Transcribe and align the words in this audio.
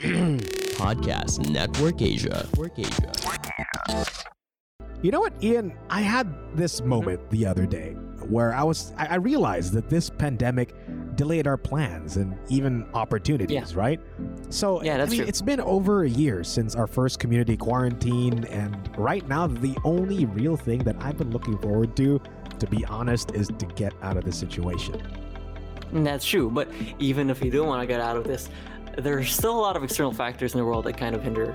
Podcast 0.80 1.46
Network 1.50 2.00
Asia. 2.00 2.48
Network 2.50 2.78
Asia. 2.78 3.12
You 5.02 5.10
know 5.10 5.20
what, 5.20 5.34
Ian? 5.42 5.74
I 5.90 6.00
had 6.00 6.34
this 6.56 6.80
mm-hmm. 6.80 6.88
moment 6.88 7.28
the 7.28 7.44
other 7.44 7.66
day 7.66 7.90
where 8.26 8.54
I 8.54 8.62
was 8.62 8.94
I, 8.96 9.16
realized 9.16 9.74
that 9.74 9.90
this 9.90 10.08
pandemic 10.08 10.74
delayed 11.16 11.46
our 11.46 11.58
plans 11.58 12.16
and 12.16 12.34
even 12.48 12.86
opportunities, 12.94 13.76
right? 13.76 14.00
So 14.48 14.82
Yeah, 14.82 14.96
that's 14.96 15.08
I 15.08 15.10
mean, 15.10 15.18
true. 15.18 15.28
it's 15.28 15.42
been 15.42 15.60
over 15.60 16.04
a 16.04 16.08
year 16.08 16.44
since 16.44 16.74
our 16.74 16.86
first 16.86 17.18
community 17.18 17.58
quarantine, 17.58 18.44
and 18.44 18.90
right 18.96 19.28
now 19.28 19.48
the 19.48 19.76
only 19.84 20.24
real 20.24 20.56
thing 20.56 20.78
that 20.84 20.96
I've 21.00 21.18
been 21.18 21.30
looking 21.30 21.58
forward 21.58 21.94
to, 21.98 22.22
to 22.58 22.66
be 22.68 22.86
honest, 22.86 23.34
is 23.34 23.48
to 23.48 23.66
get 23.66 23.92
out 24.00 24.16
of 24.16 24.24
this 24.24 24.38
situation. 24.38 25.02
That's 25.92 26.24
true, 26.24 26.50
but 26.50 26.68
even 26.98 27.28
if 27.30 27.42
we 27.42 27.50
do 27.50 27.64
want 27.64 27.82
to 27.82 27.86
get 27.86 28.00
out 28.00 28.16
of 28.16 28.24
this, 28.24 28.48
there's 28.98 29.32
still 29.32 29.58
a 29.58 29.60
lot 29.60 29.76
of 29.76 29.84
external 29.84 30.12
factors 30.12 30.54
in 30.54 30.58
the 30.58 30.64
world 30.64 30.84
that 30.84 30.96
kind 30.96 31.14
of 31.14 31.22
hinder 31.22 31.54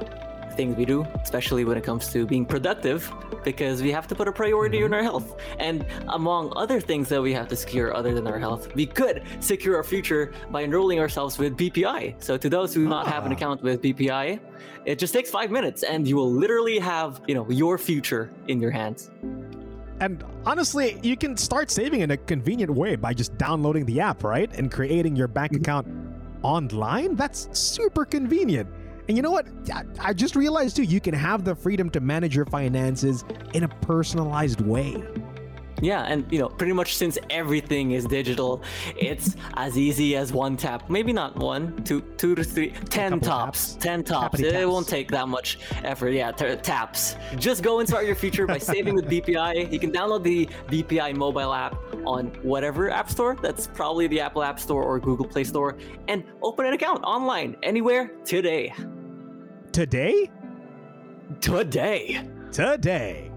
things 0.56 0.78
we 0.78 0.86
do, 0.86 1.06
especially 1.22 1.66
when 1.66 1.78
it 1.78 1.84
comes 1.84 2.10
to 2.14 2.26
being 2.26 2.46
productive, 2.46 3.12
because 3.44 3.82
we 3.82 3.92
have 3.92 4.08
to 4.08 4.16
put 4.16 4.26
a 4.28 4.32
priority 4.32 4.82
on 4.86 4.94
our 4.94 5.04
health. 5.04 5.36
And 5.60 5.86
among 6.08 6.54
other 6.56 6.80
things 6.80 7.10
that 7.10 7.22
we 7.22 7.34
have 7.34 7.50
to 7.50 7.58
secure 7.58 7.94
other 7.94 8.14
than 8.14 8.26
our 8.26 8.40
health, 8.40 8.74
we 8.74 8.86
could 8.86 9.24
secure 9.42 9.76
our 9.76 9.84
future 9.84 10.32
by 10.52 10.64
enrolling 10.64 11.00
ourselves 11.00 11.38
with 11.38 11.58
BPI. 11.58 12.16
So 12.24 12.38
to 12.38 12.50
those 12.50 12.74
who 12.74 12.84
do 12.84 12.90
not 12.90 13.06
have 13.08 13.26
an 13.26 13.34
Ah. 13.34 13.36
account 13.36 13.64
with 13.64 13.82
BPI, 13.82 14.40
it 14.86 14.98
just 14.98 15.14
takes 15.14 15.30
five 15.30 15.52
minutes 15.52 15.84
and 15.84 16.08
you 16.08 16.16
will 16.16 16.32
literally 16.32 16.80
have, 16.80 17.20
you 17.28 17.36
know, 17.36 17.46
your 17.50 17.78
future 17.78 18.30
in 18.48 18.62
your 18.62 18.72
hands. 18.72 19.12
And 20.00 20.24
honestly, 20.46 21.00
you 21.04 21.18
can 21.18 21.36
start 21.38 21.72
saving 21.72 22.02
in 22.02 22.12
a 22.12 22.18
convenient 22.18 22.72
way 22.74 22.96
by 22.96 23.14
just 23.14 23.38
downloading 23.38 23.86
the 23.86 24.00
app, 24.00 24.24
right? 24.24 24.50
And 24.58 24.72
creating 24.72 25.16
your 25.16 25.28
bank 25.28 25.54
account 25.54 25.88
online. 26.46 27.16
That's 27.16 27.50
super 27.58 28.06
convenient. 28.06 28.70
And 29.08 29.18
you 29.18 29.24
know 29.24 29.32
what? 29.32 29.48
I, 30.00 30.14
just 30.14 30.36
realized 30.36 30.76
too, 30.76 30.84
you 30.84 31.00
can 31.00 31.14
have 31.14 31.44
the 31.44 31.56
freedom 31.56 31.90
to 31.92 32.00
manage 32.00 32.36
your 32.36 32.46
finances 32.46 33.24
in 33.54 33.64
a 33.64 33.68
personalized 33.68 34.62
way. 34.62 35.04
Yeah, 35.82 36.04
and 36.04 36.32
you 36.32 36.40
know, 36.40 36.50
pretty 36.50 36.74
much 36.74 36.96
since 36.96 37.18
everything 37.30 37.92
is 37.92 38.06
digital, 38.06 38.62
it's 38.98 39.36
as 39.56 39.78
easy 39.78 40.16
as 40.16 40.32
one 40.32 40.56
tap. 40.58 40.90
Maybe 40.90 41.12
not 41.12 41.36
one, 41.36 41.84
two, 41.84 42.02
two 42.18 42.36
to 42.36 42.44
three, 42.44 42.72
ten 42.90 43.20
tops. 43.20 43.74
taps. 43.74 43.84
Ten 43.84 44.04
tops. 44.04 44.40
It 44.40 44.52
taps. 44.52 44.66
won't 44.66 44.88
take 44.88 45.10
that 45.12 45.28
much 45.28 45.60
effort. 45.84 46.10
Yeah, 46.12 46.32
t- 46.32 46.56
taps. 46.58 47.16
Just 47.38 47.62
go 47.64 47.80
and 47.80 47.88
start 47.88 48.06
your 48.06 48.16
future 48.16 48.48
by 48.48 48.58
saving 48.58 48.96
with 48.96 49.06
BPI. 49.06 49.72
You 49.72 49.80
can 49.80 49.92
download 49.92 50.24
the 50.24 50.46
BPI 50.68 51.16
mobile 51.16 51.54
app 51.54 51.76
on 52.06 52.28
whatever 52.44 52.90
app 52.90 53.10
store. 53.10 53.36
That's 53.42 53.68
probably 53.68 54.08
the 54.08 54.20
Apple 54.22 54.44
App 54.44 54.60
Store 54.60 54.84
or 54.84 55.00
Google 55.00 55.26
Play 55.28 55.44
Store, 55.44 55.78
and 56.08 56.24
open 56.42 56.66
an 56.66 56.74
account 56.74 57.04
online 57.04 57.58
anywhere 57.64 58.12
today. 58.24 58.74
Today? 59.72 60.32
Today. 61.42 62.22
Today. 62.52 63.32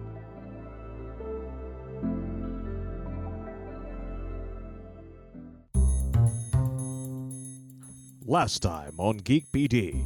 Last 8.28 8.60
time 8.60 8.92
on 8.98 9.16
Geek 9.24 9.50
PD. 9.52 10.04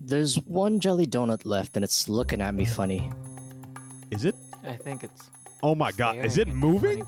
There's 0.00 0.36
one 0.46 0.78
jelly 0.78 1.04
donut 1.04 1.42
left 1.44 1.74
and 1.76 1.82
it's 1.82 2.08
looking 2.08 2.40
at 2.40 2.54
me 2.54 2.64
funny. 2.64 3.10
Is 4.12 4.24
it? 4.24 4.36
I 4.62 4.76
think 4.76 5.02
it's. 5.02 5.30
Oh 5.64 5.74
my 5.74 5.90
god, 5.90 6.24
is 6.24 6.38
it 6.38 6.46
moving? 6.46 7.04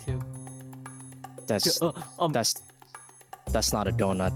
That's 1.47 1.81
Uh, 1.81 1.93
um, 2.19 2.33
that's 2.33 2.61
that's 3.53 3.73
not 3.73 3.87
a 3.87 3.93
donut. 3.93 4.35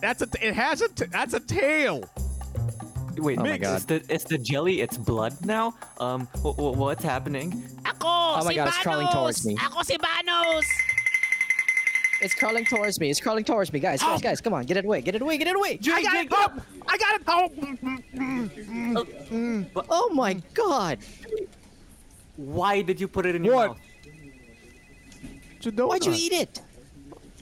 That's 0.00 0.22
a 0.22 0.28
it 0.40 0.54
has 0.54 0.82
a 0.82 0.88
t- 0.88 1.06
that's 1.10 1.34
a 1.34 1.40
tail. 1.40 2.04
Wait, 3.18 3.36
Oh 3.36 3.42
my 3.42 3.50
Mix, 3.58 3.66
God. 3.66 3.74
It's 3.74 3.84
the 3.86 4.14
it's 4.14 4.24
the 4.30 4.38
jelly. 4.38 4.80
It's 4.80 4.96
blood 4.96 5.34
now. 5.44 5.74
Um, 5.98 6.28
wh- 6.38 6.54
wh- 6.54 6.78
what's 6.78 7.02
happening? 7.02 7.66
Ako, 7.84 8.06
Oh 8.06 8.44
my 8.44 8.50
si 8.50 8.54
God, 8.54 8.68
it's 8.68 8.78
crawling 8.78 9.08
towards 9.08 9.44
me. 9.44 9.56
Ako 9.58 9.82
si 9.82 9.98
Banos! 9.98 10.70
It's 12.22 12.34
crawling 12.34 12.64
towards 12.64 12.98
me. 13.00 13.10
It's 13.10 13.20
crawling 13.20 13.42
towards 13.44 13.70
me, 13.72 13.80
guys. 13.80 14.00
Guys, 14.00 14.20
guys, 14.20 14.40
come 14.40 14.54
on, 14.54 14.64
get 14.64 14.76
it 14.76 14.84
away, 14.84 15.00
get 15.02 15.16
it 15.16 15.22
away, 15.22 15.38
get 15.38 15.48
it 15.48 15.56
away. 15.56 15.80
I 15.90 16.02
got 16.02 16.14
it. 16.14 16.28
Oh, 16.30 16.52
I 16.86 16.96
got 16.96 17.16
it. 17.16 17.22
Oh. 17.26 17.50
Oh 19.90 20.08
my 20.14 20.34
god! 20.54 20.98
Why 22.36 22.80
did 22.82 23.00
you 23.00 23.08
put 23.08 23.26
it 23.26 23.34
in 23.34 23.42
your 23.44 23.54
What? 23.54 23.68
mouth? 23.70 23.78
It's 25.56 25.66
donut. 25.72 25.88
Why'd 25.88 26.06
you 26.06 26.12
eat 26.14 26.32
it? 26.32 26.60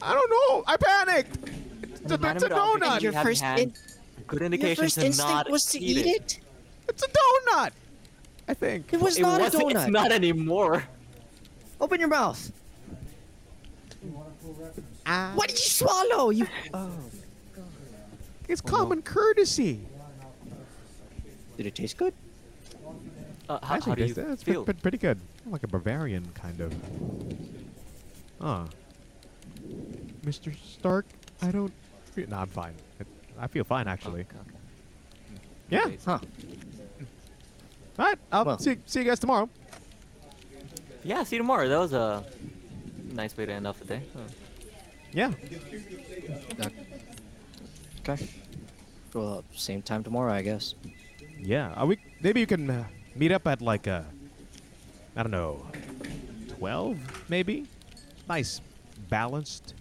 I 0.00 0.14
don't 0.14 0.30
know. 0.30 0.64
I 0.66 0.76
panicked. 0.78 1.36
It's 1.82 2.00
a, 2.12 2.14
it's 2.14 2.14
a 2.14 2.18
me 2.18 2.38
to 2.40 2.54
object 2.54 2.82
donut. 2.82 3.02
you 3.02 3.10
Your 3.10 3.22
first 3.22 3.42
hand. 3.42 3.60
in- 3.60 3.74
Good 4.26 4.40
Your 4.40 4.46
indication 4.46 4.84
first 4.84 4.94
to 4.96 5.04
instinct 5.06 5.30
not 5.30 5.50
was 5.50 5.64
to 5.66 5.78
eat 5.80 6.06
it. 6.06 6.40
It's 6.88 7.02
a 7.02 7.06
donut. 7.08 7.70
I 8.48 8.54
think. 8.54 8.90
It 8.92 9.00
was 9.00 9.18
It 9.18 9.22
not 9.22 9.40
a 9.42 9.44
donut. 9.44 9.70
It's 9.82 9.88
not 9.90 10.10
anymore. 10.12 10.84
Open 11.80 12.00
your 12.00 12.08
mouth. 12.08 12.50
Ah, 15.06 15.32
What 15.34 15.48
did 15.48 15.58
you 15.58 15.64
swallow? 15.70 16.30
You. 16.30 16.46
it's 18.48 18.60
common 18.60 19.02
courtesy. 19.02 19.80
Did 21.56 21.66
it 21.66 21.74
taste 21.74 21.96
good? 21.96 22.14
Uh, 23.48 23.58
how, 23.64 23.80
how 23.80 23.94
do 23.94 24.04
you 24.04 24.14
that's 24.14 24.42
feel? 24.42 24.64
pretty, 24.64 24.80
pretty 24.80 24.98
good. 24.98 25.18
Like 25.46 25.62
a 25.64 25.66
Bavarian 25.68 26.30
kind 26.34 26.60
of. 26.60 26.72
Huh. 28.40 28.64
Mr. 30.24 30.54
Stark, 30.78 31.06
I 31.42 31.50
don't. 31.50 31.72
Feel, 32.14 32.28
no, 32.28 32.38
I'm 32.38 32.48
fine. 32.48 32.74
I, 33.00 33.44
I 33.44 33.46
feel 33.48 33.64
fine 33.64 33.88
actually. 33.88 34.20
Okay, 34.22 34.36
okay. 34.40 34.56
Yeah. 35.70 35.84
Okay. 35.86 35.98
Huh? 36.04 36.18
All 37.98 38.04
right. 38.06 38.18
I'll 38.32 38.44
Well. 38.44 38.58
see, 38.58 38.76
see 38.86 39.00
you 39.00 39.06
guys 39.06 39.18
tomorrow. 39.18 39.48
Yeah. 41.04 41.22
See 41.24 41.36
you 41.36 41.40
tomorrow. 41.42 41.68
That 41.68 41.78
was 41.78 41.92
a 41.92 42.24
nice 43.12 43.36
way 43.36 43.46
to 43.46 43.52
end 43.52 43.66
off 43.66 43.78
the 43.80 43.84
day. 43.84 44.02
Huh. 44.14 44.20
Yeah. 45.12 45.32
Okay. 48.00 48.28
Well, 49.14 49.44
same 49.54 49.82
time 49.82 50.04
tomorrow, 50.04 50.32
I 50.32 50.42
guess. 50.42 50.74
Yeah. 51.38 51.72
Are 51.74 51.86
we? 51.86 51.98
Maybe 52.22 52.40
you 52.40 52.46
can 52.46 52.70
uh, 52.70 52.84
meet 53.14 53.32
up 53.32 53.46
at 53.46 53.60
like 53.60 53.86
a. 53.86 54.04
I 55.16 55.22
don't 55.22 55.32
know. 55.32 55.66
Twelve, 56.58 56.98
maybe. 57.28 57.66
Nice, 58.28 58.60
balanced. 59.08 59.74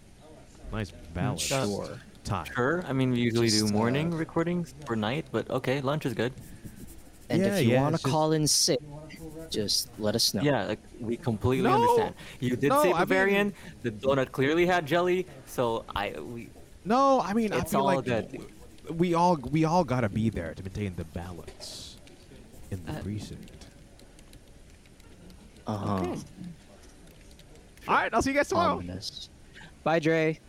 Nice 0.71 0.91
balanced 1.13 1.47
Sure. 1.47 1.99
time. 2.23 2.45
Sure. 2.55 2.83
I 2.87 2.93
mean, 2.93 3.11
we 3.11 3.19
usually 3.19 3.49
Just, 3.49 3.67
do 3.67 3.73
morning 3.73 4.13
uh, 4.13 4.17
recordings 4.17 4.73
or 4.87 4.95
night, 4.95 5.25
but 5.31 5.49
okay, 5.49 5.81
lunch 5.81 6.05
is 6.05 6.13
good. 6.13 6.33
And 7.29 7.41
Yeah, 7.41 7.57
if 7.57 7.65
you 7.65 7.73
yeah, 7.73 7.81
want 7.81 7.95
to 7.95 8.01
call 8.01 8.31
in 8.31 8.47
sick, 8.47 8.79
just 9.51 9.89
let 9.99 10.15
us 10.15 10.33
know. 10.33 10.41
Yeah, 10.41 10.65
like, 10.65 10.79
we 10.99 11.17
completely 11.17 11.69
No. 11.69 11.75
understand. 11.75 12.15
You 12.39 12.55
did 12.55 12.69
No, 12.69 12.81
say 12.83 12.89
I 12.89 12.93
mean- 12.93 12.97
Bavarian. 12.99 13.53
the 13.83 13.91
donut 13.91 14.31
clearly 14.31 14.65
had 14.65 14.85
jelly, 14.85 15.25
so 15.45 15.85
I 15.95 16.11
we 16.19 16.49
No, 16.85 17.21
I 17.21 17.33
mean 17.33 17.51
I 17.53 17.61
feel 17.61 17.81
all 17.81 17.85
like 17.87 18.05
good. 18.05 18.45
we 18.97 19.13
all 19.13 19.35
we 19.51 19.65
all 19.65 19.83
gotta 19.83 20.09
be 20.09 20.29
there 20.29 20.53
to 20.53 20.63
maintain 20.63 20.95
the 20.95 21.03
balance 21.05 21.97
in 22.71 22.83
the 22.85 22.93
Uh, 22.93 23.01
precinct. 23.01 23.65
Uh 25.67 25.77
huh. 25.77 26.15
All 27.87 27.95
right, 27.95 28.13
I'll 28.13 28.21
see 28.21 28.31
you 28.31 28.37
guys 28.37 28.47
tomorrow. 28.49 28.73
Ominous. 28.75 29.29
Bye, 29.83 29.99
Dre. 29.99 30.39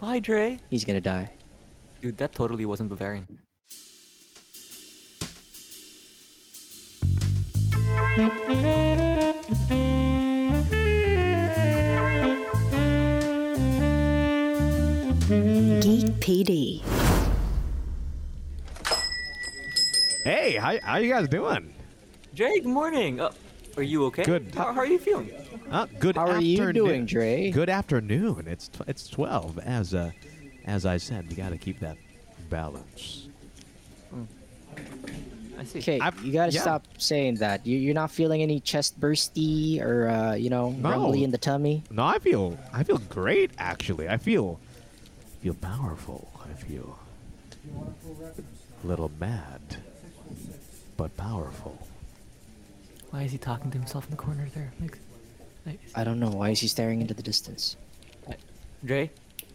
Bye, 0.00 0.18
Dre. 0.18 0.58
He's 0.70 0.84
gonna 0.84 1.00
die. 1.00 1.30
Dude, 2.00 2.16
that 2.18 2.34
totally 2.34 2.66
wasn't 2.66 2.88
Bavarian. 2.90 3.26
Geek 8.14 8.26
PD. 16.20 16.80
Hey, 20.22 20.54
how 20.54 20.78
how 20.82 20.98
you 20.98 21.10
guys 21.12 21.26
doing? 21.28 21.74
Jay, 22.34 22.60
good 22.60 22.66
morning. 22.66 23.20
Uh, 23.20 23.32
are 23.76 23.82
you 23.82 24.04
okay? 24.06 24.22
Good. 24.22 24.52
How, 24.54 24.72
how 24.72 24.80
are 24.80 24.86
you 24.86 25.00
feeling? 25.00 25.30
Uh, 25.70 25.86
good 25.98 26.14
How 26.16 26.28
are 26.28 26.40
you 26.40 26.54
afternoon. 26.60 26.84
doing, 26.84 27.06
Dre? 27.06 27.50
Good 27.50 27.68
afternoon. 27.68 28.46
It's 28.46 28.68
tw- 28.68 28.82
it's 28.86 29.08
twelve. 29.08 29.58
As 29.58 29.92
uh, 29.92 30.12
as 30.66 30.86
I 30.86 30.98
said, 30.98 31.28
we 31.28 31.34
gotta 31.34 31.58
keep 31.58 31.80
that 31.80 31.96
balance. 32.48 33.28
I 34.12 34.76
see. 35.10 35.23
Okay, 35.76 35.98
I've- 36.00 36.26
you 36.26 36.32
gotta 36.32 36.52
yeah. 36.52 36.60
stop 36.62 36.84
saying 36.98 37.36
that. 37.36 37.66
You, 37.66 37.78
you're 37.78 37.94
not 37.94 38.10
feeling 38.10 38.42
any 38.42 38.60
chest 38.60 38.98
bursty 39.00 39.80
or 39.80 40.08
uh, 40.08 40.34
you 40.34 40.50
know 40.50 40.70
No. 40.70 40.90
rumbly 40.90 41.24
in 41.24 41.30
the 41.30 41.38
tummy. 41.38 41.82
No, 41.90 42.04
I 42.04 42.18
feel 42.18 42.58
I 42.72 42.82
feel 42.84 42.98
great 43.08 43.50
actually. 43.58 44.08
I 44.08 44.16
feel 44.16 44.58
feel 45.42 45.54
powerful. 45.54 46.28
I 46.44 46.52
feel 46.54 46.98
a 48.82 48.86
little 48.86 49.10
mad, 49.18 49.60
but 50.96 51.16
powerful. 51.16 51.86
Why 53.10 53.22
is 53.22 53.32
he 53.32 53.38
talking 53.38 53.70
to 53.70 53.78
himself 53.78 54.04
in 54.06 54.10
the 54.10 54.16
corner 54.16 54.48
there? 54.54 54.72
Like, 54.80 54.98
like, 55.66 55.80
I 55.94 56.02
don't 56.04 56.18
know. 56.20 56.30
Why 56.30 56.50
is 56.50 56.60
he 56.60 56.68
staring 56.68 57.00
into 57.00 57.14
the 57.14 57.22
distance? 57.22 57.76
Dre, 58.84 59.10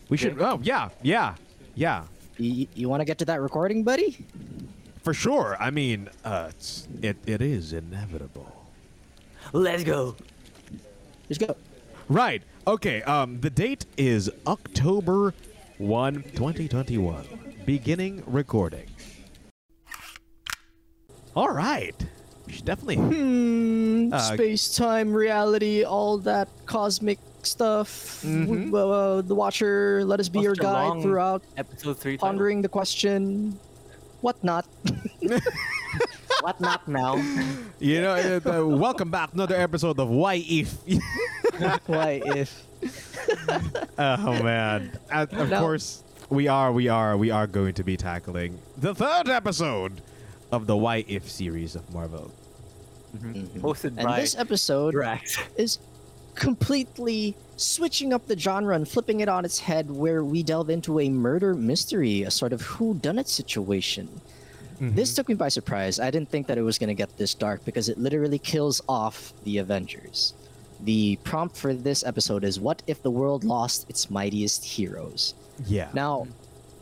We 0.09 0.17
should. 0.17 0.41
Oh 0.41 0.59
yeah, 0.63 0.89
yeah, 1.03 1.35
yeah. 1.75 2.05
You, 2.37 2.67
you 2.73 2.87
want 2.89 3.01
to 3.01 3.05
get 3.05 3.17
to 3.19 3.25
that 3.25 3.41
recording, 3.41 3.83
buddy? 3.83 4.25
For 5.03 5.13
sure. 5.13 5.55
I 5.59 5.69
mean, 5.69 6.09
uh, 6.25 6.47
it's, 6.49 6.87
it 7.01 7.17
it 7.25 7.41
is 7.41 7.73
inevitable. 7.73 8.67
Let's 9.53 9.83
go. 9.83 10.15
Let's 11.29 11.37
go. 11.37 11.55
Right. 12.09 12.43
Okay. 12.67 13.01
Um, 13.03 13.39
the 13.39 13.49
date 13.49 13.85
is 13.97 14.29
October 14.45 15.33
1, 15.77 16.23
2021. 16.35 17.25
Beginning 17.65 18.23
recording. 18.27 18.87
All 21.35 21.49
right. 21.49 21.95
We 22.45 22.53
should 22.53 22.65
definitely. 22.65 22.97
Hmm, 22.97 24.13
Uh, 24.13 24.19
space, 24.33 24.75
time, 24.75 25.13
reality, 25.13 25.83
all 25.83 26.17
that 26.19 26.49
cosmic 26.65 27.19
stuff. 27.43 28.21
Mhm. 28.25 28.65
W- 28.71 28.91
uh, 28.91 29.21
the 29.21 29.35
Watcher, 29.35 30.03
let 30.03 30.19
us 30.19 30.27
be 30.29 30.39
your 30.41 30.55
guide 30.55 31.01
throughout 31.01 31.43
Episode 31.57 31.97
three. 31.99 32.17
title. 32.17 32.27
pondering 32.27 32.61
the 32.63 32.69
question, 32.69 33.57
what 34.21 34.43
not? 34.43 34.65
What 36.41 36.61
not 36.61 36.87
now? 36.87 37.15
You 37.79 37.99
know, 38.01 38.13
uh, 38.45 38.59
uh, 38.61 38.65
welcome 38.65 39.11
back. 39.11 39.33
Another 39.33 39.57
episode 39.57 39.99
of 39.99 40.07
Why 40.09 40.35
If. 40.47 40.77
Why 41.85 42.21
if? 42.25 42.63
oh 43.99 44.41
man. 44.41 44.97
Uh, 45.11 45.25
of 45.31 45.49
No. 45.49 45.59
course, 45.59 46.01
we 46.29 46.47
are. 46.47 46.71
We 46.71 46.87
are. 46.87 47.17
We 47.17 47.29
are 47.29 47.45
going 47.45 47.73
to 47.73 47.83
be 47.83 47.97
tackling 47.97 48.57
the 48.77 48.95
third 48.95 49.27
episode 49.27 50.01
of 50.49 50.65
the 50.65 50.77
Why 50.77 51.03
If 51.09 51.29
series 51.29 51.75
of 51.75 51.93
Marvel. 51.93 52.31
Hosted 53.59 53.97
And 53.97 54.07
by 54.07 54.21
this 54.21 54.37
episode 54.37 54.91
Drax. 54.93 55.37
is 55.57 55.79
completely 56.35 57.35
switching 57.59 58.13
up 58.13 58.27
the 58.27 58.37
genre 58.37 58.75
and 58.75 58.87
flipping 58.87 59.19
it 59.19 59.29
on 59.29 59.45
its 59.45 59.59
head 59.59 59.89
where 59.91 60.23
we 60.23 60.43
delve 60.43 60.69
into 60.69 60.99
a 60.99 61.09
murder 61.09 61.53
mystery, 61.53 62.23
a 62.23 62.31
sort 62.31 62.53
of 62.53 62.61
who 62.61 62.93
done 62.95 63.19
it 63.19 63.27
situation. 63.27 64.07
Mm-hmm. 64.79 64.95
This 64.95 65.13
took 65.13 65.27
me 65.27 65.35
by 65.35 65.49
surprise. 65.49 65.99
I 65.99 66.09
didn't 66.09 66.29
think 66.29 66.47
that 66.47 66.57
it 66.57 66.61
was 66.61 66.77
going 66.77 66.87
to 66.87 66.93
get 66.93 67.17
this 67.17 67.33
dark 67.33 67.65
because 67.65 67.89
it 67.89 67.97
literally 67.97 68.39
kills 68.39 68.81
off 68.87 69.33
the 69.43 69.57
Avengers. 69.57 70.33
The 70.81 71.17
prompt 71.23 71.57
for 71.57 71.73
this 71.73 72.05
episode 72.05 72.45
is 72.45 72.59
what 72.59 72.81
if 72.87 73.03
the 73.03 73.11
world 73.11 73.43
lost 73.43 73.89
its 73.89 74.09
mightiest 74.09 74.63
heroes? 74.63 75.33
Yeah. 75.65 75.89
Now, 75.93 76.27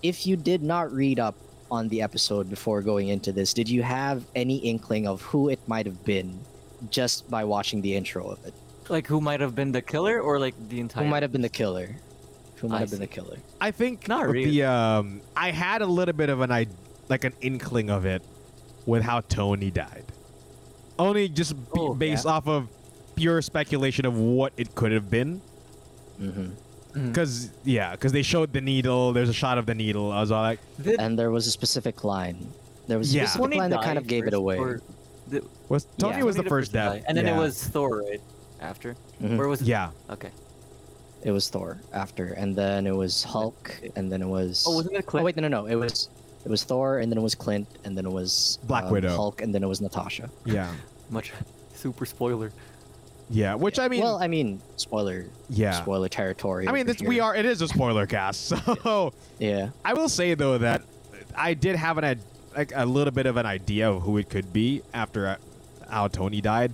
if 0.04 0.28
you 0.28 0.36
did 0.36 0.62
not 0.62 0.92
read 0.94 1.20
up 1.20 1.36
on 1.72 1.88
the 1.88 2.04
episode 2.04 2.50
before 2.50 2.84
going 2.84 3.08
into 3.08 3.32
this, 3.32 3.54
did 3.54 3.68
you 3.68 3.82
have 3.82 4.24
any 4.36 4.58
inkling 4.58 5.08
of 5.08 5.24
who 5.24 5.50
it 5.50 5.60
might 5.68 5.88
have 5.88 6.06
been 6.06 6.40
just 6.92 7.30
by 7.32 7.44
watching 7.44 7.82
the 7.82 7.96
intro 7.96 8.28
of 8.28 8.46
it? 8.46 8.54
Like 8.89 9.07
who 9.07 9.19
might 9.22 9.42
have 9.42 9.56
been 9.56 9.72
the 9.72 9.81
killer, 9.81 10.19
or 10.22 10.39
like 10.39 10.56
the 10.69 10.80
entire? 10.80 11.04
Who 11.04 11.10
might 11.10 11.24
have 11.24 11.31
been 11.31 11.42
the 11.42 11.50
killer? 11.50 11.95
Who 12.57 12.69
might 12.69 12.78
I 12.78 12.80
have 12.80 12.89
been 12.92 13.00
the 13.00 13.07
killer? 13.07 13.38
I 13.62 13.72
think 13.72 14.07
Not 14.07 14.24
the 14.28 14.31
really. 14.34 14.63
um 14.63 15.22
I 15.36 15.51
had 15.51 15.81
a 15.81 15.86
little 15.86 16.13
bit 16.13 16.30
of 16.30 16.42
an 16.42 16.51
I 16.51 16.68
like 17.10 17.24
an 17.24 17.34
inkling 17.42 17.89
of 17.89 18.06
it 18.06 18.22
with 18.86 19.04
how 19.04 19.22
Tony 19.22 19.69
died. 19.72 20.06
Only 20.98 21.30
just 21.30 21.54
be, 21.74 21.80
Oh, 21.80 21.94
based 21.94 22.25
yeah. 22.25 22.31
off 22.31 22.48
of 22.48 22.68
pure 23.16 23.42
speculation 23.42 24.06
of 24.06 24.18
what 24.18 24.54
it 24.57 24.74
could 24.74 24.92
have 24.92 25.10
been. 25.10 25.42
Mm-hmm. 26.19 27.12
Cause 27.13 27.51
yeah, 27.63 27.95
cause 27.95 28.12
they 28.12 28.24
showed 28.24 28.54
the 28.54 28.62
needle. 28.62 29.13
There's 29.13 29.30
a 29.30 29.33
shot 29.33 29.57
of 29.60 29.68
the 29.68 29.75
needle. 29.75 30.12
I 30.12 30.19
was 30.22 30.31
all 30.31 30.42
like, 30.42 30.60
Did 30.81 31.00
And 31.00 31.18
there 31.19 31.30
was 31.30 31.45
a 31.45 31.51
specific 31.51 32.04
line. 32.04 32.48
There 32.88 32.98
was 32.98 33.13
a 33.13 33.18
Yeah. 33.18 33.25
specific 33.25 33.44
Tony 33.44 33.57
line 33.60 33.69
that 33.69 33.83
kind 33.83 33.98
of 34.00 34.07
gave 34.07 34.25
it 34.25 34.33
away. 34.33 34.57
or 34.57 34.81
did- 35.30 35.45
was 35.69 35.86
Tony 36.00 36.18
Yeah. 36.18 36.24
was 36.24 36.36
the 36.38 36.44
first 36.44 36.72
to 36.72 36.78
death, 36.78 37.04
and 37.07 37.16
then 37.18 37.28
yeah. 37.28 37.36
it 37.36 37.40
was 37.40 37.62
Thor, 37.63 38.00
right? 38.01 38.22
After, 38.59 38.95
Mhm. 39.21 39.38
or 39.39 39.48
was 39.48 39.62
it? 39.62 39.68
yeah, 39.68 39.89
Okay. 40.09 40.30
It 41.24 41.31
was 41.31 41.50
Thor 41.50 41.77
after, 41.94 42.27
and 42.33 42.56
then 42.56 42.86
it 42.88 42.95
was 42.95 43.24
Hulk, 43.24 43.75
and 43.95 44.12
then 44.12 44.21
it 44.21 44.27
was. 44.27 44.63
Oh, 44.68 44.75
wasn't 44.75 44.95
it 44.95 45.06
Clint? 45.07 45.24
Oh 45.24 45.25
wait, 45.25 45.36
no, 45.36 45.42
no, 45.48 45.62
no. 45.63 45.65
It 45.65 45.75
was 45.75 46.09
it 46.45 46.50
was 46.50 46.63
Thor, 46.63 47.00
and 47.00 47.12
then 47.12 47.18
it 47.18 47.21
was 47.21 47.33
Clint, 47.36 47.68
and 47.83 47.98
then 47.98 48.06
it 48.06 48.12
was 48.12 48.59
Black 48.63 48.86
um, 48.86 48.92
Widow. 48.92 49.15
Hulk, 49.15 49.42
and 49.42 49.54
then 49.54 49.63
it 49.63 49.68
was 49.68 49.81
Natasha. 49.81 50.30
yeah, 50.45 50.71
Much 51.09 51.33
super 51.74 52.06
spoiler. 52.06 52.51
yeah. 53.30 53.56
Which 53.56 53.80
I 53.80 53.88
mean, 53.88 54.01
well, 54.04 54.18
I 54.21 54.27
mean, 54.27 54.62
spoiler, 54.77 55.25
yeah. 55.50 55.71
spoiler 55.71 56.07
territory. 56.07 56.68
I 56.68 56.71
mean, 56.71 56.86
this, 56.86 57.01
we 57.01 57.19
are. 57.19 57.36
It 57.36 57.45
is 57.45 57.62
a 57.62 57.68
spoiler 57.68 58.06
cast, 58.06 58.48
so 58.83 59.12
Yeah. 59.39 59.69
I 59.83 59.94
will 59.95 60.09
say 60.09 60.33
though 60.36 60.59
that 60.59 60.83
I 61.36 61.56
did 61.56 61.75
have 61.75 61.98
an 61.98 62.04
id- 62.04 62.21
like 62.56 62.71
a 62.75 62.86
little 62.86 63.12
bit 63.12 63.25
of 63.25 63.38
an 63.38 63.45
idea 63.45 63.89
of 63.89 64.04
who 64.04 64.18
it 64.18 64.30
could 64.30 64.54
be 64.54 64.81
after 64.94 65.27
uh, 65.27 65.36
how 65.89 66.07
Tony 66.07 66.42
died, 66.42 66.74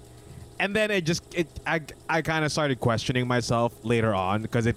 and 0.59 0.75
then 0.75 0.91
it 0.91 1.01
just 1.05 1.23
it 1.35 1.47
I, 1.65 1.81
I 2.09 2.21
kind 2.21 2.45
of 2.45 2.51
started 2.51 2.79
questioning 2.79 3.27
myself 3.27 3.73
later 3.83 4.13
on 4.13 4.41
because 4.41 4.65
it 4.65 4.75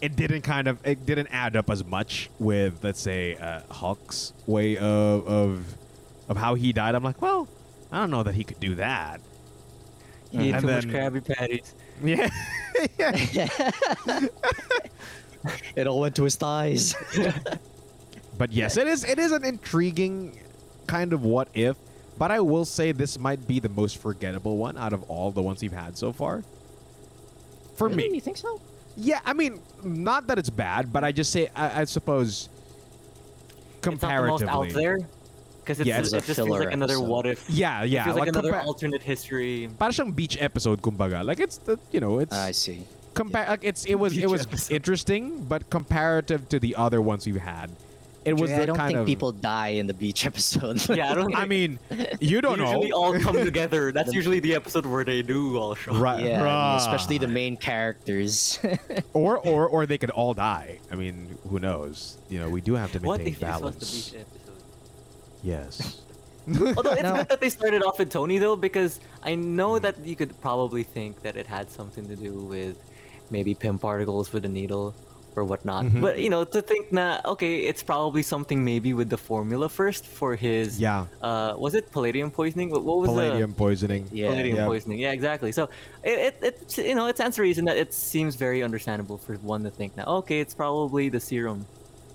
it 0.00 0.16
didn't 0.16 0.42
kind 0.42 0.68
of 0.68 0.78
it 0.86 1.06
didn't 1.06 1.28
add 1.30 1.56
up 1.56 1.70
as 1.70 1.84
much 1.84 2.30
with 2.38 2.82
let's 2.84 3.00
say 3.00 3.36
uh, 3.36 3.60
Hulk's 3.70 4.32
way 4.46 4.76
of 4.76 5.26
of 5.26 5.74
of 6.28 6.36
how 6.36 6.54
he 6.54 6.72
died. 6.72 6.94
I'm 6.94 7.04
like, 7.04 7.22
well, 7.22 7.48
I 7.92 7.98
don't 8.00 8.10
know 8.10 8.22
that 8.22 8.34
he 8.34 8.44
could 8.44 8.60
do 8.60 8.74
that. 8.76 9.20
He 10.30 10.48
ate 10.48 10.54
And 10.54 10.60
too 10.62 10.66
much 10.72 10.84
then- 10.86 10.92
Krabby 11.12 11.24
Patties. 11.24 11.74
Yeah. 12.04 12.28
yeah. 12.98 13.48
it 15.76 15.86
all 15.86 16.00
went 16.00 16.14
to 16.16 16.24
his 16.24 16.36
thighs. 16.36 16.94
But 18.38 18.52
yes, 18.52 18.76
it 18.76 18.86
is 18.86 19.02
it 19.04 19.18
is 19.18 19.32
an 19.32 19.46
intriguing 19.46 20.38
kind 20.86 21.14
of 21.14 21.24
what 21.24 21.48
if. 21.54 21.76
But 22.18 22.30
I 22.30 22.40
will 22.40 22.64
say 22.64 22.92
this 22.92 23.18
might 23.18 23.46
be 23.46 23.60
the 23.60 23.68
most 23.68 23.98
forgettable 23.98 24.56
one 24.56 24.76
out 24.78 24.92
of 24.92 25.02
all 25.10 25.30
the 25.30 25.42
ones 25.42 25.60
we've 25.60 25.72
had 25.72 25.98
so 25.98 26.12
far. 26.12 26.42
For 27.76 27.88
Really? 27.88 28.08
me, 28.08 28.14
you 28.16 28.20
think 28.22 28.38
so? 28.38 28.60
yeah. 28.96 29.20
I 29.24 29.34
mean, 29.34 29.60
not 29.84 30.26
that 30.28 30.38
it's 30.38 30.48
bad, 30.48 30.92
but 30.92 31.04
I 31.04 31.12
just 31.12 31.30
say 31.30 31.48
I, 31.54 31.82
I 31.82 31.84
suppose 31.84 32.48
comparatively. 33.82 34.34
It's 34.34 34.42
not 34.44 34.52
the 34.52 34.58
most 34.58 34.70
out 34.70 34.74
there. 34.74 34.98
Because 35.60 35.80
Yeah, 35.84 35.98
it 35.98 36.00
it's 36.06 36.12
a 36.12 36.20
just 36.20 36.36
feels 36.36 36.48
like 36.48 36.72
another 36.72 36.94
episode. 36.94 37.08
what 37.08 37.26
if. 37.26 37.50
Yeah, 37.50 37.82
It 37.82 37.90
yeah. 37.90 38.04
feels 38.04 38.16
like, 38.16 38.28
another 38.28 38.52
compa- 38.52 38.64
alternate 38.64 39.02
history. 39.02 39.68
para 39.78 39.90
siyang 39.90 40.14
beach 40.14 40.38
episode, 40.40 40.80
kumbaga. 40.80 41.24
Like 41.24 41.40
it's 41.40 41.58
the 41.58 41.76
you 41.90 42.00
know 42.00 42.20
it's 42.20 42.32
I 42.32 42.52
see. 42.52 42.86
compare 43.14 43.46
like 43.48 43.64
it's 43.64 43.84
it 43.84 43.96
was 43.96 44.16
it 44.16 44.30
was 44.30 44.46
episode. 44.46 44.72
interesting, 44.74 45.42
but 45.44 45.68
comparative 45.68 46.48
to 46.50 46.60
the 46.60 46.76
other 46.76 47.02
ones 47.02 47.26
we've 47.26 47.36
had, 47.42 47.70
it 48.26 48.36
was 48.36 48.50
I 48.50 48.58
the 48.58 48.66
don't 48.66 48.76
kind 48.76 48.88
think 48.88 49.00
of. 49.00 49.06
people 49.06 49.30
die 49.32 49.68
in 49.68 49.86
the 49.86 49.94
beach 49.94 50.26
episode. 50.30 50.86
Yeah, 50.90 51.12
I 51.12 51.14
don't. 51.14 51.26
think. 51.26 51.38
I 51.38 51.44
mean, 51.46 51.78
you 52.20 52.40
don't 52.40 52.58
they 52.58 52.64
usually 52.64 52.88
know. 52.90 52.96
all 52.96 53.18
come 53.20 53.36
together. 53.44 53.92
That's 53.92 54.12
usually 54.12 54.40
the 54.40 54.54
episode 54.54 54.84
where 54.84 55.04
they 55.04 55.22
do 55.22 55.56
all 55.56 55.74
show. 55.74 55.94
Right, 55.94 56.24
yeah, 56.24 56.42
I 56.42 56.70
mean, 56.70 56.76
especially 56.80 57.18
the 57.18 57.28
main 57.28 57.56
characters. 57.56 58.58
or 59.12 59.38
or 59.38 59.68
or 59.68 59.86
they 59.86 59.96
could 59.98 60.10
all 60.10 60.34
die. 60.34 60.80
I 60.90 60.96
mean, 60.96 61.38
who 61.48 61.60
knows? 61.60 62.18
You 62.28 62.40
know, 62.40 62.50
we 62.50 62.60
do 62.60 62.74
have 62.74 62.92
to 62.92 62.98
What 62.98 63.18
maintain 63.20 63.34
if 63.34 63.40
this 63.40 63.48
was 63.48 63.60
balance. 63.60 64.10
the 64.10 64.18
beach 64.18 64.26
episode? 64.26 64.62
Yes. 65.42 66.02
Although 66.48 66.92
it's 66.92 67.02
No. 67.02 67.16
good 67.16 67.28
that 67.28 67.40
they 67.40 67.50
started 67.50 67.82
off 67.82 67.98
with 67.98 68.10
Tony 68.10 68.38
though, 68.38 68.56
because 68.56 69.00
I 69.22 69.34
know 69.34 69.76
hmm. 69.76 69.82
that 69.82 70.04
you 70.04 70.16
could 70.16 70.40
probably 70.40 70.82
think 70.82 71.22
that 71.22 71.36
it 71.36 71.46
had 71.46 71.70
something 71.70 72.06
to 72.08 72.16
do 72.16 72.32
with 72.34 72.78
maybe 73.30 73.54
Pym 73.54 73.78
particles 73.78 74.32
with 74.32 74.42
the 74.44 74.48
needle 74.48 74.94
or 75.36 75.44
whatnot. 75.44 75.84
Mhm. 75.84 76.00
But 76.00 76.18
you 76.18 76.30
know, 76.30 76.42
to 76.44 76.60
think 76.62 76.90
that 76.92 77.24
okay, 77.26 77.60
it's 77.70 77.82
probably 77.82 78.22
something 78.22 78.64
maybe 78.64 78.94
with 78.94 79.10
the 79.10 79.18
formula 79.18 79.68
first 79.68 80.06
for 80.06 80.34
his. 80.34 80.80
Yeah. 80.80 81.06
Uh, 81.22 81.54
was 81.56 81.74
it 81.74 81.92
palladium 81.92 82.30
poisoning? 82.30 82.70
What, 82.70 82.82
what 82.84 82.98
was 82.98 83.08
Palladium 83.08 83.52
poisoning. 83.52 84.08
Yeah. 84.12 84.30
palladium 84.30 84.56
Yeah. 84.56 84.66
poisoning? 84.66 84.98
Yeah, 84.98 85.12
exactly. 85.12 85.52
So 85.52 85.68
it, 86.02 86.34
it, 86.42 86.56
it 86.78 86.78
you 86.88 86.94
know 86.94 87.06
it 87.06 87.16
stands 87.16 87.36
to 87.36 87.42
reason 87.42 87.66
that 87.66 87.76
it 87.76 87.92
seems 87.92 88.34
very 88.34 88.62
understandable 88.62 89.18
for 89.18 89.34
one 89.36 89.62
to 89.64 89.70
think 89.70 89.96
now. 89.96 90.06
Okay, 90.20 90.40
it's 90.40 90.54
probably 90.54 91.08
the 91.08 91.20
serum. 91.20 91.66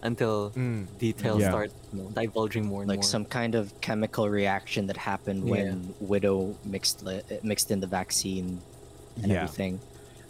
Until 0.04 0.50
Mm. 0.56 0.88
details 0.98 1.42
Yeah. 1.42 1.50
start 1.54 1.70
you 1.94 2.01
know, 2.01 2.10
divulging 2.10 2.66
more 2.66 2.82
and 2.82 2.90
like 2.90 3.01
more. 3.06 3.13
some 3.16 3.24
kind 3.24 3.54
of 3.54 3.70
chemical 3.82 4.28
reaction 4.28 4.88
that 4.88 4.98
happened 4.98 5.44
when 5.48 5.94
Widow 6.00 6.56
mixed 6.66 7.04
li- 7.06 7.22
mixed 7.44 7.70
in 7.70 7.82
the 7.82 7.86
vaccine 8.00 8.48
and 9.22 9.32
Yeah. 9.32 9.44
everything. 9.44 9.80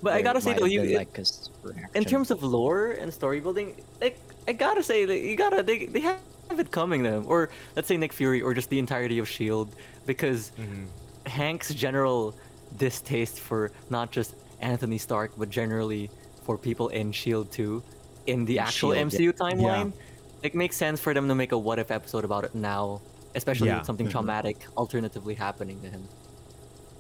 But 0.02 0.14
I 0.14 0.22
gotta 0.22 0.42
say 0.42 0.54
though, 0.54 0.66
you 0.66 0.84
like 0.98 1.18
a 1.18 1.22
s- 1.22 1.50
in 1.94 2.04
terms 2.06 2.32
of 2.32 2.42
lore 2.44 2.92
and 2.92 3.14
story 3.14 3.40
building, 3.40 3.76
like 4.02 4.18
I 4.48 4.54
gotta 4.54 4.82
say, 4.84 5.06
like, 5.06 5.22
you 5.24 5.36
gotta 5.36 5.62
they 5.64 5.86
they 5.86 6.00
have 6.02 6.20
it 6.58 6.72
coming 6.72 7.04
them, 7.04 7.26
or 7.28 7.50
let's 7.76 7.88
say 7.88 7.98
Nick 7.98 8.12
Fury, 8.14 8.42
or 8.42 8.54
just 8.54 8.70
the 8.70 8.80
entirety 8.80 9.20
of 9.20 9.28
Shield, 9.30 9.76
because 10.06 10.52
Mm-hmm. 10.58 10.86
Hank's 11.28 11.72
general 11.74 12.36
distaste 12.78 13.40
for 13.40 13.72
not 13.92 14.12
just 14.12 14.34
Anthony 14.60 14.98
Stark, 14.98 15.32
but 15.38 15.50
generally 15.52 16.10
for 16.46 16.58
people 16.58 16.90
in 16.90 17.12
Shield 17.12 17.52
too, 17.52 17.84
in 18.26 18.44
the 18.46 18.58
In 18.58 18.64
actual 18.64 18.94
S.H.I.E.L.D., 18.94 19.18
MCU 19.18 19.38
timeline, 19.38 19.94
it 20.42 20.56
makes 20.56 20.76
sense 20.78 21.00
for 21.00 21.14
them 21.14 21.28
to 21.28 21.36
make 21.36 21.52
a 21.52 21.58
what 21.58 21.78
if 21.78 21.92
episode 21.92 22.26
about 22.26 22.44
it 22.44 22.56
now, 22.56 23.02
especially 23.36 23.68
Yeah. 23.68 23.78
with 23.78 23.86
something 23.86 24.08
Mhm. 24.08 24.12
traumatic 24.12 24.58
alternatively 24.76 25.36
happening 25.36 25.80
to 25.82 25.90
him. 25.90 26.08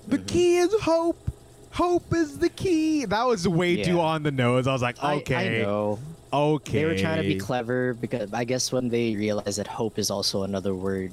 The 0.07 0.19
key 0.19 0.57
is 0.57 0.71
hope. 0.81 1.17
Hope 1.71 2.13
is 2.13 2.37
the 2.37 2.49
key. 2.49 3.05
That 3.05 3.25
was 3.25 3.47
way 3.47 3.81
too 3.83 3.99
on 3.99 4.23
the 4.23 4.31
nose. 4.31 4.67
I 4.67 4.73
was 4.73 4.81
like, 4.81 5.01
okay, 5.03 5.61
I, 5.61 5.63
know 5.63 5.99
okay. 6.33 6.79
they 6.79 6.85
were 6.85 6.97
trying 6.97 7.21
to 7.21 7.27
be 7.27 7.37
clever 7.37 7.93
because 7.93 8.33
I 8.33 8.43
guess 8.43 8.71
when 8.71 8.89
they 8.89 9.15
realized 9.15 9.57
that 9.57 9.67
hope 9.67 9.97
is 9.99 10.11
also 10.11 10.43
another 10.43 10.73
word, 10.75 11.11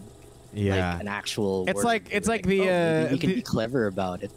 Yeah. 0.53 0.93
like 0.93 1.01
an 1.03 1.09
actual. 1.09 1.65
It's 1.69 1.77
word, 1.77 1.85
like- 1.85 2.09
it's 2.11 2.27
they 2.27 2.33
were 2.33 2.37
like 2.37 2.47
the, 2.47 2.61
"Oh, 2.71 3.07
uh, 3.07 3.09
we 3.13 3.19
can 3.19 3.31
the- 3.31 3.37
be 3.37 3.43
clever 3.43 3.87
about 3.87 4.23
it. 4.23 4.31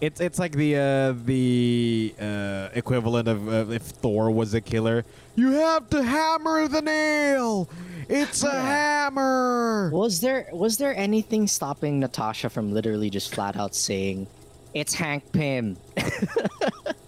It's 0.00 0.20
it's 0.20 0.38
like 0.38 0.52
the 0.52 0.76
uh, 0.76 1.14
the 1.24 2.14
uh, 2.20 2.68
equivalent 2.74 3.26
of 3.26 3.48
uh, 3.48 3.72
if 3.72 3.82
Thor 3.82 4.30
was 4.30 4.54
a 4.54 4.60
killer. 4.60 5.04
You 5.34 5.50
have 5.52 5.90
to 5.90 6.02
hammer 6.04 6.68
the 6.68 6.82
nail. 6.82 7.68
It's 8.08 8.44
a 8.44 8.50
hammer. 8.50 9.90
Was 9.92 10.20
there 10.20 10.48
was 10.52 10.76
there 10.76 10.96
anything 10.96 11.48
stopping 11.48 11.98
Natasha 11.98 12.48
from 12.48 12.72
literally 12.72 13.10
just 13.10 13.34
flat 13.34 13.56
out 13.56 13.74
saying, 13.74 14.28
"It's 14.74 14.94
Hank 14.94 15.30
Pym"? 15.32 15.76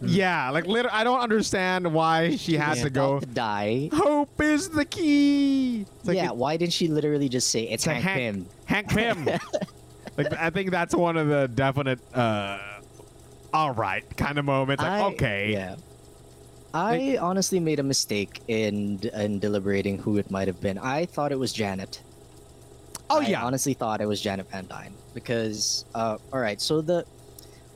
Yeah, 0.03 0.49
like 0.49 0.67
literally, 0.67 0.97
I 0.97 1.05
don't 1.05 1.21
understand 1.21 1.93
why 1.93 2.37
she 2.37 2.57
had 2.57 2.75
He's 2.77 2.85
to 2.85 2.91
go. 2.91 3.21
to 3.21 3.27
die. 3.27 3.91
Hope 3.93 4.41
is 4.41 4.71
the 4.71 4.87
key. 4.87 5.85
Like 6.05 6.17
yeah, 6.17 6.31
it- 6.31 6.37
why 6.37 6.57
didn't 6.57 6.73
she 6.73 6.89
literally 6.89 7.29
just 7.29 7.51
say, 7.51 7.65
"It's 7.65 7.85
it's 7.87 8.03
Hank, 8.03 8.47
Hank, 8.65 8.89
Pym"? 8.89 9.17
Hank 9.19 9.27
Pym. 9.29 9.39
like 10.17 10.33
I 10.33 10.49
think 10.49 10.71
that's 10.71 10.95
one 10.95 11.19
of 11.19 11.29
the 11.29 11.49
definite. 11.49 12.01
uh 12.15 12.59
all 13.53 13.73
right, 13.73 14.03
kind 14.17 14.39
of 14.39 14.45
moments. 14.47 14.83
Like, 14.83 14.91
I- 14.93 15.05
okay, 15.13 15.53
Yeah. 15.53 15.77
I 16.73 17.19
honestly 17.21 17.59
made 17.61 17.79
a 17.79 17.83
mistake 17.83 18.41
in 18.49 19.01
in 19.13 19.39
deliberating 19.39 19.99
who 19.99 20.17
it 20.17 20.31
might 20.31 20.49
have 20.49 20.63
been. 20.63 20.79
I 20.79 21.05
thought 21.05 21.31
it 21.31 21.39
was 21.39 21.53
Janet. 21.53 22.01
oh 23.11 23.21
I 23.21 23.27
yeah, 23.27 23.45
honestly 23.45 23.75
thought 23.75 24.01
it 24.01 24.07
was 24.07 24.21
Janet 24.21 24.49
Van 24.51 24.67
Dyne 24.67 24.95
because, 25.13 25.85
uh, 25.95 26.17
all 26.33 26.39
right, 26.41 26.61
so 26.61 26.81
the 26.81 27.05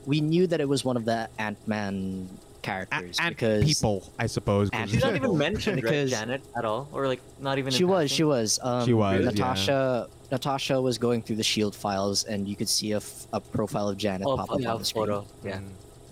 we 0.05 0.21
knew 0.21 0.47
that 0.47 0.59
it 0.61 0.67
was 0.67 0.83
one 0.85 0.97
of 0.97 1.05
the 1.05 1.29
Ant 1.39 1.57
Man 1.67 2.29
characters 2.61 3.17
and 3.19 3.35
because 3.35 3.63
people, 3.63 4.11
I 4.17 4.25
suppose. 4.27 4.69
And 4.73 4.89
She's 4.89 5.03
not 5.03 5.15
even 5.15 5.37
mentioned, 5.37 5.77
right, 5.83 5.91
Because- 5.91 6.09
Janet, 6.11 6.41
at 6.57 6.65
all, 6.65 6.87
or 6.91 7.07
like 7.07 7.21
not 7.39 7.57
even. 7.57 7.71
in 7.73 7.77
she 7.77 7.83
was 7.83 8.09
she 8.11 8.23
was 8.23 8.59
um, 8.63 8.85
She 8.85 8.93
was, 8.93 9.19
yeah. 9.19 9.29
Natasha. 9.31 10.07
Natasha 10.31 10.81
was 10.81 10.97
going 10.97 11.21
through 11.21 11.35
the 11.35 11.43
Shield 11.43 11.75
files, 11.75 12.23
and 12.23 12.47
you 12.47 12.55
could 12.55 12.67
see 12.67 12.93
a, 12.93 12.97
f- 12.97 13.27
a 13.31 13.39
profile 13.39 13.89
of 13.89 13.97
Janet 13.97 14.25
Oh, 14.27 14.35
pop 14.37 14.51
up 14.51 14.59
yeah, 14.59 14.73
on 14.73 14.79
the 14.79 14.85
screen. 14.85 15.05
photo. 15.05 15.25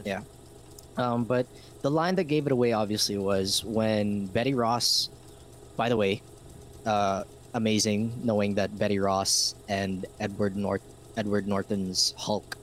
Yeah. 0.06 0.22
Mm. 0.98 1.00
Um, 1.02 1.24
but 1.24 1.48
the 1.82 1.90
line 1.90 2.14
that 2.16 2.26
gave 2.26 2.46
it 2.46 2.52
away 2.52 2.74
obviously 2.74 3.18
was 3.18 3.66
when 3.66 4.28
Betty 4.28 4.54
Ross. 4.54 5.10
By 5.76 5.90
the 5.90 5.98
way, 5.98 6.22
uh, 6.86 7.24
amazing 7.56 8.14
knowing 8.24 8.54
that 8.56 8.78
Betty 8.78 9.00
Ross 9.00 9.56
and 9.68 10.06
Edward 10.20 10.56
North 10.56 10.84
Edward 11.18 11.48
Norton's 11.48 12.14
Hulk 12.16 12.56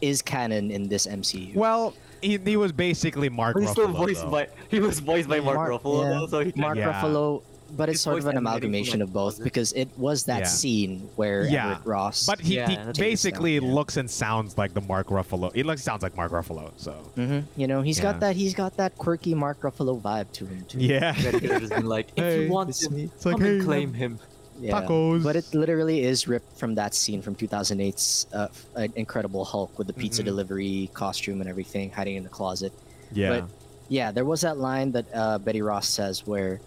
is 0.00 0.22
canon 0.22 0.70
in 0.70 0.88
this 0.88 1.06
MCU. 1.06 1.54
Well, 1.54 1.94
he, 2.22 2.38
he 2.38 2.56
was 2.56 2.72
basically 2.72 3.28
Mark 3.28 3.54
But 3.54 3.62
he's 3.62 3.70
still 3.70 3.88
Ruffalo, 3.88 3.96
voiced 3.96 4.22
though. 4.22 4.30
by 4.30 4.48
he 4.70 4.80
was 4.80 4.98
voiced 5.00 5.28
by 5.28 5.40
Mark, 5.40 5.56
Mark- 5.56 5.70
Ruffalo, 5.82 6.02
yeah. 6.04 6.10
though, 6.10 6.26
so 6.26 6.40
he 6.44 6.52
Mark 6.56 6.76
Yeah. 6.76 6.92
Ruffalo, 6.92 7.42
but 7.76 7.88
it's 7.88 7.96
His 7.98 8.02
sort 8.02 8.18
of 8.18 8.26
an 8.26 8.36
amalgamation 8.36 8.98
like, 9.00 9.08
of 9.08 9.12
both 9.14 9.42
because 9.44 9.72
it 9.74 9.88
was 9.96 10.24
that 10.24 10.40
Yeah. 10.40 10.44
scene 10.46 11.08
where 11.16 11.44
Yeah. 11.46 11.70
Edward 11.76 11.86
Ross. 11.86 12.26
But 12.26 12.40
he, 12.40 12.56
Yeah, 12.56 12.68
he 12.68 12.76
that's- 12.76 12.98
basically 12.98 13.54
yeah. 13.54 13.60
looks 13.62 13.96
and 13.96 14.10
sounds 14.10 14.58
like 14.58 14.74
the 14.74 14.80
Mark 14.82 15.06
Ruffalo. 15.06 15.54
He 15.54 15.62
looks 15.62 15.82
sounds 15.82 16.02
like 16.02 16.16
Mark 16.16 16.32
Ruffalo. 16.32 16.72
So 16.76 16.94
Mhm, 17.16 17.44
you 17.56 17.66
know, 17.68 17.80
he's 17.80 17.98
Yeah. 17.98 18.02
got 18.04 18.20
that. 18.20 18.36
He's 18.36 18.54
got 18.54 18.76
that 18.76 18.98
quirky 18.98 19.34
Mark 19.34 19.60
Ruffalo 19.62 20.00
vibe 20.00 20.32
to 20.32 20.46
him 20.46 20.64
too. 20.68 20.78
yeah, 20.78 21.12
Betty 21.22 21.40
could 21.40 21.50
have 21.52 21.60
just 21.62 21.72
been 21.74 21.86
like, 21.86 22.08
if 22.16 22.24
Hey, 22.24 22.44
you 22.44 22.50
want 22.50 22.82
him, 22.82 22.94
me. 22.96 23.04
It's 23.04 23.24
like, 23.24 23.36
come 23.36 23.44
and 23.46 23.64
claim 23.64 23.94
him. 23.94 24.18
Yeah. 24.60 24.80
tacos. 24.80 25.22
But 25.22 25.36
it 25.36 25.46
literally 25.54 26.02
is 26.04 26.28
ripped 26.28 26.58
from 26.58 26.74
that 26.74 26.94
scene 26.94 27.22
from 27.22 27.34
2008's 27.34 28.26
uh, 28.32 28.48
Incredible 28.94 29.44
Hulk 29.44 29.78
with 29.78 29.86
the 29.86 29.92
pizza 29.94 30.22
Mhm. 30.22 30.26
delivery 30.26 30.90
costume 30.92 31.40
and 31.40 31.48
everything 31.48 31.90
hiding 31.90 32.16
in 32.16 32.22
the 32.22 32.28
closet. 32.28 32.72
yeah, 33.12 33.40
but- 33.40 33.48
Yeah, 33.88 34.12
there 34.12 34.24
was 34.24 34.42
that 34.42 34.56
line 34.58 34.92
that 34.92 35.06
uh, 35.12 35.38
Betty 35.38 35.62
Ross 35.62 35.88
says 35.88 36.24
where 36.24 36.60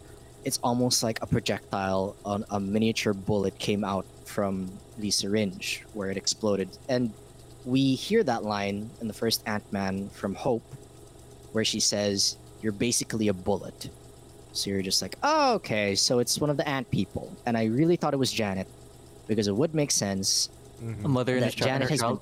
it's 0.44 0.60
almost 0.62 1.04
like 1.04 1.22
a 1.22 1.26
projectile 1.28 2.18
on 2.26 2.44
a 2.50 2.60
miniature 2.60 3.14
bullet 3.14 3.58
came 3.60 3.86
out 3.86 4.06
from 4.26 4.70
the 4.98 5.10
syringe 5.10 5.86
where 5.94 6.10
it 6.12 6.18
exploded. 6.18 6.68
And 6.90 7.14
we 7.64 7.96
hear 7.96 8.24
that 8.26 8.44
line 8.44 8.90
in 9.00 9.08
the 9.08 9.14
first 9.14 9.42
Ant 9.46 9.64
Man 9.72 10.10
from 10.10 10.36
Hope 10.36 10.64
where 11.54 11.64
she 11.64 11.80
says, 11.80 12.36
You're 12.62 12.74
basically 12.74 13.30
a 13.30 13.34
bullet. 13.34 13.88
So 14.54 14.70
you're 14.70 14.82
just 14.82 15.02
like, 15.02 15.18
oh, 15.24 15.56
okay, 15.56 15.96
so 15.96 16.20
it's 16.20 16.40
one 16.40 16.50
of 16.50 16.58
the 16.58 16.68
ant 16.68 16.90
people. 16.92 17.36
And 17.46 17.58
I 17.58 17.66
really 17.66 17.96
thought 17.96 18.14
it 18.14 18.18
was 18.18 18.32
Janet 18.32 18.68
because 19.28 19.48
it 19.48 19.56
would 19.56 19.74
make 19.76 19.92
sense. 19.92 20.50
Mhm. 20.82 21.04
A 21.06 21.08
mother 21.08 21.34
and 21.36 21.44
That 21.44 21.54
child. 21.56 21.68
Janet 21.68 21.84
her 21.84 21.90
has 21.90 22.02
been- 22.02 22.20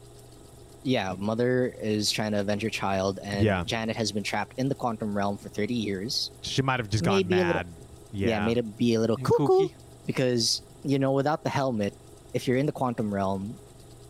Yeah, 0.84 1.14
mother 1.20 1.76
is 1.82 2.10
trying 2.10 2.32
to 2.32 2.40
avenge 2.40 2.64
her 2.64 2.70
child, 2.70 3.20
and 3.24 3.44
Yeah. 3.46 3.64
Janet 3.66 3.96
has 3.98 4.12
been 4.12 4.24
trapped 4.24 4.58
in 4.58 4.68
the 4.70 4.76
quantum 4.76 5.16
realm 5.16 5.38
for 5.38 5.50
30 5.50 5.74
years. 5.76 6.32
she 6.42 6.62
might 6.64 6.80
have 6.80 6.90
just 6.90 7.04
gone 7.04 7.18
maybe 7.18 7.36
a 7.36 7.38
little- 7.38 7.54
mad. 7.54 7.68
Yeah, 8.14 8.28
Yeah, 8.30 8.46
made 8.46 8.58
it 8.58 8.78
be 8.78 8.94
a 8.96 9.00
little 9.00 9.16
And 9.18 9.26
cuckoo 9.26 9.70
because, 10.08 10.62
you 10.84 10.98
know, 11.00 11.12
without 11.12 11.44
the 11.44 11.50
helmet, 11.50 11.94
if 12.34 12.48
you're 12.48 12.58
in 12.58 12.66
the 12.66 12.72
quantum 12.72 13.14
realm, 13.14 13.56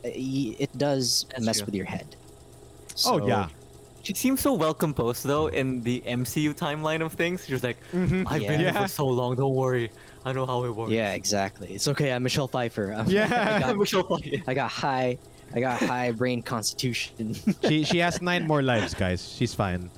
uh, 0.05 0.09
it 0.13 0.75
does 0.77 1.25
That's 1.31 1.43
mess 1.45 1.57
true. 1.57 1.65
with 1.65 1.75
your 1.75 1.85
head. 1.85 2.15
Oh 3.05 3.25
yeah. 3.27 3.49
She 4.03 4.13
seems 4.13 4.41
so 4.41 4.53
well 4.53 4.73
composed 4.73 5.25
though 5.25 5.47
in 5.47 5.81
the 5.81 6.01
MCU 6.05 6.53
timeline 6.55 7.01
of 7.05 7.13
things. 7.13 7.45
She 7.45 7.53
was 7.53 7.63
like, 7.63 7.77
Mhm. 7.93 8.25
I've 8.29 8.41
been 8.41 8.59
here 8.59 8.73
for 8.73 8.87
so 8.87 9.05
long. 9.07 9.35
Don't 9.35 9.53
worry, 9.55 9.91
I 10.25 10.33
know 10.33 10.45
how 10.45 10.63
it 10.65 10.75
works. 10.75 10.91
Yeah, 10.91 11.13
exactly. 11.13 11.69
It's 11.73 11.87
okay. 11.87 12.11
I'm 12.11 12.23
Michelle 12.23 12.47
Pfeiffer. 12.47 12.93
I'm, 12.97 13.07
Yeah. 13.07 13.25
I 13.25 13.59
got, 13.59 13.77
Michelle 13.83 14.03
Pfeiffer. 14.03 14.43
I 14.47 14.53
got 14.53 14.71
high. 14.71 15.17
I 15.53 15.59
got 15.59 15.79
high 15.81 16.11
brain 16.11 16.41
constitution. 16.41 17.35
she 17.67 17.83
she 17.83 17.97
has 17.99 18.21
nine 18.21 18.47
more 18.47 18.61
lives, 18.61 18.93
guys. 18.93 19.33
She's 19.37 19.53
fine. 19.53 19.89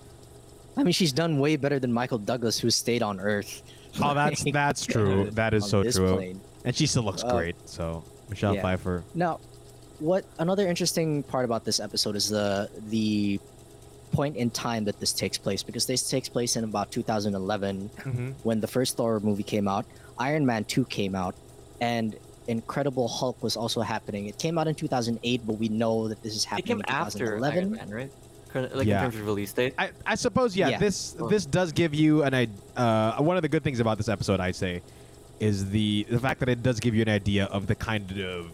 I 0.76 0.82
mean, 0.84 0.94
she's 0.94 1.14
done 1.14 1.38
way 1.40 1.56
better 1.56 1.78
than 1.80 1.94
Michael 1.94 2.18
Douglas, 2.18 2.58
who 2.58 2.72
stayed 2.72 3.04
on 3.04 3.20
Earth. 3.20 3.62
Oh, 4.02 4.16
that's 4.16 4.44
that's 4.52 4.86
true. 4.88 5.30
That 5.32 5.54
is 5.54 5.70
so 5.70 5.84
true. 5.84 6.16
plane. 6.16 6.42
And 6.66 6.76
she 6.76 6.88
still 6.88 7.04
looks 7.04 7.24
Uh, 7.24 7.32
great. 7.38 7.56
So 7.70 8.04
Michelle 8.30 8.56
yeah. 8.56 8.64
Pfeiffer. 8.64 9.04
Now, 9.14 9.40
what 10.00 10.26
another 10.40 10.68
interesting 10.68 11.22
part 11.22 11.46
about 11.46 11.64
this 11.64 11.80
episode 11.80 12.16
is 12.16 12.28
the 12.30 12.68
the 12.90 13.40
point 14.14 14.38
in 14.38 14.50
time 14.50 14.86
that 14.86 15.00
this 15.00 15.12
takes 15.12 15.38
place 15.38 15.62
because 15.64 15.86
this 15.86 16.10
takes 16.10 16.30
place 16.30 16.56
in 16.56 16.64
about 16.64 16.92
2011 16.92 17.90
Mhm. 17.98 18.34
when 18.44 18.62
the 18.62 18.68
first 18.68 18.96
Thor 18.98 19.20
movie 19.20 19.44
came 19.44 19.68
out, 19.68 19.86
Iron 20.20 20.46
Man 20.46 20.64
2 20.64 20.86
came 20.86 21.16
out, 21.16 21.36
and 21.82 22.16
Incredible 22.48 23.08
Hulk 23.08 23.42
was 23.42 23.56
also 23.58 23.82
happening. 23.82 24.28
It 24.28 24.38
came 24.38 24.58
out 24.60 24.68
in 24.68 24.76
2008, 24.76 25.42
but 25.48 25.54
we 25.54 25.70
know 25.70 26.08
that 26.10 26.22
this 26.24 26.36
is 26.36 26.44
It 26.44 26.50
happening 26.50 26.68
came 26.68 26.80
in 26.80 26.90
after 26.90 27.26
2011. 27.40 27.58
Iron 27.64 27.72
Man, 27.72 27.90
right? 27.90 28.12
Like 28.76 28.86
Yeah. 28.86 28.98
in 29.06 29.12
terms 29.12 29.16
of 29.22 29.26
release 29.26 29.52
date. 29.54 29.74
I, 29.80 29.90
I 30.06 30.16
suppose 30.16 30.56
yeah, 30.56 30.70
Yeah. 30.70 30.78
This 30.78 31.16
Oh. 31.20 31.28
this 31.28 31.46
does 31.46 31.72
give 31.72 31.94
you 31.96 32.22
an 32.24 32.34
idea. 32.36 32.54
Uh, 32.78 33.18
one 33.24 33.36
of 33.38 33.42
the 33.42 33.50
good 33.50 33.64
things 33.64 33.80
about 33.80 33.98
this 33.98 34.08
episode, 34.10 34.40
I'd 34.40 34.56
say, 34.56 34.82
is 35.40 35.70
the 35.72 36.06
the 36.10 36.20
fact 36.20 36.40
that 36.42 36.50
it 36.50 36.62
does 36.62 36.80
give 36.80 36.94
you 36.94 37.02
an 37.02 37.10
idea 37.10 37.46
of 37.46 37.66
the 37.66 37.74
kind 37.76 38.12
of 38.22 38.52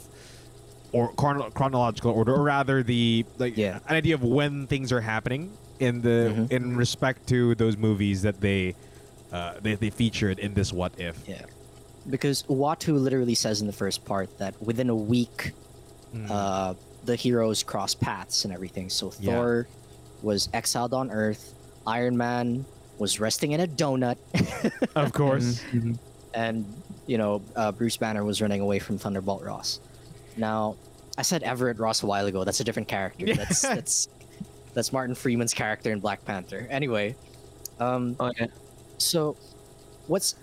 or 0.92 1.14
chrono- 1.14 1.50
chronological 1.52 2.12
order, 2.12 2.34
or 2.36 2.44
rather 2.44 2.82
the 2.84 3.26
like 3.38 3.56
Yeah. 3.58 3.80
an 3.88 3.96
idea 3.96 4.16
of 4.16 4.24
when 4.24 4.68
things 4.68 4.92
are 4.92 5.02
happening 5.02 5.52
in 5.80 6.02
the 6.02 6.34
Mhm. 6.36 6.52
in 6.52 6.76
respect 6.76 7.28
to 7.28 7.56
those 7.56 7.78
movies 7.78 8.22
that 8.24 8.42
they 8.42 8.76
uh, 9.32 9.54
they, 9.62 9.76
they 9.76 9.90
featured 9.92 10.40
in 10.40 10.54
this 10.56 10.74
what 10.74 10.92
if. 11.00 11.16
Yeah. 11.28 11.42
Because 12.10 12.42
Uatu 12.50 13.00
literally 13.00 13.36
says 13.36 13.62
in 13.62 13.68
the 13.68 13.74
first 13.74 14.04
part 14.04 14.36
that 14.40 14.60
within 14.62 14.90
a 14.90 14.96
week, 14.96 15.54
Mm. 16.16 16.26
uh, 16.32 16.74
the 17.06 17.16
heroes 17.16 17.62
cross 17.62 17.94
paths 17.94 18.44
and 18.46 18.52
everything. 18.54 18.90
So 18.90 19.14
Yeah. 19.20 19.34
Thor 19.36 19.68
was 20.24 20.50
exiled 20.54 20.94
on 20.96 21.12
Earth. 21.12 21.54
Iron 21.86 22.18
Man 22.18 22.66
was 22.98 23.20
resting 23.20 23.52
in 23.52 23.60
a 23.62 23.68
donut, 23.68 24.18
of 24.96 25.14
course. 25.14 25.62
and 26.34 26.66
you 27.06 27.18
know 27.18 27.42
uh, 27.56 27.72
Bruce 27.72 27.98
Banner 27.98 28.24
was 28.24 28.42
running 28.42 28.62
away 28.62 28.80
from 28.80 28.98
Thunderbolt 28.98 29.44
Ross. 29.44 29.80
Now, 30.40 30.76
I 31.18 31.22
said 31.22 31.44
Everett 31.44 31.80
Ross 31.80 32.04
a 32.04 32.08
while 32.08 32.26
ago. 32.26 32.44
That's 32.44 32.60
a 32.60 32.64
different 32.64 32.88
character. 32.88 33.26
Yeah. 33.26 33.36
That's 33.36 33.62
that's 33.62 34.10
that's 34.74 34.94
Martin 34.94 35.16
Freeman's 35.16 35.54
character 35.54 35.92
in 35.92 36.00
Black 36.00 36.24
Panther. 36.26 36.66
Anyway, 36.70 37.16
um, 37.80 38.16
yeah. 38.38 38.48
so, 38.98 39.36
what's 40.08 40.36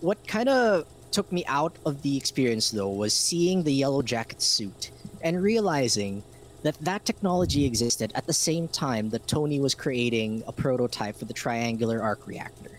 what 0.00 0.26
kind 0.26 0.48
of 0.48 0.86
took 1.10 1.30
me 1.32 1.44
out 1.46 1.76
of 1.86 2.02
the 2.02 2.16
experience 2.16 2.70
though 2.70 2.88
was 2.88 3.12
seeing 3.12 3.62
the 3.62 3.72
yellow 3.72 4.00
jacket 4.00 4.40
suit 4.40 4.90
and 5.22 5.42
realizing 5.42 6.22
that 6.62 6.78
that 6.80 7.04
technology 7.04 7.64
existed 7.64 8.12
at 8.14 8.26
the 8.26 8.32
same 8.32 8.68
time 8.68 9.10
that 9.10 9.26
Tony 9.26 9.60
was 9.60 9.74
creating 9.74 10.42
a 10.46 10.52
prototype 10.52 11.16
for 11.16 11.24
the 11.24 11.32
triangular 11.32 12.02
arc 12.02 12.26
reactor. 12.26 12.78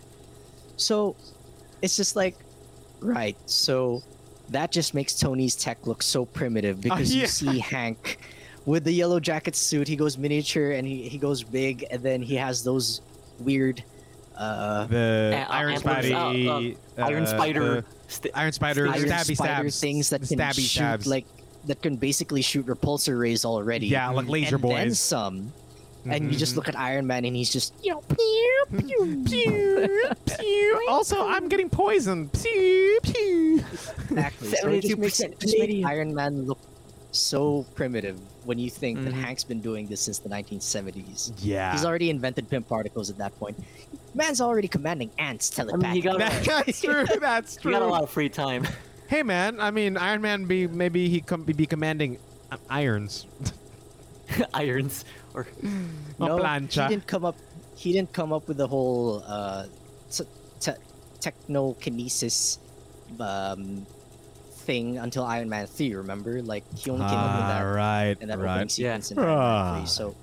So, 0.77 1.15
it's 1.81 1.95
just 1.95 2.15
like, 2.15 2.35
right. 2.99 3.37
So, 3.49 4.03
that 4.51 4.71
just 4.71 4.93
makes 4.93 5.15
Tony's 5.15 5.55
tech 5.55 5.87
look 5.87 6.03
so 6.03 6.25
primitive 6.25 6.81
because 6.81 7.13
yeah. 7.13 7.21
you 7.21 7.27
see 7.27 7.59
Hank 7.73 8.19
with 8.65 8.83
the 8.83 8.91
yellow 8.91 9.19
jacket 9.19 9.55
suit. 9.55 9.87
He 9.87 9.95
goes 9.95 10.17
miniature 10.17 10.71
and 10.71 10.87
he, 10.87 11.07
he 11.09 11.17
goes 11.17 11.43
big, 11.43 11.85
and 11.89 12.03
then 12.03 12.21
he 12.21 12.35
has 12.35 12.63
those 12.63 13.01
weird. 13.39 13.83
Uh, 14.35 14.85
The 14.87 15.45
Uh, 15.47 15.53
Iron 15.53 15.75
uh, 15.75 15.79
Spidey, 15.79 16.77
Iron 16.97 17.23
uh, 17.23 17.25
Spider. 17.25 17.59
the 17.81 17.85
st- 18.07 18.37
Iron 18.37 18.51
Spider, 18.51 18.87
iron 18.87 19.03
stabby 19.03 19.35
spider 19.35 19.69
stabs, 19.69 19.79
things 19.79 20.09
that 20.09 20.21
can 20.21 20.37
stabby 20.37 20.55
shoot 20.55 20.67
stabs. 20.67 21.07
like 21.07 21.25
that 21.65 21.81
can 21.81 21.95
basically 21.95 22.41
shoot 22.41 22.65
repulsor 22.65 23.19
rays 23.19 23.45
already. 23.45 23.87
yeah, 23.87 24.09
like 24.09 24.27
laser 24.27 24.55
and 24.55 24.63
then 24.63 24.87
boys. 24.87 24.99
Some. 26.03 26.11
And 26.11 26.31
you 26.31 26.37
just 26.37 26.53
Mhm. 26.53 26.57
look 26.57 26.67
at 26.67 26.77
Iron 26.79 27.05
Man 27.07 27.25
and 27.25 27.35
he's 27.35 27.51
just 27.51 27.73
you 27.83 27.91
know 27.91 28.01
pew 28.01 28.65
pew 28.87 29.23
Pew, 29.25 30.09
pew. 30.39 30.85
Also, 30.89 31.25
I'm 31.25 31.47
getting 31.47 31.69
poisoned. 31.69 32.31
Pew, 32.33 32.99
pew. 33.03 33.63
exactly. 34.09 34.49
So 34.49 34.67
it 34.69 34.81
just 34.81 34.97
makes, 34.97 35.17
72% 35.19 35.39
just 35.39 35.57
makes 35.57 35.85
Iron 35.85 36.13
Man 36.15 36.45
look 36.47 36.59
so 37.11 37.65
primitive 37.75 38.17
when 38.45 38.57
you 38.57 38.69
think 38.69 39.03
that 39.03 39.13
Mhm. 39.13 39.21
Hank's 39.21 39.43
been 39.43 39.59
doing 39.61 39.85
this 39.87 40.01
since 40.01 40.19
the 40.19 40.29
1970s. 40.29 41.31
Yeah. 41.41 41.71
He's 41.73 41.83
already 41.85 42.09
invented 42.09 42.49
Pym 42.49 42.63
particles 42.63 43.09
at 43.09 43.17
that 43.17 43.37
point. 43.37 43.57
Man's 44.15 44.41
already 44.41 44.67
commanding 44.67 45.11
ants 45.19 45.49
telepathically. 45.49 46.01
got- 46.17 46.17
That's 46.45 46.81
true. 46.81 47.05
That's 47.19 47.55
You 47.55 47.61
true. 47.61 47.71
got 47.73 47.81
a 47.81 47.85
lot 47.87 48.03
of 48.03 48.09
free 48.09 48.29
time. 48.29 48.65
Hey 49.07 49.23
man, 49.23 49.59
I 49.59 49.71
mean 49.71 49.97
Iron 49.97 50.21
Man 50.21 50.45
be 50.45 50.67
maybe 50.67 51.09
he 51.09 51.19
com- 51.21 51.43
be 51.43 51.65
commanding 51.65 52.17
uh, 52.51 52.57
irons. 52.69 53.25
Irons 54.53 55.05
or 55.33 55.47
A 55.63 55.65
no, 56.19 56.37
plancha. 56.39 56.83
he 56.83 56.95
didn't 56.95 57.07
come 57.07 57.25
up. 57.25 57.35
He 57.75 57.93
didn't 57.93 58.13
come 58.13 58.31
up 58.33 58.47
with 58.47 58.57
the 58.57 58.67
whole 58.67 59.23
uh, 59.25 59.65
t- 60.11 60.23
te- 60.59 60.71
technokinesis 61.19 62.57
um, 63.19 63.85
thing 64.51 64.97
until 64.97 65.23
Iron 65.23 65.49
Man 65.49 65.67
3. 65.67 65.95
Remember, 65.95 66.41
like 66.41 66.63
he 66.77 66.89
only 66.91 67.05
came 67.05 67.17
up 67.17 67.35
with 67.35 67.45
Ah, 67.45 67.47
that 67.59 67.61
right, 67.63 68.17
in 68.19 68.27
that 68.27 68.35
opening 68.37 68.45
right. 68.57 68.71
sequence 68.71 69.11
in 69.11 69.19
Iron 69.19 69.27
Man 69.29 69.37
Ah. 69.39 69.77
3. 69.79 69.85
So 69.87 70.15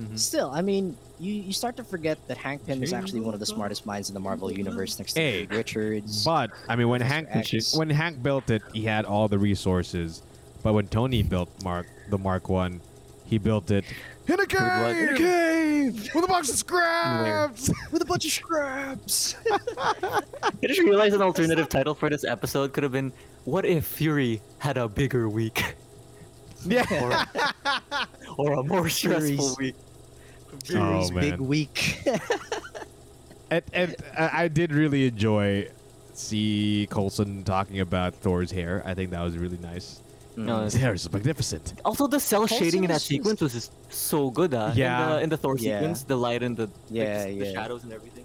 Mhm. 0.00 0.18
still, 0.18 0.50
I 0.52 0.60
mean, 0.60 0.96
you, 1.18 1.32
you 1.32 1.52
start 1.54 1.76
to 1.78 1.84
forget 1.84 2.18
that 2.28 2.36
Hank 2.36 2.66
Pym 2.66 2.82
is 2.82 2.92
actually 2.92 3.20
one 3.20 3.32
of 3.32 3.40
the 3.40 3.46
smartest 3.46 3.86
minds 3.86 4.10
in 4.10 4.14
the 4.14 4.20
Marvel 4.20 4.52
universe 4.52 4.98
next 4.98 5.14
to 5.14 5.20
Hey, 5.20 5.46
Richards. 5.46 6.22
But 6.24 6.50
I 6.68 6.76
mean, 6.76 6.88
when 6.88 7.00
Hank 7.00 7.28
X. 7.30 7.74
when 7.74 7.88
Hank 7.88 8.22
built 8.22 8.50
it, 8.50 8.60
he 8.74 8.82
had 8.82 9.06
all 9.06 9.26
the 9.28 9.38
resources. 9.38 10.22
But 10.62 10.74
when 10.74 10.88
Tony 10.88 11.22
built 11.22 11.48
Mark 11.64 11.86
the 12.10 12.18
Mark 12.18 12.50
One, 12.50 12.82
he 13.26 13.38
built 13.38 13.70
it 13.70 13.84
in 14.28 14.40
a 14.40 14.46
cave, 14.46 14.60
what? 14.60 14.96
in 14.96 15.08
a 15.10 15.16
cave 15.16 16.10
with 16.14 16.24
a 16.24 16.28
box 16.28 16.48
of 16.48 16.56
scraps. 16.56 17.70
with 17.92 18.02
a 18.02 18.04
bunch 18.04 18.24
of 18.24 18.30
scraps. 18.32 19.36
I 19.78 20.22
just 20.62 20.80
realized 20.80 21.14
an 21.14 21.22
alternative 21.22 21.68
title 21.68 21.94
for 21.94 22.08
this 22.08 22.24
episode 22.24 22.72
could 22.72 22.82
have 22.82 22.92
been 22.92 23.12
"What 23.44 23.64
if 23.64 23.84
Fury 23.86 24.40
had 24.58 24.78
a 24.78 24.88
bigger 24.88 25.28
week 25.28 25.74
yeah. 26.64 27.24
or 28.38 28.54
a 28.54 28.62
more 28.62 28.88
stressful 28.88 29.54
Fury's- 29.54 29.58
week?" 29.58 29.74
Fury's 30.64 31.10
Oh, 31.10 31.14
big 31.14 31.38
week. 31.38 32.02
and, 33.50 33.62
and 33.72 33.96
I 34.18 34.44
I 34.44 34.48
did 34.48 34.72
really 34.72 35.06
enjoy 35.06 35.68
see 36.14 36.88
Coulson 36.90 37.44
talking 37.44 37.80
about 37.80 38.14
Thor's 38.14 38.50
hair. 38.50 38.82
I 38.86 38.94
think 38.94 39.10
that 39.10 39.20
was 39.22 39.36
really 39.36 39.58
nice. 39.58 40.00
No, 40.36 40.64
His 40.64 40.74
it's- 40.74 40.82
hair 40.84 40.94
is 40.94 41.10
magnificent. 41.10 41.74
Also, 41.84 42.06
the 42.06 42.20
cell 42.20 42.40
Coulson 42.46 42.58
shading 42.58 42.84
in 42.84 42.88
that 42.88 42.94
was 42.94 43.02
just- 43.02 43.08
sequence 43.08 43.40
was 43.40 43.52
just 43.54 43.72
so 43.88 44.30
good. 44.30 44.52
Uh, 44.52 44.72
Yeah. 44.74 45.04
In 45.04 45.10
the, 45.16 45.22
in 45.24 45.28
the 45.30 45.36
Thor 45.38 45.56
Yeah. 45.58 45.78
sequence, 45.78 46.02
the 46.02 46.16
light 46.16 46.42
and 46.42 46.56
the 46.56 46.64
like, 46.66 46.70
Yeah, 46.90 47.24
the 47.24 47.32
yeah. 47.32 47.52
shadows 47.52 47.82
and 47.84 47.92
everything. 47.92 48.24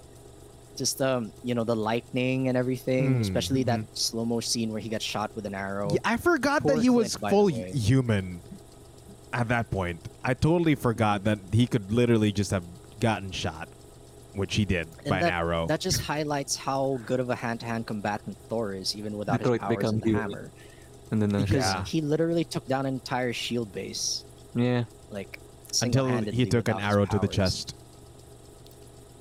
just 0.77 1.01
um 1.01 1.31
you 1.43 1.53
know 1.53 1.63
the 1.65 1.75
lightning 1.75 2.47
and 2.47 2.57
everything 2.57 3.15
Mm, 3.15 3.21
especially 3.21 3.61
that 3.63 3.81
slow 3.93 4.25
mo 4.25 4.39
scene 4.39 4.71
where 4.71 4.79
he 4.81 4.89
got 4.89 5.01
shot 5.01 5.29
with 5.35 5.45
an 5.45 5.53
arrow 5.53 5.87
Yeah, 5.91 5.99
I 6.05 6.15
forgot 6.17 6.63
that 6.63 6.73
Poor 6.73 6.81
he 6.81 6.89
was 6.89 7.17
Clint, 7.17 7.21
by 7.21 7.29
full 7.29 7.45
way. 7.51 7.71
human 7.71 8.39
at 9.33 9.47
that 9.49 9.69
point. 9.69 9.99
I 10.23 10.33
totally 10.33 10.75
forgot 10.75 11.23
that 11.25 11.39
he 11.51 11.67
could 11.67 11.91
literally 11.91 12.31
just 12.31 12.49
have 12.51 12.63
gotten 12.99 13.31
shot, 13.31 13.67
which 14.33 14.55
he 14.55 14.65
did 14.65 14.87
And 15.01 15.09
by 15.09 15.19
an 15.19 15.25
arrow. 15.29 15.67
that 15.67 15.81
just 15.81 16.01
highlights 16.01 16.55
how 16.55 16.99
good 17.05 17.19
of 17.19 17.29
a 17.29 17.35
hand-to-hand 17.35 17.85
combatant 17.85 18.37
thor 18.49 18.73
is 18.73 18.95
even 18.95 19.17
without 19.17 19.39
his 19.39 19.43
Detroit 19.43 19.61
powers 19.61 19.75
become 19.75 19.93
and 19.95 20.01
the 20.01 20.05
human. 20.07 20.21
hammer 20.23 20.51
And 21.11 21.21
then 21.21 21.29
the 21.29 21.39
because 21.39 21.55
Yeah. 21.55 21.83
he 21.85 22.01
literally 22.01 22.43
took 22.43 22.65
down 22.67 22.85
an 22.85 22.93
entire 22.93 23.33
shield 23.33 23.71
base 23.73 24.23
yeah, 24.55 24.83
like 25.11 25.39
Until 25.81 26.07
he 26.07 26.45
took 26.45 26.67
an 26.67 26.79
arrow 26.79 27.05
to 27.05 27.19
the 27.19 27.27
chest. 27.27 27.75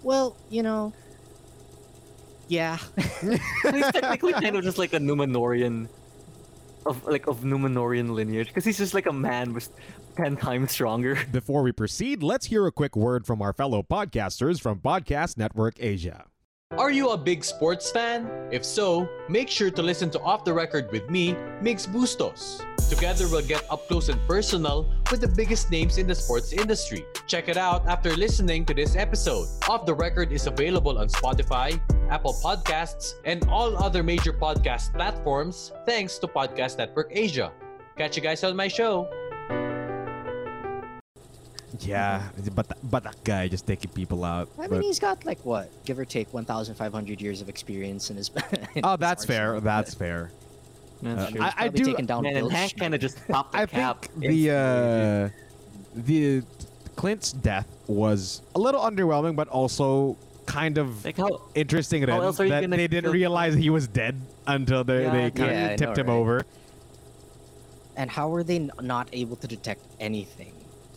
well 0.02 0.36
you 0.50 0.62
know 0.62 0.92
yeah 2.48 2.78
he's 3.20 3.90
technically 3.92 4.32
kind 4.32 4.56
of 4.56 4.64
just 4.64 4.76
like 4.78 4.92
a 4.92 4.98
Numenorian, 4.98 5.88
of 6.86 7.04
like 7.06 7.26
of 7.28 7.40
Numenorian 7.42 8.10
lineage, 8.10 8.48
because 8.48 8.64
he's 8.64 8.78
just 8.78 8.92
like 8.94 9.06
a 9.06 9.12
man 9.12 9.52
with 9.54 9.68
ten 10.16 10.36
times 10.36 10.72
stronger. 10.72 11.16
Before 11.30 11.62
we 11.62 11.70
proceed, 11.70 12.22
let's 12.24 12.46
hear 12.46 12.66
a 12.66 12.72
quick 12.72 12.96
word 12.96 13.24
from 13.26 13.40
our 13.40 13.52
fellow 13.52 13.82
podcasters 13.84 14.60
from 14.60 14.80
Podcast 14.80 15.36
Network 15.36 15.74
Asia. 15.78 16.24
Are 16.78 16.92
you 16.92 17.10
a 17.10 17.16
big 17.16 17.42
sports 17.42 17.90
fan? 17.90 18.30
If 18.52 18.64
so, 18.64 19.08
make 19.28 19.50
sure 19.50 19.72
to 19.72 19.82
listen 19.82 20.08
to 20.10 20.20
Off 20.20 20.44
the 20.44 20.52
Record 20.52 20.92
with 20.92 21.10
me, 21.10 21.34
Mix 21.60 21.84
Bustos. 21.84 22.62
Together 22.88 23.26
we'll 23.28 23.42
get 23.42 23.64
up 23.68 23.88
close 23.88 24.08
and 24.08 24.20
personal 24.28 24.86
with 25.10 25.20
the 25.20 25.26
biggest 25.26 25.72
names 25.72 25.98
in 25.98 26.06
the 26.06 26.14
sports 26.14 26.52
industry. 26.52 27.04
Check 27.26 27.48
it 27.48 27.56
out 27.56 27.88
after 27.88 28.14
listening 28.14 28.64
to 28.66 28.74
this 28.74 28.94
episode. 28.94 29.48
Off 29.68 29.84
the 29.84 29.94
Record 29.94 30.30
is 30.30 30.46
available 30.46 30.96
on 30.96 31.08
Spotify, 31.08 31.80
Apple 32.08 32.34
Podcasts, 32.34 33.14
and 33.24 33.44
all 33.48 33.76
other 33.76 34.04
major 34.04 34.32
podcast 34.32 34.94
platforms 34.94 35.72
thanks 35.86 36.18
to 36.18 36.28
Podcast 36.28 36.78
Network 36.78 37.08
Asia. 37.10 37.50
Catch 37.98 38.14
you 38.14 38.22
guys 38.22 38.44
on 38.44 38.54
my 38.54 38.68
show. 38.68 39.10
Yeah, 41.78 42.22
but 42.54 42.66
but 42.90 43.04
that 43.04 43.22
guy 43.24 43.46
just 43.48 43.66
taking 43.66 43.90
people 43.92 44.24
out. 44.24 44.48
i 44.58 44.62
but- 44.66 44.72
mean 44.72 44.82
he's 44.82 44.98
got 44.98 45.24
like 45.24 45.38
what 45.44 45.70
give 45.84 45.98
or 45.98 46.04
take 46.04 46.32
1500 46.34 47.20
years 47.20 47.40
of 47.40 47.48
experience 47.48 48.10
in 48.10 48.16
his 48.16 48.28
in 48.74 48.84
oh, 48.84 48.90
his 48.92 48.98
that's 48.98 49.24
fair. 49.24 49.42
arsenal, 49.54 49.60
That's 49.62 49.94
but 49.94 49.98
fair. 49.98 50.30
That's 51.02 51.22
Uh, 51.22 51.30
true. 51.30 51.40
I- 51.42 51.62
he's 51.70 51.72
do- 51.72 51.84
taken 51.84 52.06
down 52.06 52.22
Man, 52.24 52.36
and 52.36 52.52
Hank 52.52 52.76
kind 52.78 52.94
of 52.94 53.00
just 53.00 53.16
popped 53.28 53.52
the 53.56 53.58
I 53.58 53.66
cap. 53.66 54.04
think 54.04 54.20
the 54.20 54.50
uh, 54.50 55.28
the 55.94 56.42
Clint's 56.96 57.32
death 57.32 57.66
was 57.86 58.42
a 58.54 58.58
little 58.58 58.80
underwhelming, 58.82 59.34
but 59.36 59.48
also 59.48 60.16
kind 60.46 60.76
of 60.78 61.04
like 61.04 61.16
how 61.16 61.40
interesting 61.54 62.02
How 62.02 62.06
that, 62.18 62.24
else 62.26 62.40
are 62.40 62.44
you 62.44 62.50
that 62.50 62.60
gonna 62.62 62.76
they 62.76 62.88
didn't 62.88 63.04
kill- 63.04 63.12
realize 63.12 63.54
he 63.54 63.70
was 63.70 63.86
dead 63.86 64.20
until 64.46 64.82
they, 64.84 65.04
Yeah, 65.04 65.12
they 65.12 65.30
kind 65.30 65.50
yeah, 65.52 65.66
of 65.68 65.78
tipped 65.78 65.96
know, 65.96 66.02
him 66.02 66.08
right? 66.08 66.14
over. 66.16 66.42
and 67.96 68.10
how 68.10 68.34
are 68.34 68.42
they 68.42 68.58
not 68.82 69.08
able 69.12 69.36
to 69.36 69.46
detect 69.46 69.82
anything 70.00 70.52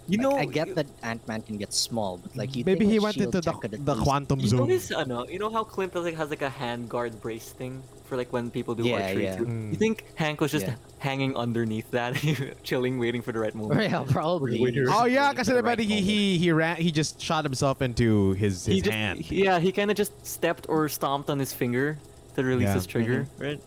you 0.08 0.18
Like, 0.18 0.24
know 0.24 0.38
I 0.38 0.46
get 0.46 0.76
that 0.76 0.88
Ant 1.02 1.26
Man 1.28 1.42
can 1.42 1.58
get 1.58 1.74
small, 1.74 2.18
but 2.18 2.36
like 2.36 2.56
you 2.56 2.64
Maybe 2.66 2.80
think 2.80 2.92
he 2.92 2.98
a 2.98 3.02
went 3.02 3.16
shield 3.16 3.28
into 3.36 3.42
the, 3.42 3.52
tech 3.52 3.62
could 3.62 3.86
the 3.86 3.96
quantum 3.96 4.40
You 4.40 4.52
know 4.52 4.58
zone. 4.58 4.70
his, 4.70 4.92
ano, 4.92 5.26
you 5.28 5.40
know 5.40 5.50
how 5.50 5.64
Clint 5.64 5.96
like, 5.96 6.16
has 6.16 6.30
like 6.30 6.42
a 6.42 6.50
hand 6.50 6.90
guard 6.90 7.22
brace 7.22 7.52
thing 7.52 7.82
for 8.06 8.18
like 8.18 8.34
when 8.34 8.52
people 8.52 8.76
do 8.76 8.84
Yeah, 8.84 8.96
archery 9.02 9.24
yeah. 9.24 9.38
too? 9.38 9.46
Mm. 9.46 9.72
You 9.72 9.78
think 9.78 10.04
Hank 10.16 10.42
was 10.42 10.52
just 10.52 10.68
Yeah. 10.68 10.76
hanging 11.00 11.36
underneath 11.38 11.90
that, 11.92 12.16
chilling, 12.64 13.00
waiting 13.00 13.22
for 13.22 13.32
the 13.32 13.40
right 13.40 13.56
moment? 13.56 13.82
yeah, 13.82 14.04
probably. 14.10 14.60
Wait, 14.60 14.76
wait, 14.76 14.88
Oh 14.90 15.06
yeah, 15.06 15.28
Waiting 15.28 15.30
because 15.36 15.48
for 15.48 15.56
the 15.56 15.64
right 15.64 15.80
he, 15.80 16.02
he 16.02 16.38
he 16.38 16.52
ran 16.52 16.76
he 16.78 16.92
just 16.92 17.22
shot 17.22 17.44
himself 17.46 17.82
into 17.82 18.34
his 18.34 18.66
his 18.66 18.76
he 18.76 18.82
just, 18.82 18.94
hand. 18.94 19.32
Yeah, 19.32 19.60
he 19.60 19.72
kind 19.72 19.90
of 19.90 19.96
just 19.96 20.14
stepped 20.26 20.66
or 20.68 20.90
stomped 20.90 21.30
on 21.30 21.40
his 21.40 21.54
finger 21.54 21.98
to 22.36 22.44
release 22.44 22.68
Yeah. 22.68 22.74
his 22.74 22.86
trigger, 22.86 23.28
right? 23.40 23.62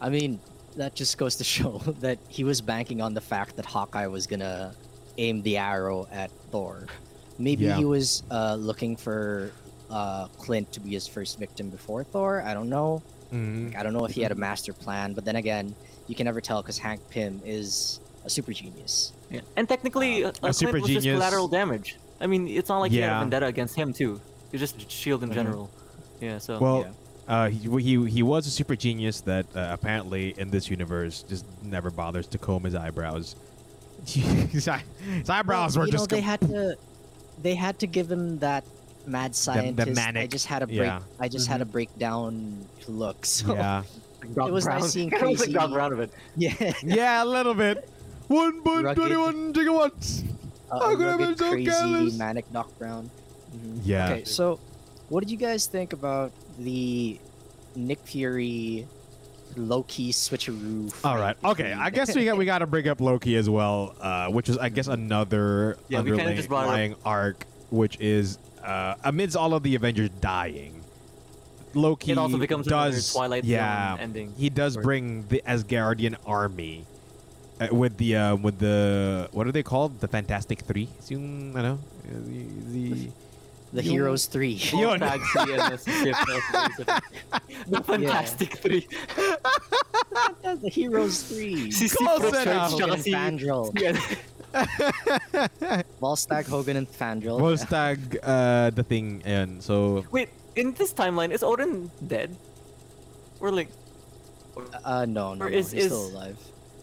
I 0.00 0.08
mean, 0.10 0.40
that 0.76 0.94
just 0.94 1.16
goes 1.16 1.36
to 1.36 1.44
show 1.56 1.78
that 2.00 2.18
he 2.28 2.42
was 2.44 2.60
banking 2.60 3.00
on 3.00 3.14
the 3.14 3.20
fact 3.20 3.54
that 3.56 3.66
Hawkeye 3.66 4.06
was 4.08 4.26
gonna 4.26 4.74
aim 5.18 5.42
the 5.42 5.56
arrow 5.58 6.06
at 6.10 6.30
Thor. 6.50 6.86
Maybe 7.38 7.64
Yeah. 7.64 7.76
he 7.76 7.84
was 7.84 8.22
uh, 8.30 8.54
looking 8.54 8.96
for 8.96 9.52
uh, 9.90 10.26
Clint 10.38 10.72
to 10.72 10.80
be 10.80 10.90
his 10.90 11.06
first 11.06 11.38
victim 11.38 11.68
before 11.68 12.04
Thor. 12.04 12.42
I 12.42 12.54
don't 12.54 12.68
know. 12.70 13.02
Mhm. 13.32 13.66
Like, 13.66 13.76
I 13.76 13.82
don't 13.82 13.92
know 13.92 14.04
if 14.04 14.12
he 14.12 14.22
had 14.22 14.32
a 14.32 14.34
master 14.36 14.72
plan, 14.72 15.12
but 15.12 15.24
then 15.24 15.36
again, 15.36 15.74
you 16.06 16.14
can 16.14 16.24
never 16.24 16.40
tell 16.40 16.62
because 16.62 16.78
Hank 16.78 17.00
Pym 17.10 17.40
is 17.44 18.00
a 18.24 18.30
super 18.30 18.52
genius. 18.52 19.12
Yeah. 19.30 19.40
And 19.56 19.68
technically, 19.68 20.24
uh, 20.24 20.28
uh, 20.28 20.32
Clint 20.32 20.56
super 20.56 20.72
was 20.80 20.90
just 20.90 21.02
genius. 21.04 21.16
collateral 21.18 21.48
damage. 21.48 21.96
I 22.20 22.26
mean, 22.26 22.46
it's 22.48 22.68
not 22.68 22.78
like 22.80 22.92
he 22.92 22.98
had 22.98 23.16
a 23.16 23.20
vendetta 23.20 23.46
against 23.46 23.74
him 23.74 23.92
too. 23.92 24.20
It's 24.52 24.60
just 24.60 24.90
Shield 24.90 25.22
in 25.22 25.30
Mhm. 25.30 25.34
general. 25.34 25.70
Yeah. 26.20 26.38
So. 26.38 26.58
Well, 26.58 26.86
yeah. 27.28 27.34
uh, 27.34 27.48
he, 27.48 27.68
he 27.82 28.10
he 28.10 28.22
was 28.22 28.46
a 28.46 28.50
super 28.50 28.76
genius 28.76 29.20
that 29.22 29.46
uh, 29.56 29.68
apparently 29.72 30.34
in 30.38 30.50
this 30.50 30.70
universe 30.70 31.24
just 31.28 31.44
never 31.62 31.90
bothers 31.90 32.26
to 32.28 32.38
comb 32.38 32.64
his 32.64 32.74
eyebrows. 32.74 33.34
his, 34.06 34.68
his 34.68 35.30
eyebrows 35.30 35.76
Well, 35.76 35.82
were 35.82 35.86
you 35.86 35.92
just 35.92 36.10
know, 36.10 36.16
they 36.16 36.22
had 36.22 36.40
to 36.42 36.76
they 37.42 37.54
had 37.54 37.78
to 37.80 37.86
give 37.86 38.10
him 38.10 38.38
that 38.40 38.64
mad 39.06 39.34
scientist. 39.34 39.90
I 39.90 39.94
manic- 39.94 40.22
I 40.22 40.26
just 40.26 40.46
had 40.46 40.62
a 40.62 40.66
break. 40.66 40.78
yeah. 40.80 41.00
I 41.18 41.28
just 41.28 41.48
had 41.48 41.60
a 41.60 41.64
breakdown 41.64 42.64
look. 42.88 43.24
So 43.26 43.54
yeah 43.54 43.82
Doc 44.34 44.48
it 44.48 44.52
was 44.52 44.66
nice 44.66 44.92
seeing 44.92 45.10
Kinda 45.10 45.26
Doc 45.26 45.36
crazy- 45.38 45.52
Brown 45.52 45.92
of 45.92 46.00
it. 46.00 46.10
yeah, 46.36 46.72
yeah 46.84 47.22
a 47.22 47.26
little 47.26 47.54
bit. 47.54 47.88
One 48.28 48.62
point 48.62 48.84
Rugged. 48.84 48.96
twenty 49.00 49.16
one 49.16 49.52
gigawatts. 49.52 50.24
a, 50.70 50.78
How 50.78 50.92
a 50.92 50.96
could 50.96 51.06
I 51.08 51.16
be 51.16 51.36
so 51.36 51.50
crazy, 51.50 51.70
careless? 51.70 52.18
manic 52.18 52.50
Doc 52.52 52.70
Brown. 52.78 53.10
Mhm. 53.56 53.80
Yeah. 53.84 54.10
Okay, 54.12 54.24
so 54.24 54.58
what 55.08 55.20
did 55.20 55.30
you 55.30 55.36
guys 55.36 55.66
think 55.66 55.92
about 55.92 56.32
the 56.58 57.18
Nick 57.74 57.98
Fury 58.06 58.86
low 59.56 59.82
key 59.84 60.10
switcheroo? 60.10 60.92
All 61.04 61.16
fight 61.16 61.20
right. 61.20 61.36
Okay. 61.44 61.72
I 61.72 61.90
guess 61.90 62.14
we 62.14 62.24
got 62.24 62.36
we 62.36 62.44
got 62.44 62.58
to 62.58 62.66
bring 62.66 62.88
up 62.88 63.00
Loki 63.00 63.36
as 63.36 63.48
well, 63.50 63.94
uh, 64.00 64.28
which 64.28 64.48
is 64.48 64.58
I 64.58 64.68
guess 64.68 64.86
another 64.88 65.76
Yeah, 65.88 66.00
we 66.02 66.16
kinda 66.16 66.34
just 66.34 66.48
brought 66.48 66.62
it 66.64 66.68
up. 66.68 66.70
underlying 66.74 66.94
arc, 67.04 67.46
which 67.70 67.98
is 68.00 68.38
uh, 68.64 68.94
amidst 69.04 69.36
all 69.36 69.54
of 69.54 69.62
the 69.62 69.74
Avengers 69.74 70.10
dying, 70.20 70.80
Loki 71.74 72.12
It 72.12 72.18
also 72.18 72.36
becomes 72.38 72.66
another 72.66 72.90
does 72.92 73.12
Twilight 73.12 73.44
yeah 73.44 73.92
Zone 73.96 74.00
ending. 74.00 74.32
he 74.36 74.50
does 74.50 74.76
Or- 74.76 74.82
bring 74.82 75.26
the 75.28 75.42
Asgardian 75.46 76.16
army. 76.26 76.84
Uh, 77.60 77.68
with 77.70 77.96
the 77.98 78.16
uh, 78.16 78.34
with 78.36 78.58
the 78.58 79.28
what 79.32 79.46
are 79.46 79.52
they 79.52 79.62
called? 79.62 80.00
The 80.00 80.08
Fantastic 80.08 80.60
Three? 80.60 80.88
Yung, 81.08 81.54
ano, 81.56 81.74
uh, 81.74 82.08
the, 82.26 82.44
the 82.72 83.08
the 83.74 83.82
Yung- 83.84 83.92
Heroes 83.92 84.26
Three. 84.26 84.54
Yun. 84.72 84.98
Tag 84.98 85.20
three 85.32 85.54
the 85.56 85.76
Sith 85.76 86.16
of 86.16 87.02
the 87.68 87.80
Fantastic 89.42 90.42
Three. 90.42 90.56
the 90.62 90.70
Heroes 90.70 91.22
Three. 91.22 91.70
Si 91.70 91.88
Close 91.88 92.22
Secret 92.22 92.46
enough. 92.46 92.70
Church, 92.70 92.78
tsaka 92.78 92.90
Hogun 92.92 93.02
si... 93.02 93.12
Fandral. 93.12 93.64
Yeah. 93.80 93.96
Volstagg, 96.00 96.46
Hogun, 96.46 96.76
and 96.76 96.88
Fandral. 96.90 97.40
Volstagg, 97.40 97.98
uh, 98.22 98.70
the 98.70 98.82
thing, 98.82 99.22
and 99.24 99.62
so 99.62 100.04
Wait, 100.10 100.28
in 100.56 100.72
this 100.74 100.92
timeline, 100.92 101.30
is 101.32 101.42
Odin 101.42 101.90
dead? 102.06 102.36
Or 103.40 103.50
like, 103.50 103.68
Uh, 104.84 105.06
no, 105.08 105.32
no, 105.32 105.46
Or 105.46 105.50
no. 105.50 105.56
he's 105.56 105.72
is- 105.72 105.88
still 105.88 106.12
alive. 106.12 106.36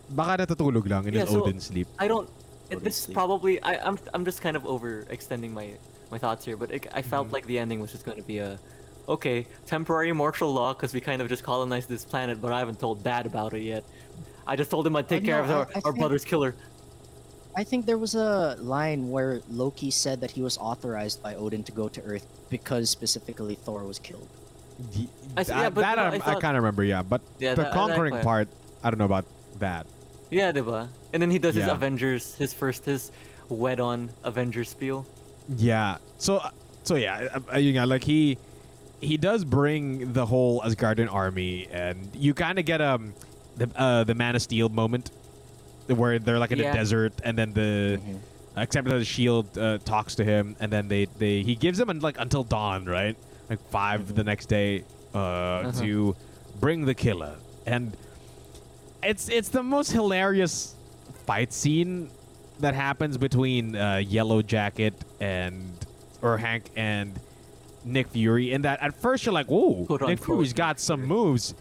baka 0.10 0.42
natutulog 0.42 0.90
lang 0.90 1.06
in 1.06 1.14
Yeah, 1.14 1.22
his 1.22 1.30
so- 1.30 1.46
Odin 1.46 1.60
sleep. 1.62 1.86
I 2.02 2.08
don't. 2.10 2.26
Odin 2.74 2.82
this 2.84 3.06
is 3.06 3.14
probably. 3.14 3.62
I, 3.62 3.78
I'm. 3.78 4.00
I'm 4.14 4.26
just 4.26 4.42
kind 4.42 4.58
of 4.58 4.66
overextending 4.66 5.54
my 5.54 5.78
my 6.10 6.18
thoughts 6.18 6.42
here, 6.50 6.58
but 6.58 6.74
it, 6.74 6.90
I 6.90 7.06
felt 7.06 7.30
Mm-hmm. 7.30 7.38
like 7.38 7.46
the 7.46 7.62
ending 7.62 7.78
was 7.78 7.94
just 7.94 8.06
going 8.10 8.18
to 8.18 8.26
be 8.26 8.42
a, 8.42 8.58
okay, 9.10 9.46
temporary 9.66 10.14
martial 10.14 10.54
law 10.54 10.74
because 10.74 10.94
we 10.94 11.02
kind 11.02 11.22
of 11.22 11.28
just 11.28 11.44
colonized 11.44 11.90
this 11.90 12.06
planet, 12.06 12.40
but 12.42 12.54
I 12.54 12.60
haven't 12.60 12.80
told 12.80 13.04
Dad 13.04 13.26
about 13.26 13.54
it 13.54 13.62
yet. 13.64 13.84
I 14.48 14.56
just 14.56 14.70
told 14.72 14.86
him 14.88 14.96
I'd 14.96 15.10
take 15.10 15.24
Uh, 15.24 15.26
care 15.26 15.38
no, 15.40 15.44
of 15.44 15.50
our, 15.52 15.58
I- 15.58 15.62
I 15.62 15.64
our 15.78 15.82
think- 15.92 15.98
brother's 16.00 16.24
killer. 16.26 16.56
I 17.58 17.64
think 17.64 17.86
there 17.88 17.98
was 17.98 18.14
a 18.16 18.56
line 18.62 19.10
where 19.10 19.42
Loki 19.50 19.92
said 19.92 20.22
that 20.22 20.32
he 20.32 20.42
was 20.42 20.58
authorized 20.60 21.22
by 21.22 21.36
Odin 21.36 21.64
to 21.64 21.72
go 21.74 21.90
to 21.90 22.02
Earth 22.04 22.26
because 22.50 22.90
specifically 22.90 23.56
Thor 23.56 23.84
was 23.84 24.00
killed. 24.00 24.28
Y- 24.96 25.08
I 25.36 25.44
see, 25.44 25.52
that 25.52 25.60
yeah, 25.64 25.70
but 25.70 25.82
that 25.82 25.98
no, 25.98 26.04
I, 26.04 26.06
I 26.06 26.12
I 26.14 26.20
thought- 26.20 26.42
kind 26.42 26.56
of 26.56 26.64
remember, 26.64 26.84
yeah. 26.84 27.02
But 27.02 27.22
Yeah, 27.40 27.56
the 27.56 27.64
that- 27.64 27.72
that 27.72 27.74
conquering 27.74 28.14
part. 28.14 28.24
part, 28.24 28.48
I 28.84 28.90
don't 28.92 29.00
know 29.00 29.06
about 29.06 29.26
that. 29.60 29.88
Yeah, 30.30 30.52
diba? 30.54 30.88
And 31.12 31.22
then 31.22 31.32
he 31.32 31.40
does 31.40 31.56
his 31.56 31.68
Avengers, 31.68 32.36
his 32.36 32.54
first, 32.54 32.86
his 32.86 33.12
wed-on 33.50 34.12
Avengers 34.24 34.70
spiel. 34.70 35.06
Yeah. 35.58 35.98
So 36.20 36.38
uh, 36.38 36.52
so 36.84 36.96
yeah, 36.96 37.40
uh, 37.52 37.58
you 37.58 37.74
know, 37.74 37.86
like 37.86 38.04
he 38.04 38.38
he 39.02 39.18
does 39.18 39.44
bring 39.46 40.14
the 40.14 40.26
whole 40.26 40.62
Asgardian 40.62 41.12
army, 41.12 41.68
and 41.72 42.10
you 42.16 42.34
kind 42.34 42.60
of 42.60 42.66
get 42.66 42.82
um 42.82 43.14
the 43.58 43.70
uh, 43.76 44.04
the 44.04 44.16
Man 44.16 44.36
of 44.36 44.42
Steel 44.42 44.70
moment 44.70 45.12
where 45.88 46.20
they're 46.20 46.40
like 46.40 46.52
in 46.52 46.60
Yeah. 46.60 46.72
a 46.72 46.76
desert, 46.76 47.14
and 47.24 47.38
then 47.38 47.54
the 47.54 48.00
except 48.58 48.88
that 48.88 48.98
the 48.98 49.06
shield 49.06 49.58
uh, 49.58 49.78
talks 49.80 50.16
to 50.16 50.24
him, 50.24 50.56
and 50.60 50.72
then 50.72 50.88
they 50.88 51.06
they 51.06 51.42
he 51.44 51.56
gives 51.56 51.80
him 51.80 51.88
like 52.00 52.20
until 52.20 52.44
dawn, 52.44 52.86
right? 52.86 53.16
Like 53.50 53.60
5 53.70 54.14
the 54.16 54.24
next 54.24 54.46
day 54.48 54.84
uh, 55.14 55.72
to 55.74 56.16
bring 56.60 56.86
the 56.86 56.94
killer, 56.94 57.36
and 57.66 57.96
it's 59.02 59.30
it's 59.30 59.50
the 59.50 59.64
most 59.64 59.92
hilarious 59.92 60.76
fight 61.26 61.54
scene 61.54 62.12
that 62.60 62.76
happens 62.76 63.18
between 63.18 63.76
uh, 63.76 63.98
Yellow 63.98 64.42
Jacket 64.42 64.94
and 65.20 65.72
or 66.22 66.38
Hank 66.38 66.70
and 66.76 67.20
Nick 67.86 68.08
Fury. 68.10 68.52
In 68.52 68.62
that, 68.64 68.82
at 68.82 68.96
first 69.02 69.26
you're 69.26 69.34
like, 69.34 69.48
"Whoa, 69.48 69.86
Quote, 69.86 70.02
Nick 70.02 70.10
unquote, 70.12 70.26
Fury's 70.26 70.54
got 70.54 70.76
Nick 70.76 70.80
some 70.80 71.00
Fury. 71.02 71.08
moves," 71.10 71.54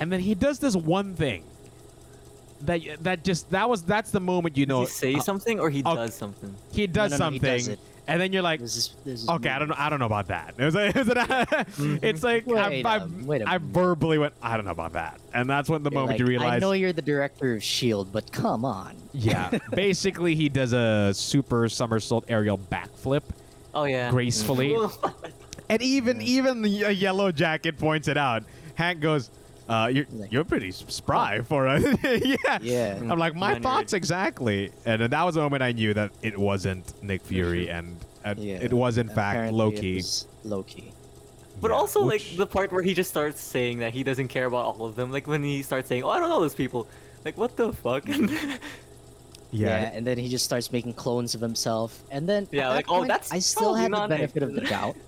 and 0.00 0.10
then 0.12 0.20
he 0.20 0.34
does 0.34 0.58
this 0.58 0.74
one 0.76 1.14
thing 1.14 1.44
that 2.62 2.80
that 3.02 3.24
just 3.24 3.50
that 3.50 3.68
was 3.68 3.82
that's 3.82 4.10
the 4.10 4.20
moment 4.20 4.56
you 4.56 4.66
know 4.66 4.80
Does 4.84 5.00
he 5.00 5.12
say 5.12 5.14
uh, 5.18 5.20
something 5.22 5.58
or 5.60 5.70
he 5.70 5.82
oh, 5.84 5.94
does 5.96 6.14
something? 6.14 6.54
he 6.72 6.86
does 6.86 7.12
No, 7.12 7.16
no, 7.16 7.24
no, 7.26 7.30
he 7.32 7.38
something, 7.38 7.52
does 7.56 7.68
it. 7.68 7.78
and 8.06 8.20
then 8.20 8.34
you're 8.34 8.42
like, 8.42 8.60
This 8.60 8.76
is, 8.76 8.94
this 9.02 9.22
is 9.22 9.28
Okay, 9.30 9.48
I 9.48 9.58
don't 9.58 9.68
know. 9.68 9.74
I 9.78 9.88
don't 9.88 9.98
know 9.98 10.04
about 10.04 10.26
that. 10.28 10.54
It 10.58 10.64
was 10.66 10.74
like, 10.74 10.94
it 10.94 10.98
was 10.98 11.08
an- 11.08 11.16
mm-hmm. 11.16 11.96
it's 12.04 12.22
like 12.22 12.46
I, 12.46 12.68
Wait 12.68 12.84
I, 12.84 12.96
a- 12.96 13.06
wait 13.24 13.40
a 13.40 13.48
I 13.48 13.56
minute. 13.56 13.72
verbally 13.72 14.18
went, 14.18 14.34
I 14.42 14.56
don't 14.56 14.66
know 14.66 14.72
about 14.72 14.92
that, 14.92 15.20
and 15.32 15.48
that's 15.48 15.70
when 15.70 15.82
the 15.82 15.90
You're 15.90 16.00
moment 16.00 16.10
like, 16.12 16.20
you 16.20 16.26
realize, 16.26 16.52
I 16.52 16.58
know 16.58 16.72
you're 16.72 16.92
the 16.92 17.00
director 17.00 17.54
of 17.54 17.62
Shield, 17.62 18.12
but 18.12 18.30
come 18.30 18.66
on. 18.66 18.94
yeah. 19.14 19.58
Basically, 19.72 20.34
he 20.34 20.50
does 20.50 20.74
a 20.74 21.12
super 21.14 21.66
somersault 21.70 22.26
aerial 22.28 22.58
backflip 22.58 23.22
Oh 23.72 23.84
yeah. 23.84 24.10
gracefully, 24.10 24.76
and 25.70 25.80
even 25.82 26.20
even 26.20 26.62
the 26.62 26.84
uh, 26.84 26.88
yellow 26.90 27.32
jacket 27.32 27.78
points 27.78 28.08
it 28.08 28.16
out. 28.16 28.42
Hank 28.74 29.00
goes, 29.00 29.30
uh, 29.68 29.90
"You're 29.92 30.06
you're 30.30 30.44
pretty 30.44 30.70
spry 30.72 31.40
for 31.42 31.66
a 31.66 31.80
yeah." 32.04 32.58
Yeah. 32.60 32.98
I'm 33.00 33.18
like, 33.18 33.34
my 33.34 33.50
Minor- 33.52 33.60
thoughts 33.62 33.92
exactly, 33.92 34.72
and 34.84 35.00
then 35.00 35.10
that 35.10 35.22
was 35.24 35.34
the 35.36 35.40
moment 35.42 35.62
I 35.62 35.72
knew 35.72 35.94
that 35.94 36.10
it 36.22 36.36
wasn't 36.38 36.92
Nick 37.02 37.22
Fury, 37.22 37.70
and, 37.70 37.96
and 38.24 38.38
Yeah. 38.38 38.56
it 38.60 38.72
was 38.72 38.98
in 38.98 39.08
fact 39.08 39.52
Loki. 39.52 39.92
It 39.94 39.96
was 39.96 40.26
Loki. 40.44 40.92
But 41.60 41.70
Yeah, 41.70 41.76
also 41.76 42.04
which- 42.06 42.30
like 42.30 42.38
the 42.38 42.46
part 42.46 42.72
where 42.72 42.82
he 42.82 42.94
just 42.94 43.10
starts 43.10 43.40
saying 43.40 43.78
that 43.80 43.92
he 43.92 44.02
doesn't 44.02 44.28
care 44.28 44.46
about 44.46 44.64
all 44.64 44.86
of 44.86 44.96
them. 44.96 45.12
Like 45.12 45.26
when 45.26 45.42
he 45.44 45.62
starts 45.62 45.88
saying, 45.88 46.02
"Oh, 46.04 46.10
I 46.10 46.18
don't 46.18 46.28
know 46.30 46.40
those 46.40 46.54
people." 46.54 46.88
Like 47.24 47.36
what 47.36 47.54
the 47.56 47.72
fuck? 47.74 48.04
yeah, 49.52 49.90
and 49.94 50.06
then 50.06 50.16
he 50.18 50.28
just 50.28 50.44
starts 50.44 50.72
making 50.72 50.94
clones 50.94 51.34
of 51.34 51.40
himself, 51.40 52.02
and 52.10 52.28
then 52.28 52.48
Yeah, 52.50 52.68
that 52.68 52.74
like, 52.76 52.86
oh, 52.88 52.98
point, 52.98 53.08
that's 53.08 53.30
I 53.32 53.40
still 53.40 53.74
probably 53.74 53.82
had 53.82 53.92
the 53.92 54.08
benefit 54.08 54.42
Nick. 54.42 54.48
of 54.48 54.54
the 54.54 54.60
doubt. 54.62 54.96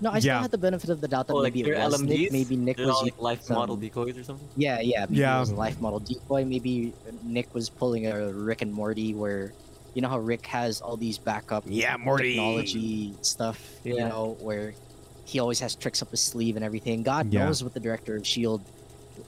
No, 0.00 0.10
I 0.10 0.18
still 0.20 0.34
Yeah. 0.34 0.42
had 0.42 0.50
the 0.50 0.58
benefit 0.58 0.90
of 0.90 1.00
the 1.00 1.08
doubt 1.08 1.26
that 1.26 1.34
oh, 1.34 1.42
maybe 1.42 1.62
they're 1.62 1.74
it 1.74 1.84
was 1.84 2.00
Nick. 2.02 2.30
Maybe 2.32 2.56
Nick 2.56 2.76
They're 2.76 2.86
was 2.86 2.96
all, 2.96 3.02
like 3.02 3.20
life 3.20 3.42
some- 3.42 3.56
model 3.56 3.76
decoys 3.76 4.16
or 4.16 4.22
something. 4.24 4.46
Yeah, 4.56 4.80
yeah, 4.80 5.06
maybe 5.08 5.20
Yeah. 5.20 5.36
it 5.36 5.40
was 5.40 5.50
a 5.50 5.54
life 5.56 5.80
model 5.80 5.98
decoy. 5.98 6.44
Maybe 6.44 6.92
Nick 7.24 7.52
was 7.54 7.68
pulling 7.68 8.06
a 8.06 8.32
Rick 8.32 8.62
and 8.62 8.72
Morty, 8.72 9.14
where 9.14 9.52
you 9.94 10.02
know 10.02 10.08
how 10.08 10.18
Rick 10.18 10.46
has 10.46 10.80
all 10.80 10.96
these 10.96 11.18
backup 11.18 11.64
Yeah, 11.66 11.96
Morty. 11.96 12.34
technology 12.34 13.14
stuff. 13.22 13.60
You 13.84 13.96
know 13.98 14.36
where 14.40 14.74
he 15.24 15.40
always 15.40 15.58
has 15.60 15.74
tricks 15.74 16.00
up 16.00 16.10
his 16.10 16.20
sleeve 16.20 16.56
and 16.56 16.64
everything. 16.64 17.02
God 17.02 17.32
Yeah. 17.32 17.44
knows 17.46 17.62
what 17.64 17.74
the 17.74 17.80
director 17.80 18.16
of 18.16 18.26
Shield 18.26 18.60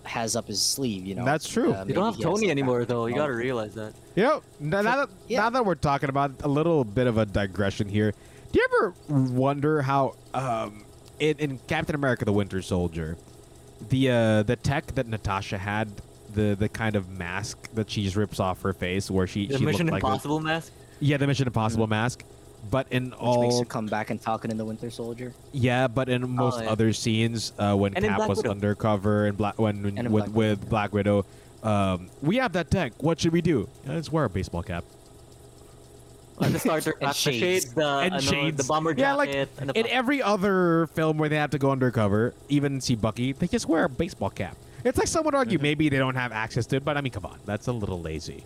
has 0.04 0.36
up 0.36 0.46
his 0.46 0.62
sleeve. 0.62 1.04
You 1.04 1.14
know, 1.16 1.24
That's 1.24 1.48
true. 1.48 1.72
Uh, 1.74 1.84
You 1.86 1.94
don't 1.94 2.14
have 2.14 2.22
Tony 2.22 2.48
anymore 2.50 2.84
though. 2.84 3.06
You 3.06 3.16
gotta 3.16 3.34
realize 3.34 3.74
that. 3.74 3.92
You 4.14 4.22
know, 4.22 4.42
now, 4.60 4.82
now 4.82 4.96
that, 4.96 5.08
yeah. 5.28 5.40
now 5.40 5.50
that 5.50 5.66
we're 5.66 5.74
talking 5.74 6.08
about 6.08 6.32
a 6.42 6.48
little 6.48 6.84
bit 6.84 7.06
of 7.06 7.18
a 7.18 7.26
digression 7.26 7.88
here, 7.88 8.14
do 8.52 8.58
you 8.58 8.66
ever 8.78 8.94
wonder 9.32 9.82
how 9.82 10.14
um, 10.34 10.84
in, 11.18 11.36
in 11.38 11.58
Captain 11.66 11.94
America: 11.94 12.24
The 12.24 12.32
Winter 12.32 12.62
Soldier, 12.62 13.16
the 13.88 14.10
uh, 14.10 14.42
the 14.42 14.56
tech 14.56 14.86
that 14.94 15.06
Natasha 15.06 15.58
had, 15.58 15.88
the 16.34 16.56
the 16.58 16.68
kind 16.68 16.96
of 16.96 17.08
mask 17.10 17.70
that 17.74 17.90
she 17.90 18.02
just 18.04 18.16
rips 18.16 18.40
off 18.40 18.62
her 18.62 18.72
face, 18.72 19.10
where 19.10 19.26
she 19.26 19.46
The 19.46 19.58
she 19.58 19.64
Mission 19.64 19.86
looked 19.86 19.94
like 19.94 20.02
a- 20.02 20.06
Impossible 20.06 20.40
mask. 20.40 20.72
yeah, 21.00 21.16
the 21.16 21.26
Mission 21.26 21.46
Impossible 21.46 21.86
mask. 21.86 22.24
But 22.70 22.88
in 22.90 23.04
Which 23.12 23.12
makes 23.12 23.54
all, 23.54 23.58
her 23.60 23.64
come 23.64 23.86
back 23.86 24.10
and 24.10 24.20
Falcon 24.20 24.50
and 24.50 24.60
the 24.60 24.66
Winter 24.66 24.90
Soldier. 24.90 25.32
yeah, 25.52 25.88
but 25.88 26.10
in 26.10 26.28
most 26.28 26.58
Oh, 26.60 26.62
yeah. 26.64 26.70
other 26.70 26.92
scenes, 26.92 27.54
uh, 27.58 27.74
when 27.74 27.94
And 27.94 28.04
Cap 28.04 28.18
Black 28.18 28.28
was 28.28 28.36
Widow. 28.38 28.50
undercover 28.50 29.24
and 29.26 29.34
Black 29.38 29.58
when, 29.58 29.82
when 29.82 29.96
And 29.96 30.12
with, 30.12 30.24
Black 30.26 30.36
with 30.36 30.58
Widow. 30.58 30.68
Black 30.68 30.92
Widow, 30.92 31.26
um, 31.62 32.10
we 32.20 32.36
have 32.36 32.52
that 32.52 32.70
tech. 32.70 33.02
What 33.02 33.18
should 33.18 33.32
we 33.32 33.40
do? 33.40 33.66
Yeah, 33.86 33.94
let's 33.94 34.12
wear 34.12 34.24
a 34.26 34.28
baseball 34.28 34.62
cap. 34.62 34.84
And 36.44 36.54
the 36.54 36.58
starter 36.58 36.92
And 36.92 37.00
pack, 37.00 37.08
the 37.14 37.14
shades. 37.18 37.38
shades, 37.38 37.74
the 37.74 37.86
and 37.86 38.14
ano, 38.14 38.20
shades. 38.22 38.56
the 38.56 38.64
bomber 38.64 38.94
jacket, 38.94 39.00
yeah, 39.02 39.14
like 39.14 39.48
and 39.58 39.70
the 39.70 39.78
in 39.78 39.84
pop- 39.84 39.92
every 39.94 40.22
other 40.22 40.86
film 40.94 41.18
where 41.18 41.28
they 41.28 41.36
have 41.36 41.50
to 41.50 41.58
go 41.58 41.70
undercover, 41.70 42.34
even 42.48 42.80
see 42.80 42.94
Bucky, 42.94 43.32
they 43.32 43.46
just 43.46 43.68
wear 43.68 43.84
a 43.84 43.88
baseball 43.88 44.30
cap. 44.30 44.56
It's 44.84 44.96
like 44.98 45.08
someone 45.08 45.34
would 45.34 45.38
argue 45.38 45.58
Mm-hmm. 45.58 45.62
maybe 45.62 45.88
they 45.90 45.98
don't 45.98 46.14
have 46.14 46.32
access 46.32 46.64
to 46.66 46.76
it, 46.76 46.84
but 46.84 46.96
I 46.96 47.02
mean, 47.02 47.12
come 47.12 47.26
on, 47.26 47.38
that's 47.44 47.66
a 47.66 47.72
little 47.72 48.00
lazy. 48.00 48.44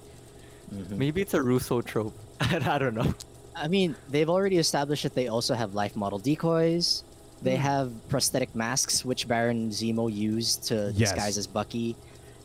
Maybe 0.91 1.21
it's 1.23 1.35
a 1.35 1.43
Russo 1.43 1.81
trope. 1.83 2.15
I 2.41 2.79
don't 2.79 2.95
know. 2.95 3.15
I 3.55 3.69
mean, 3.69 3.95
they've 4.09 4.29
already 4.29 4.59
established 4.59 5.05
that 5.05 5.15
they 5.15 5.29
also 5.29 5.55
have 5.55 5.75
life 5.75 5.95
model 5.95 6.19
decoys. 6.19 7.05
They 7.43 7.55
have 7.57 7.93
prosthetic 8.09 8.55
masks, 8.57 9.05
which 9.05 9.29
Baron 9.29 9.71
Zemo 9.71 10.13
used 10.13 10.65
to 10.69 10.91
Yes. 10.97 11.11
disguise 11.13 11.39
as 11.39 11.47
Bucky, 11.47 11.95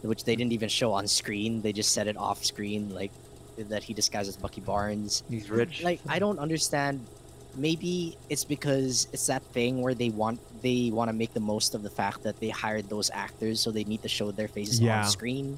which 0.04 0.24
they 0.26 0.36
didn't 0.36 0.52
even 0.54 0.70
show 0.70 0.92
on 0.94 1.08
screen. 1.08 1.62
They 1.64 1.72
just 1.74 1.92
said 1.94 2.08
it 2.08 2.18
off 2.18 2.44
screen, 2.46 2.94
like 2.94 3.12
that 3.70 3.84
he 3.84 3.94
disguised 3.94 4.30
as 4.30 4.38
Bucky 4.38 4.62
Barnes. 4.62 5.24
He's 5.30 5.50
rich. 5.50 5.84
Like, 5.84 6.00
I 6.08 6.20
don't 6.20 6.40
understand. 6.40 7.06
Maybe 7.56 8.16
it's 8.30 8.46
because 8.46 9.08
it's 9.12 9.26
that 9.28 9.44
thing 9.44 9.82
where 9.82 9.94
they 9.94 10.10
want 10.10 10.40
they 10.62 10.92
want 10.94 11.10
to 11.10 11.14
make 11.14 11.34
the 11.34 11.40
most 11.40 11.74
of 11.76 11.84
the 11.84 11.90
fact 11.90 12.24
that 12.24 12.40
they 12.40 12.50
hired 12.50 12.90
those 12.90 13.10
actors, 13.12 13.60
so 13.60 13.72
they 13.72 13.84
need 13.84 14.02
to 14.04 14.08
show 14.10 14.32
their 14.32 14.48
faces 14.48 14.80
Yeah. 14.80 15.04
on 15.04 15.10
screen. 15.10 15.58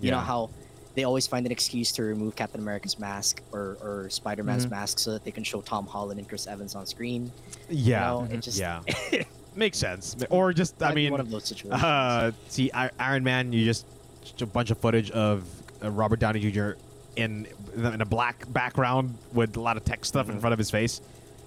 You 0.00 0.10
know 0.10 0.18
how 0.18 0.50
they 0.94 1.04
always 1.04 1.26
find 1.26 1.46
an 1.46 1.52
excuse 1.52 1.90
to 1.92 2.02
remove 2.02 2.36
Captain 2.36 2.60
America's 2.60 2.98
mask 2.98 3.40
or, 3.50 3.78
or 3.80 4.10
Spider 4.10 4.44
Man's 4.44 4.64
Mm-hmm. 4.66 4.74
mask 4.74 4.98
so 4.98 5.12
that 5.12 5.24
they 5.24 5.30
can 5.30 5.42
show 5.42 5.62
Tom 5.62 5.86
Holland 5.86 6.18
and 6.20 6.28
Chris 6.28 6.46
Evans 6.46 6.74
on 6.74 6.84
screen. 6.86 7.32
Yeah, 7.70 8.00
know, 8.00 8.28
it 8.30 8.40
just- 8.42 8.58
yeah, 8.58 8.80
makes 9.56 9.78
sense. 9.78 10.16
Or 10.28 10.52
just, 10.52 10.82
I 10.82 10.88
Might 10.88 10.94
be 10.96 11.02
mean, 11.04 11.12
one 11.12 11.20
of 11.20 11.30
those 11.30 11.44
situations. 11.46 11.82
uh, 11.82 12.32
see, 12.48 12.70
Iron 12.72 13.24
Man, 13.24 13.52
you 13.54 13.64
just 13.64 13.86
just 14.22 14.42
a 14.42 14.46
bunch 14.46 14.70
of 14.70 14.78
footage 14.78 15.10
of 15.12 15.44
uh, 15.82 15.90
Robert 15.90 16.20
Downey 16.20 16.40
Jr. 16.50 16.72
in 17.16 17.46
in 17.76 18.00
a 18.00 18.06
black 18.06 18.50
background 18.52 19.16
with 19.32 19.56
a 19.56 19.60
lot 19.60 19.76
of 19.76 19.84
tech 19.84 20.04
stuff 20.04 20.28
in 20.30 20.40
front 20.40 20.52
of 20.52 20.58
his 20.58 20.70
face 20.70 21.00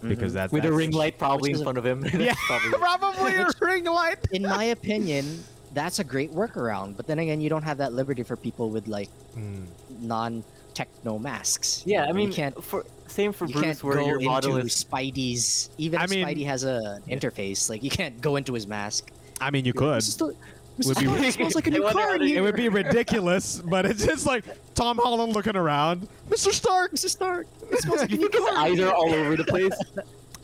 because 0.03 0.33
that's 0.33 0.53
with 0.53 0.65
a 0.65 0.71
ring 0.71 0.91
light 0.91 1.17
probably 1.17 1.49
in 1.49 1.55
is 1.55 1.61
a- 1.61 1.63
front 1.65 1.77
of 1.77 1.85
him. 1.85 2.05
Yeah, 2.13 2.33
probably- 2.47 2.69
probably 2.79 3.33
a 3.35 3.47
ring 3.61 3.85
light. 3.85 4.19
In 4.31 4.43
my 4.43 4.65
opinion, 4.77 5.43
that's 5.73 5.99
a 5.99 6.03
great 6.03 6.31
workaround. 6.33 6.95
But 6.97 7.07
then 7.07 7.17
again, 7.19 7.41
you 7.41 7.49
don't 7.49 7.63
have 7.63 7.77
that 7.79 7.93
liberty 7.93 8.21
for 8.23 8.35
people 8.35 8.69
with 8.69 8.87
like 8.87 9.09
Mm. 9.37 9.65
non 10.01 10.43
techno 10.73 11.17
masks. 11.19 11.83
yeah, 11.85 12.03
I 12.03 12.07
mean, 12.11 12.15
You 12.23 12.27
mean, 12.27 12.33
can't 12.33 12.63
for 12.63 12.85
same 13.07 13.31
for 13.33 13.45
you 13.45 13.53
Bruce, 13.53 13.65
can't 13.65 13.83
where 13.83 13.95
go 13.97 14.05
your 14.07 14.19
model 14.21 14.55
into 14.57 14.67
is. 14.67 14.85
Spidey's. 14.85 15.69
Even 15.77 15.99
I 15.99 16.03
if 16.05 16.09
mean- 16.11 16.25
Spidey 16.25 16.45
has 16.45 16.63
a 16.63 16.99
interface, 17.09 17.69
like 17.69 17.83
you 17.83 17.89
can't 17.89 18.19
go 18.21 18.35
into 18.35 18.53
his 18.53 18.67
mask. 18.67 19.11
I 19.41 19.51
mean, 19.51 19.65
you 19.65 19.73
could. 19.73 19.97
This 19.97 20.07
is 20.09 20.15
the- 20.17 20.27
this 20.27 20.35
Would 20.83 20.97
be- 20.97 21.05
it 21.05 21.33
smells 21.33 21.55
like 21.55 21.67
a 21.67 21.71
new 21.71 21.83
wonder 21.83 21.99
car 22.01 22.15
in 22.15 22.21
to- 22.21 22.33
It 22.35 22.41
would 22.41 22.55
be 22.55 22.67
ridiculous, 22.69 23.61
but 23.63 23.85
it's 23.85 24.05
just 24.05 24.25
like 24.25 24.43
Tom 24.75 24.97
Holland 24.97 25.33
looking 25.33 25.55
around. 25.55 26.07
Mr. 26.29 26.51
Stark, 26.51 26.91
Mr. 26.91 27.09
Stark. 27.09 27.47
It 27.71 27.79
smells 27.81 28.01
like 28.01 28.11
a 28.11 28.15
new 28.17 28.29
car. 28.29 28.49
Eyes 28.57 28.79
are 28.79 28.91
all 28.91 29.13
over 29.13 29.35
the 29.37 29.45
place. 29.45 29.73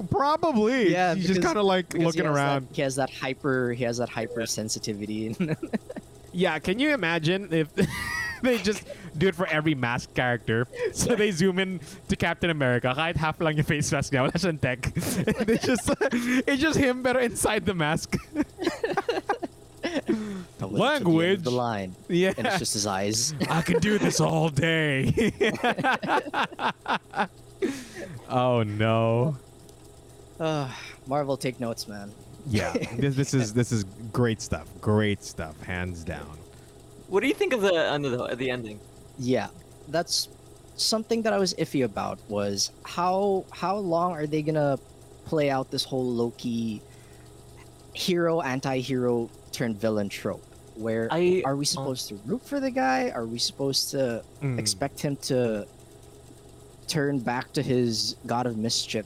probably. 0.09 0.91
Yeah, 0.91 1.15
he's 1.15 1.27
just 1.27 1.41
kind 1.41 1.57
of 1.57 1.65
like 1.65 1.93
looking 1.93 2.21
he 2.23 2.27
around. 2.27 2.69
That, 2.69 2.75
he 2.75 2.81
has 2.81 2.95
that 2.95 3.09
hyper. 3.11 3.73
He 3.73 3.83
has 3.83 3.97
that 3.97 4.09
hypersensitivity. 4.09 5.57
Yeah, 6.33 6.59
can 6.59 6.79
you 6.79 6.91
imagine 6.93 7.51
if 7.51 7.67
they 8.41 8.57
just 8.59 8.85
do 9.17 9.27
it 9.27 9.35
for 9.35 9.47
every 9.47 9.75
mask 9.75 10.13
character. 10.13 10.65
So 10.93 11.13
they 11.13 11.29
zoom 11.31 11.59
in 11.59 11.81
to 12.07 12.15
Captain 12.15 12.49
America. 12.49 12.93
Kahit 12.97 13.17
half 13.17 13.41
lang 13.41 13.57
yung 13.57 13.65
face 13.65 13.91
mask 13.91 14.13
niya. 14.13 14.21
Wala 14.21 14.31
siyang 14.39 14.61
tech. 14.61 14.79
It's 14.95 15.65
just, 15.67 15.91
it's 16.47 16.61
just 16.61 16.79
him 16.79 17.03
pero 17.03 17.19
inside 17.19 17.65
the 17.65 17.73
mask. 17.75 18.15
I 20.07 20.11
went 20.11 20.47
to 20.59 20.59
the 20.59 20.67
Language. 20.67 21.43
The 21.43 21.51
line. 21.51 21.95
yeah. 22.07 22.33
And 22.37 22.47
it's 22.47 22.59
just 22.59 22.73
his 22.73 22.87
eyes. 22.87 23.33
I 23.49 23.61
could 23.61 23.81
do 23.81 23.97
this 23.97 24.19
all 24.19 24.49
day. 24.49 25.31
oh 28.29 28.63
no. 28.63 29.37
Uh, 30.39 30.69
Marvel, 31.07 31.37
take 31.37 31.59
notes, 31.59 31.87
man. 31.87 32.11
Yeah. 32.47 32.73
This, 32.97 33.15
this 33.15 33.33
is 33.33 33.53
this 33.53 33.71
is 33.71 33.83
great 34.11 34.41
stuff. 34.41 34.67
Great 34.79 35.23
stuff, 35.23 35.61
hands 35.63 36.03
down. 36.03 36.37
What 37.07 37.21
do 37.21 37.27
you 37.27 37.33
think 37.33 37.53
of 37.53 37.61
the 37.61 37.73
end 37.73 38.05
of 38.05 38.11
the, 38.13 38.35
the 38.35 38.49
ending? 38.49 38.79
Yeah, 39.19 39.47
that's 39.89 40.29
something 40.75 41.21
that 41.23 41.33
I 41.33 41.37
was 41.37 41.53
iffy 41.55 41.83
about. 41.83 42.19
Was 42.29 42.71
how 42.83 43.45
how 43.51 43.75
long 43.77 44.13
are 44.13 44.25
they 44.25 44.41
gonna 44.41 44.79
play 45.25 45.49
out 45.49 45.69
this 45.69 45.83
whole 45.83 46.05
Loki 46.05 46.81
hero 47.93 48.41
anti-hero 48.41 49.29
turned 49.51 49.79
villain 49.79 50.09
trope? 50.09 50.43
Where 50.75 51.07
I- 51.11 51.41
are 51.45 51.55
we 51.55 51.65
supposed 51.65 52.07
to 52.09 52.15
root 52.25 52.41
for 52.45 52.59
the 52.59 52.71
guy? 52.71 53.09
Are 53.13 53.25
we 53.25 53.37
supposed 53.37 53.91
to 53.91 54.23
Mm. 54.41 54.57
expect 54.57 54.99
him 55.01 55.15
to 55.23 55.67
turn 56.87 57.19
back 57.19 57.51
to 57.53 57.61
his 57.61 58.15
god 58.25 58.45
of 58.45 58.57
mischief 58.57 59.05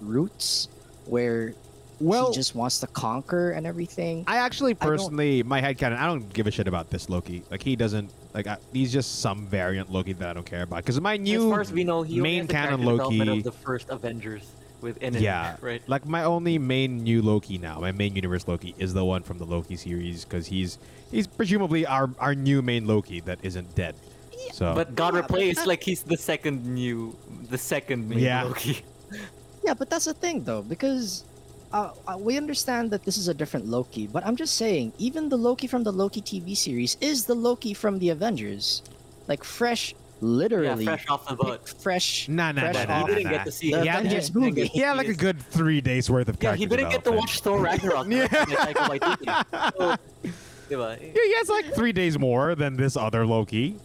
roots, 0.00 0.68
where 1.06 1.54
Well, 2.00 2.28
he 2.30 2.34
just 2.34 2.54
wants 2.54 2.80
to 2.80 2.86
conquer 2.88 3.50
and 3.50 3.66
everything? 3.66 4.24
I 4.26 4.38
actually 4.38 4.72
I 4.72 4.74
don't- 4.86 4.96
personally, 4.96 5.42
my 5.42 5.60
headcanon, 5.60 5.96
I 5.98 6.06
don't 6.06 6.32
give 6.32 6.46
a 6.46 6.50
shit 6.50 6.66
about 6.68 6.90
this 6.90 7.08
Loki. 7.08 7.42
Like 7.50 7.62
he 7.62 7.76
doesn't 7.76 8.10
like 8.34 8.46
I, 8.46 8.56
he's 8.72 8.92
just 8.92 9.20
some 9.20 9.46
variant 9.46 9.92
Loki 9.92 10.14
that 10.14 10.28
I 10.28 10.32
don't 10.32 10.46
care 10.46 10.62
about. 10.62 10.76
Because 10.76 11.00
my 11.00 11.14
as 11.14 11.20
new 11.20 11.50
far 11.50 11.60
as 11.60 11.72
we 11.72 11.84
know, 11.84 12.02
he 12.02 12.20
main 12.20 12.46
canon 12.48 12.82
Loki- 12.84 13.20
of 13.38 13.44
the 13.44 13.52
first 13.52 13.88
Avengers 13.90 14.44
within 14.82 15.14
it. 15.16 15.22
Yeah. 15.22 15.56
right. 15.60 15.82
like 15.88 16.04
my 16.06 16.24
only 16.24 16.58
main 16.58 17.02
new 17.02 17.22
Loki 17.22 17.56
now, 17.58 17.80
my 17.80 17.92
main 17.92 18.14
universe 18.16 18.46
Loki 18.48 18.74
is 18.78 18.92
the 18.92 19.04
one 19.04 19.22
from 19.22 19.38
the 19.38 19.46
Loki 19.46 19.76
series 19.76 20.24
because 20.24 20.46
he's 20.46 20.78
he's 21.10 21.26
presumably 21.26 21.86
our 21.86 22.10
our 22.18 22.34
new 22.34 22.60
main 22.62 22.86
Loki 22.86 23.20
that 23.20 23.38
isn't 23.42 23.74
dead. 23.74 23.94
So 24.52 24.74
But 24.74 24.94
God 24.94 25.14
Yeah, 25.14 25.20
replaced 25.20 25.60
that- 25.60 25.68
like 25.68 25.82
he's 25.82 26.02
the 26.02 26.16
second 26.16 26.66
new, 26.66 27.16
the 27.48 27.58
second 27.58 28.08
main 28.08 28.18
Yeah. 28.18 28.42
Loki. 28.44 28.82
Yeah, 29.64 29.74
but 29.74 29.88
that's 29.88 30.06
the 30.06 30.14
thing 30.14 30.42
though, 30.42 30.62
because 30.62 31.22
uh, 31.72 31.92
uh, 32.08 32.18
we 32.18 32.36
understand 32.36 32.90
that 32.90 33.04
this 33.04 33.16
is 33.16 33.28
a 33.28 33.34
different 33.34 33.66
Loki, 33.68 34.08
but 34.08 34.26
I'm 34.26 34.34
just 34.34 34.56
saying, 34.56 34.92
even 34.98 35.28
the 35.28 35.36
Loki 35.38 35.68
from 35.68 35.84
the 35.84 35.92
Loki 35.92 36.20
TV 36.20 36.56
series 36.56 36.96
is 37.00 37.26
the 37.26 37.34
Loki 37.34 37.72
from 37.72 38.00
the 38.00 38.10
Avengers, 38.10 38.82
like 39.28 39.44
fresh, 39.44 39.94
literally 40.22 40.84
yeah, 40.84 40.96
fresh 40.96 41.08
off 41.08 41.26
the 41.28 41.34
boat. 41.34 41.64
picked 41.66 41.82
fresh. 41.82 42.28
Nah, 42.28 42.52
nah, 42.52 42.60
fresh 42.62 42.74
nah, 42.74 42.84
nah, 42.84 43.02
off 43.02 43.08
He 43.08 43.14
didn't 43.16 43.24
nah. 43.32 43.38
get 43.38 43.44
to 43.46 43.52
see 43.52 43.70
The. 43.72 43.84
Yeah, 43.84 43.98
Avengers 43.98 44.28
yeah. 44.34 44.40
movie. 44.40 44.66
he 44.66 44.78
had 44.80 44.96
like 44.96 45.08
a 45.08 45.14
good 45.14 45.40
three 45.40 45.80
days 45.80 46.08
worth 46.08 46.28
of 46.28 46.42
Yeah, 46.42 46.54
he 46.54 46.66
didn't 46.66 46.90
get 46.90 47.04
to 47.04 47.12
watch 47.12 47.40
Thor 47.40 47.60
Ragnarok. 47.60 48.06
Yeah. 48.10 48.28
by 48.88 48.98
So. 49.78 49.96
Yeah, 50.70 50.96
he 51.12 51.34
has 51.34 51.48
like 51.50 51.74
three 51.74 51.92
days 51.92 52.18
more 52.18 52.54
than 52.54 52.76
this 52.76 52.96
other 52.96 53.26
Loki. 53.26 53.76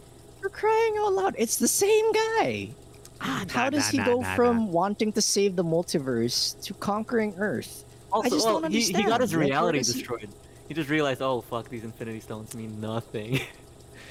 You're 0.42 0.50
crying 0.50 0.96
out 1.00 1.14
loud, 1.14 1.36
it's 1.38 1.58
the 1.58 1.68
same 1.68 2.12
guy. 2.14 2.70
Ah, 3.20 3.44
How 3.50 3.64
nah, 3.66 3.70
does 3.72 3.90
he 3.90 3.98
nah, 3.98 4.06
go 4.06 4.22
nah, 4.22 4.36
from 4.36 4.58
nah. 4.58 4.66
wanting 4.66 5.12
to 5.14 5.22
save 5.22 5.56
the 5.56 5.64
multiverse 5.64 6.62
to 6.62 6.74
conquering 6.76 7.34
Earth? 7.38 7.84
Also, 8.12 8.30
just 8.30 8.46
well, 8.46 8.62
don't 8.62 8.72
he, 8.72 8.82
he 8.82 8.94
got 8.94 9.20
understand. 9.20 9.22
his 9.22 9.34
Like, 9.34 9.40
what 9.42 9.46
reality 9.50 9.78
he- 9.80 9.84
destroyed. 9.84 10.30
He 10.68 10.74
just 10.74 10.90
realized, 10.90 11.22
oh 11.22 11.42
fuck, 11.42 11.70
these 11.70 11.84
Infinity 11.84 12.20
Stones 12.20 12.54
mean 12.56 12.80
nothing. 12.80 13.40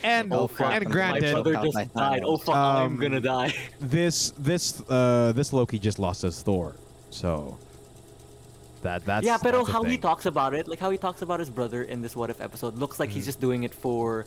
And 0.03 0.33
Oh, 0.33 0.47
fuck, 0.47 0.73
and 0.73 0.87
granted, 0.87 1.35
my 1.35 1.43
brother 1.43 1.55
just 1.65 1.75
by 1.75 1.85
died. 1.85 2.23
Oh 2.25 2.37
Thanos. 2.37 2.43
fuck, 2.45 2.55
I'm 2.57 2.87
Um, 2.93 2.97
gonna 2.99 3.21
die. 3.21 3.55
this 3.81 4.33
this 4.39 4.83
uh 4.89 5.33
this 5.33 5.53
Loki 5.53 5.79
just 5.79 5.99
lost 5.99 6.23
his 6.23 6.41
Thor, 6.43 6.77
so 7.11 7.59
that 8.83 9.05
that's 9.05 9.27
yeah, 9.27 9.39
but 9.43 9.53
that's 9.53 9.69
a 9.69 9.73
how 9.73 9.83
he 9.83 9.97
talks 9.99 10.27
about 10.27 10.55
it, 10.55 10.69
like 10.69 10.79
how 10.79 10.91
he 10.91 10.99
talks 10.99 11.23
about 11.23 11.41
his 11.41 11.51
brother 11.51 11.83
in 11.85 12.03
this 12.03 12.15
What 12.15 12.31
If 12.31 12.41
episode, 12.41 12.77
looks 12.77 13.01
like 13.01 13.11
he's 13.11 13.25
just 13.25 13.41
doing 13.41 13.65
it 13.65 13.75
for. 13.75 14.27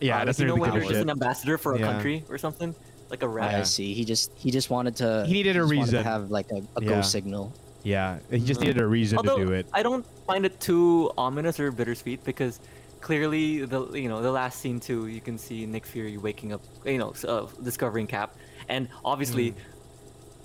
Yeah, 0.00 0.22
uh, 0.22 0.26
like, 0.26 0.38
you 0.38 0.46
know 0.46 0.54
when 0.56 0.70
give 0.72 0.82
you're 0.82 0.92
just 0.92 1.02
an 1.02 1.10
ambassador 1.10 1.58
for 1.58 1.74
a 1.74 1.78
Yeah. 1.78 1.92
country 1.92 2.24
or 2.30 2.38
something, 2.38 2.74
like 3.10 3.22
a 3.22 3.26
a 3.26 3.30
I 3.30 3.34
rap. 3.34 3.66
see. 3.66 3.92
He 3.92 4.04
just 4.04 4.32
he 4.34 4.50
just 4.50 4.70
wanted 4.70 4.96
to. 4.96 5.24
He 5.26 5.34
needed 5.34 5.56
a 5.56 5.64
reason. 5.64 5.94
to 5.98 6.02
have 6.02 6.30
like 6.30 6.50
a, 6.50 6.56
a 6.76 6.82
Yeah. 6.82 6.88
go 6.88 7.00
signal. 7.02 7.52
Yeah, 7.82 8.18
he 8.30 8.38
just 8.40 8.60
Mhm. 8.60 8.64
needed 8.66 8.80
a 8.82 8.86
reason 8.86 9.18
Although 9.18 9.36
to 9.38 9.44
do 9.46 9.52
it. 9.52 9.66
I 9.72 9.82
don't 9.82 10.04
find 10.26 10.44
it 10.46 10.58
too 10.60 11.10
ominous 11.18 11.60
or 11.60 11.70
bittersweet 11.70 12.24
because 12.24 12.60
clearly 13.00 13.64
the 13.64 13.80
you 13.92 14.08
know 14.08 14.20
the 14.22 14.30
last 14.30 14.60
scene 14.60 14.78
too 14.80 15.06
you 15.06 15.20
can 15.20 15.38
see 15.38 15.66
Nick 15.66 15.86
Fury 15.86 16.16
waking 16.16 16.52
up 16.52 16.62
you 16.84 16.98
know 16.98 17.12
uh, 17.26 17.46
discovering 17.62 18.06
Cap 18.06 18.36
and 18.68 18.88
obviously 19.04 19.52
Mm. 19.52 19.56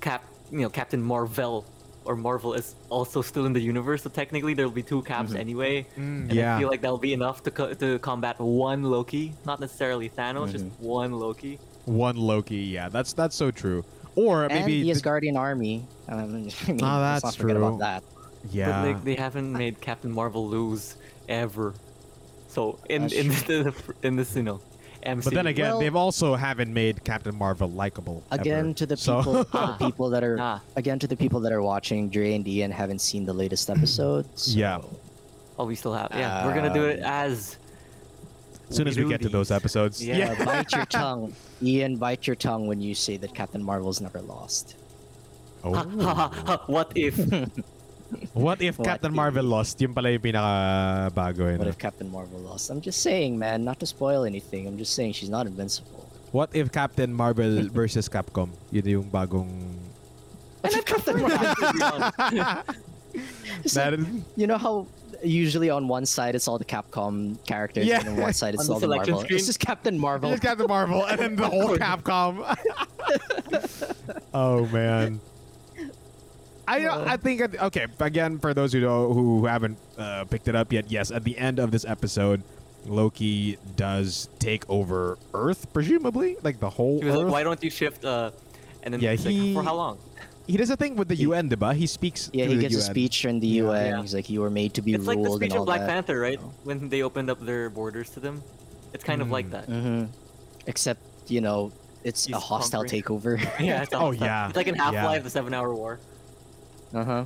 Cap 0.01 0.23
you 0.51 0.59
know 0.61 0.69
Captain 0.69 1.01
Marvel 1.01 1.65
or 2.05 2.15
Marvel 2.15 2.53
is 2.53 2.75
also 2.89 3.21
still 3.21 3.45
in 3.45 3.53
the 3.53 3.59
universe 3.59 4.03
so 4.03 4.09
technically 4.09 4.53
there'll 4.53 4.71
be 4.71 4.83
two 4.83 5.01
Caps 5.01 5.33
anyway 5.33 5.85
and 5.95 6.31
I 6.31 6.59
feel 6.59 6.69
like 6.69 6.81
that'll 6.81 6.97
be 6.99 7.13
enough 7.13 7.41
to 7.43 7.51
co- 7.51 7.73
to 7.73 7.99
combat 7.99 8.39
one 8.39 8.83
Loki 8.83 9.33
not 9.45 9.59
necessarily 9.59 10.09
Thanos 10.09 10.51
just 10.51 10.65
Mm-hmm. 10.65 10.83
one 10.85 11.11
Loki 11.13 11.59
One 11.85 12.15
Loki, 12.17 12.57
yeah, 12.57 12.89
that's 12.89 13.13
that's 13.13 13.35
so 13.35 13.51
true. 13.51 13.83
Or 14.15 14.43
and 14.45 14.53
maybe 14.53 14.81
the 14.81 14.93
the- 14.93 14.99
Asgardian 14.99 15.37
army. 15.37 15.85
Um, 16.09 16.17
I 16.19 16.25
mean, 16.25 16.49
Oh, 16.81 16.97
let's 16.97 17.21
that's 17.21 17.23
not 17.25 17.35
true. 17.35 17.57
about 17.57 17.77
that. 17.79 18.01
yeah, 18.49 18.65
but 18.81 18.87
like 18.87 19.03
they 19.03 19.13
haven't 19.15 19.51
made 19.53 19.81
Captain 19.81 20.11
Marvel 20.11 20.47
lose 20.47 20.95
ever 21.29 21.73
so 22.55 22.79
in 22.89 23.03
That's 23.03 23.13
in 23.13 23.27
the, 23.29 23.73
in 24.03 24.15
this 24.15 24.35
you 24.35 24.43
know 24.43 24.61
MCU 25.05 25.23
but 25.25 25.33
then 25.35 25.45
again, 25.45 25.69
Well- 25.71 25.79
they've 25.81 25.95
also 25.95 26.33
haven't 26.33 26.73
made 26.73 27.03
Captain 27.03 27.35
Marvel 27.35 27.69
likable. 27.69 28.23
Again, 28.31 28.65
ever. 28.69 28.73
to 28.73 28.85
the 28.87 28.97
So- 28.97 29.17
people, 29.21 29.43
to 29.45 29.51
the 29.51 29.75
people 29.85 30.09
that 30.09 30.23
are 30.23 30.37
Ah. 30.39 30.61
again 30.75 30.97
to 30.99 31.07
the 31.07 31.15
people 31.15 31.39
that 31.41 31.51
are 31.51 31.61
watching 31.61 32.09
Dre 32.09 32.33
and 32.33 32.47
Ian 32.47 32.71
haven't 32.71 33.01
seen 33.01 33.23
the 33.25 33.33
latest 33.33 33.69
episodes. 33.69 34.55
Yeah. 34.63 34.79
Oh, 35.59 35.65
we 35.65 35.75
still 35.75 35.93
have. 35.93 36.09
Yeah, 36.11 36.45
we're 36.47 36.55
gonna 36.55 36.73
do 36.73 36.85
it 36.85 36.99
as. 36.99 37.57
as 38.69 38.75
soon 38.75 38.87
as 38.89 38.97
we 38.97 39.03
do 39.03 39.09
get 39.09 39.21
to 39.21 39.29
those 39.29 39.49
these. 39.49 39.55
episodes, 39.59 39.95
Yeah. 40.05 40.35
Uh, 40.39 40.45
bite 40.45 40.71
your 40.73 40.85
tongue, 41.01 41.33
Ian. 41.61 41.95
Bite 41.97 42.25
your 42.27 42.35
tongue 42.35 42.65
when 42.67 42.81
you 42.81 42.95
say 42.95 43.15
that 43.17 43.33
Captain 43.35 43.63
Marvel's 43.63 44.01
never 44.01 44.21
lost. 44.21 44.75
Oh. 45.63 45.73
Ha, 45.73 45.83
ha, 46.01 46.13
ha, 46.13 46.43
ha, 46.47 46.63
what 46.67 46.91
if? 46.95 47.15
What 48.33 48.61
if 48.61 48.77
What 48.79 48.87
Captain 48.87 49.11
if- 49.11 49.15
Marvel 49.15 49.43
lost? 49.45 49.79
Yung 49.81 49.93
pala 49.93 50.11
yung 50.11 50.21
pinaka 50.21 51.11
bago 51.13 51.49
yun. 51.49 51.57
What 51.59 51.67
ah. 51.67 51.73
if 51.73 51.77
Captain 51.77 52.09
Marvel 52.11 52.39
lost? 52.39 52.69
I'm 52.69 52.81
just 52.81 53.01
saying, 53.01 53.37
man, 53.37 53.63
not 53.63 53.79
to 53.79 53.85
spoil 53.85 54.23
anything. 54.25 54.67
I'm 54.67 54.77
just 54.77 54.93
saying 54.93 55.13
she's 55.13 55.29
not 55.29 55.47
invincible. 55.47 56.05
What 56.31 56.49
if 56.53 56.71
Captain 56.71 57.13
Marvel 57.13 57.69
versus 57.73 58.09
Capcom? 58.09 58.49
Yun 58.71 58.85
yung 58.85 59.07
bagong 59.09 59.49
Captain 60.85 61.21
Marvel. 61.21 62.63
It's 63.63 63.75
like, 63.77 63.97
you 64.35 64.45
know 64.45 64.57
how 64.57 64.87
usually 65.23 65.69
on 65.69 65.87
one 65.87 66.05
side 66.05 66.35
it's 66.35 66.47
all 66.47 66.57
the 66.57 66.65
Capcom 66.65 67.37
characters, 67.47 67.85
Yeah. 67.85 67.99
and 67.99 68.09
on 68.09 68.17
one 68.17 68.33
side 68.33 68.53
it's 68.53 68.67
On 68.67 68.73
all 68.73 68.79
the 68.79 68.85
selection 68.85 69.13
Marvel. 69.13 69.25
screen? 69.25 69.37
It's 69.37 69.47
just 69.47 69.59
Captain 69.59 69.97
Marvel. 69.97 70.31
Just 70.31 70.43
Captain 70.43 70.67
Marvel 70.67 71.05
and 71.05 71.19
then 71.19 71.35
the 71.35 71.47
whole 71.47 71.77
Capcom. 71.77 72.43
oh 74.33 74.65
man. 74.67 75.19
I 76.67 77.13
I 77.13 77.17
think 77.17 77.41
okay 77.61 77.85
again 77.99 78.39
for 78.39 78.53
those 78.53 78.73
who 78.73 78.81
know, 78.81 79.13
who 79.13 79.45
haven't 79.45 79.77
uh, 79.97 80.25
picked 80.25 80.47
it 80.47 80.55
up 80.55 80.71
yet. 80.73 80.89
Yes, 80.91 81.11
at 81.11 81.23
the 81.23 81.37
end 81.37 81.59
of 81.59 81.71
this 81.71 81.85
episode, 81.85 82.41
Loki 82.85 83.57
does 83.75 84.29
take 84.39 84.67
over 84.69 85.17
Earth, 85.33 85.71
presumably 85.73 86.37
like 86.43 86.59
the 86.59 86.69
whole 86.69 86.99
He 86.99 87.05
was 87.05 87.15
like, 87.15 87.31
why 87.31 87.43
don't 87.43 87.61
you 87.63 87.69
shift? 87.69 88.03
Uh, 88.05 88.31
and 88.83 88.93
then 88.93 89.01
Yeah, 89.01 89.11
it's 89.11 89.25
like, 89.25 89.33
he- 89.33 89.53
for 89.53 89.63
how 89.63 89.75
long? 89.75 89.97
he 90.47 90.57
does 90.57 90.69
a 90.69 90.77
thing 90.77 90.95
with 90.95 91.07
the 91.07 91.15
UN, 91.25 91.49
diba? 91.49 91.73
He 91.73 91.87
speaks. 91.87 92.29
Yeah, 92.33 92.45
he 92.45 92.55
the 92.55 92.61
gives 92.61 92.75
a 92.75 92.81
speech 92.81 93.21
from 93.23 93.39
the 93.39 93.47
Yeah. 93.47 93.63
UN. 93.63 93.85
Yeah. 93.87 94.01
He's 94.01 94.13
like, 94.13 94.29
"You 94.29 94.41
were 94.41 94.51
made 94.51 94.73
to 94.75 94.81
be 94.83 94.93
ruled. 94.95 95.01
It's 95.01 95.07
like 95.07 95.23
the 95.23 95.33
speech 95.37 95.55
of 95.55 95.65
Black 95.65 95.81
that." 95.81 95.89
Panther, 95.89 96.19
right? 96.19 96.39
When 96.63 96.89
they 96.89 97.01
opened 97.01 97.29
up 97.31 97.43
their 97.43 97.69
borders 97.69 98.09
to 98.11 98.19
them. 98.19 98.43
It's 98.93 99.03
kind 99.03 99.21
of 99.21 99.29
like 99.31 99.49
that. 99.51 99.65
hmm 99.65 100.05
Except, 100.67 101.01
you 101.27 101.41
know, 101.41 101.71
it's 102.03 102.25
He's 102.25 102.35
a 102.35 102.39
hostile 102.39 102.81
conquering. 102.85 103.03
takeover. 103.03 103.59
Yeah. 103.59 103.81
It's 103.83 103.93
Oh, 103.93 104.11
yeah. 104.11 104.47
It's 104.47 104.55
like 104.55 104.67
in 104.67 104.75
Half 104.75 104.93
Yeah. 104.93 105.05
Life, 105.05 105.23
the 105.23 105.29
Seven 105.29 105.53
Hour 105.53 105.73
War. 105.73 105.99
Uh 106.95 107.03
huh. 107.03 107.25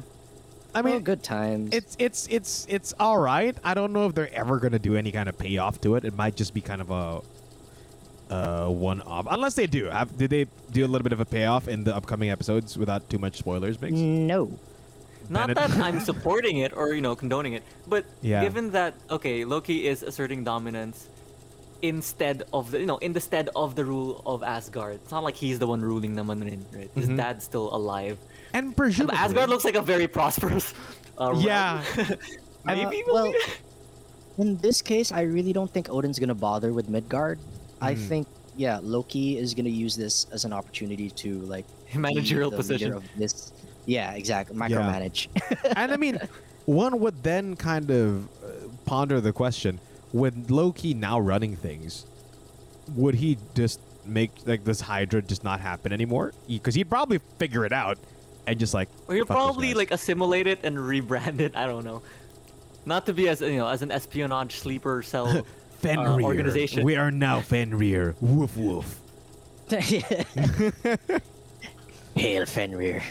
I 0.75 0.81
mean, 0.83 1.01
good 1.01 1.23
times. 1.23 1.69
it's 1.73 1.95
it's 1.99 2.27
it's 2.29 2.65
it's 2.69 2.93
all 2.99 3.17
right. 3.17 3.57
I 3.63 3.73
don't 3.73 3.91
know 3.93 4.05
if 4.07 4.13
they're 4.15 4.33
ever 4.33 4.59
gonna 4.59 4.77
do 4.79 4.95
any 4.95 5.11
kind 5.11 5.27
of 5.29 5.37
payoff 5.37 5.79
to 5.81 5.95
it. 5.95 6.05
It 6.05 6.15
might 6.15 6.35
just 6.35 6.53
be 6.53 6.61
kind 6.61 6.81
of 6.81 6.91
a 6.91 7.21
uh 8.33 8.69
one 8.69 9.01
off, 9.01 9.25
unless 9.29 9.55
they 9.55 9.65
do. 9.67 9.85
Have 9.85 10.15
did 10.17 10.29
they 10.29 10.45
do 10.71 10.85
a 10.85 10.89
little 10.89 11.03
bit 11.03 11.13
of 11.13 11.19
a 11.19 11.25
payoff 11.25 11.67
in 11.67 11.83
the 11.83 11.95
upcoming 11.95 12.29
episodes 12.29 12.77
without 12.77 13.09
too 13.09 13.17
much 13.17 13.37
spoilers, 13.37 13.77
Biggs? 13.77 13.99
no. 13.99 14.51
Not 15.31 15.49
it- 15.51 15.57
that 15.57 15.71
I'm 15.77 15.99
supporting 16.11 16.57
it 16.57 16.75
or 16.75 16.93
you 16.93 17.01
know 17.01 17.15
condoning 17.15 17.53
it, 17.53 17.63
but 17.87 18.05
Yeah. 18.21 18.41
given 18.43 18.71
that 18.71 18.93
okay, 19.09 19.45
Loki 19.45 19.87
is 19.87 20.03
asserting 20.03 20.43
dominance 20.43 21.07
instead 21.81 22.43
of 22.53 22.69
the 22.71 22.79
you 22.79 22.85
know 22.85 22.97
in 22.97 23.13
the 23.13 23.19
stead 23.21 23.49
of 23.55 23.73
the 23.75 23.85
rule 23.85 24.21
of 24.25 24.43
Asgard. 24.43 24.95
It's 24.95 25.11
not 25.11 25.23
like 25.23 25.35
he's 25.35 25.57
the 25.57 25.67
one 25.67 25.81
ruling 25.81 26.13
them, 26.15 26.27
right? 26.29 26.89
His 26.93 27.09
Mhm. 27.09 27.17
dad's 27.17 27.43
still 27.45 27.73
alive. 27.73 28.17
And 28.53 28.67
And 28.67 28.77
presumably, 28.77 29.15
Asgard 29.17 29.49
looks 29.49 29.63
like 29.65 29.75
a 29.75 29.81
very 29.81 30.07
prosperous. 30.07 30.73
Uh. 31.17 31.35
Yeah. 31.37 31.83
maybe. 32.65 33.03
Uh, 33.03 33.13
well, 33.13 33.33
in 34.37 34.57
this 34.57 34.81
case, 34.81 35.11
I 35.11 35.21
really 35.21 35.53
don't 35.53 35.71
think 35.71 35.89
Odin's 35.89 36.19
gonna 36.19 36.35
bother 36.35 36.73
with 36.73 36.89
Midgard. 36.89 37.39
I 37.81 37.93
Mm. 37.95 38.07
think 38.07 38.27
yeah, 38.55 38.79
Loki 38.81 39.37
is 39.37 39.53
gonna 39.53 39.69
use 39.69 39.95
this 39.95 40.27
as 40.31 40.45
an 40.45 40.53
opportunity 40.53 41.09
to 41.11 41.39
like 41.41 41.65
be 41.91 41.97
Managerial 42.07 42.51
position. 42.51 42.93
of 42.93 43.03
this. 43.17 43.53
Yeah, 43.85 44.13
exactly. 44.13 44.55
Micromanage. 44.55 45.27
and 45.75 45.91
I 45.91 45.97
mean, 45.97 46.19
one 46.65 46.99
would 46.99 47.23
then 47.23 47.55
kind 47.55 47.89
of 47.91 48.25
uh, 48.43 48.47
ponder 48.85 49.19
the 49.21 49.33
question: 49.33 49.79
With 50.13 50.49
Loki 50.49 50.93
now 50.93 51.19
running 51.19 51.55
things, 51.55 52.05
would 52.95 53.15
he 53.15 53.37
just 53.55 53.79
make 54.05 54.31
like 54.45 54.63
this 54.63 54.81
Hydra 54.81 55.21
just 55.21 55.43
not 55.43 55.59
happen 55.59 55.91
anymore? 55.91 56.33
Because 56.47 56.75
he'd 56.75 56.89
probably 56.89 57.19
figure 57.39 57.65
it 57.65 57.73
out 57.73 57.97
and 58.47 58.59
just 58.59 58.73
like. 58.73 58.89
Or 59.07 59.15
he'll 59.15 59.25
fuck 59.25 59.37
those 59.37 59.45
probably 59.45 59.73
like 59.73 59.91
assimilated 59.91 60.59
and 60.63 60.79
rebranded. 60.87 61.55
I 61.55 61.65
don't 61.67 61.83
know. 61.85 62.01
Not 62.85 63.05
to 63.07 63.13
be 63.13 63.27
as 63.29 63.41
you 63.41 63.57
know 63.57 63.67
as 63.67 63.81
an 63.81 63.91
espionage 63.91 64.55
sleeper 64.55 65.01
cell 65.11 65.45
Fenrir. 65.79 66.21
organization. 66.23 66.83
We 66.83 66.95
are 66.95 67.11
now 67.11 67.41
Fenrir. 67.41 68.15
Woof 68.21 68.55
woof. 68.57 68.99
Hail 72.15 72.45
Fenrir. 72.45 73.01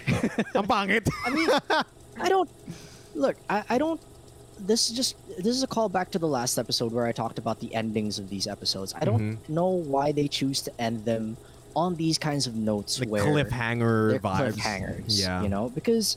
Ang 0.55 0.67
pangit. 0.67 1.09
I 1.25 1.31
mean, 1.31 1.49
I 2.21 2.29
don't 2.29 2.51
look. 3.14 3.37
I, 3.49 3.62
I 3.71 3.79
don't. 3.79 4.01
This 4.59 4.91
is 4.91 4.97
just 4.97 5.14
this 5.38 5.55
is 5.55 5.62
a 5.62 5.69
callback 5.69 6.11
to 6.11 6.19
the 6.19 6.27
last 6.27 6.59
episode 6.59 6.93
where 6.93 7.07
I 7.07 7.12
talked 7.12 7.38
about 7.38 7.61
the 7.61 7.73
endings 7.75 8.19
of 8.19 8.29
these 8.29 8.47
episodes. 8.49 8.93
I 8.99 9.05
don't 9.05 9.38
Mhm. 9.38 9.49
know 9.49 9.69
why 9.69 10.11
they 10.12 10.27
choose 10.27 10.61
to 10.62 10.73
end 10.81 11.05
them 11.05 11.37
on 11.76 11.94
these 11.96 12.18
kinds 12.18 12.46
of 12.46 12.54
notes 12.54 12.98
Like 13.00 13.09
where 13.09 13.24
cliffhanger 13.24 14.11
they're 14.11 14.18
vibes. 14.20 14.54
cliffhangers. 14.57 15.20
Yeah. 15.20 15.42
you 15.42 15.48
know, 15.48 15.68
because 15.70 16.16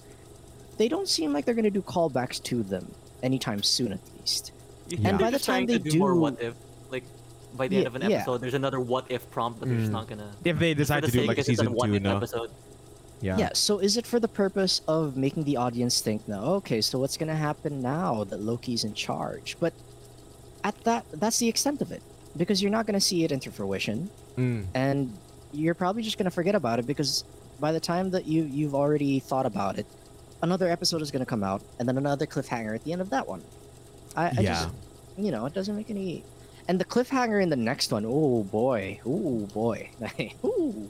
they 0.78 0.88
don't 0.88 1.08
seem 1.08 1.34
like 1.34 1.46
they're 1.46 1.54
gonna 1.56 1.70
do 1.70 1.82
callbacks 1.82 2.42
to 2.44 2.64
them 2.64 2.90
anytime 3.24 3.62
soon, 3.64 3.92
at 3.94 4.00
least. 4.20 4.52
You 4.90 4.98
Yeah. 4.98 5.10
think 5.10 5.22
by 5.22 5.30
the 5.30 5.40
time 5.40 5.66
they 5.66 5.78
do 5.78 5.98
more 6.00 6.14
do- 6.14 6.20
what 6.20 6.42
if, 6.42 6.54
like 6.90 7.04
by 7.56 7.68
the 7.68 7.78
end 7.78 7.88
of 7.88 7.96
an 7.96 8.02
yeah. 8.10 8.18
episode, 8.18 8.40
there's 8.42 8.54
another 8.54 8.80
what 8.80 9.06
if 9.10 9.30
prompt, 9.30 9.60
but 9.60 9.70
they're 9.70 9.78
just 9.78 9.90
Mm. 9.90 9.94
not 9.94 10.08
gonna. 10.10 10.32
If 10.44 10.58
they 10.60 10.74
decide 10.74 11.04
to 11.04 11.12
do 11.12 11.20
sake 11.20 11.28
like 11.28 11.38
a 11.38 11.42
it's 11.42 11.48
just 11.50 11.60
season 11.60 11.74
what 11.74 11.88
two, 11.88 11.96
if 11.96 12.02
no. 12.04 12.18
episode. 12.18 12.50
Yeah. 13.22 13.38
Yeah. 13.38 13.50
So 13.54 13.78
is 13.80 13.98
it 13.98 14.08
for 14.08 14.20
the 14.20 14.28
purpose 14.28 14.82
of 14.88 15.16
making 15.16 15.44
the 15.44 15.58
audience 15.58 16.02
think 16.02 16.28
now? 16.28 16.44
Okay, 16.64 16.82
so 16.82 16.98
what's 16.98 17.18
gonna 17.18 17.36
happen 17.36 17.82
now 17.82 18.24
that 18.24 18.40
Loki's 18.42 18.84
in 18.84 18.94
charge? 18.96 19.58
But 19.60 19.74
at 20.64 20.76
that, 20.86 21.06
that's 21.14 21.38
the 21.38 21.48
extent 21.48 21.82
of 21.82 21.92
it, 21.92 22.02
because 22.36 22.62
you're 22.64 22.72
not 22.72 22.88
gonna 22.88 23.02
see 23.02 23.24
it 23.24 23.32
into 23.32 23.52
fruition, 23.52 24.10
Mm. 24.38 24.66
and 24.74 25.14
you're 25.54 25.74
probably 25.76 26.02
just 26.04 26.18
gonna 26.18 26.32
forget 26.32 26.56
about 26.56 26.80
it 26.80 26.86
because 26.88 27.24
by 27.60 27.72
the 27.72 27.80
time 27.80 28.10
that 28.12 28.26
you 28.26 28.44
you've 28.44 28.76
already 28.76 29.20
thought 29.20 29.46
about 29.46 29.78
it, 29.80 29.86
another 30.42 30.70
episode 30.70 31.02
is 31.02 31.12
gonna 31.12 31.26
come 31.26 31.44
out, 31.44 31.62
and 31.80 31.88
then 31.88 31.98
another 31.98 32.26
cliffhanger 32.26 32.74
at 32.76 32.84
the 32.84 32.92
end 32.94 33.02
of 33.02 33.10
that 33.12 33.28
one. 33.28 33.42
I, 34.16 34.28
I 34.28 34.32
Yeah. 34.32 34.42
just, 34.54 34.70
you 35.18 35.32
know, 35.32 35.46
it 35.46 35.54
doesn't 35.54 35.76
make 35.76 35.90
any. 35.90 36.24
And 36.68 36.80
the 36.80 36.86
cliffhanger 36.86 37.42
in 37.42 37.50
the 37.50 37.56
next 37.56 37.92
one, 37.92 38.06
oh 38.08 38.44
boy, 38.44 39.00
oh 39.06 39.46
boy, 39.54 39.90
ooh, 40.46 40.90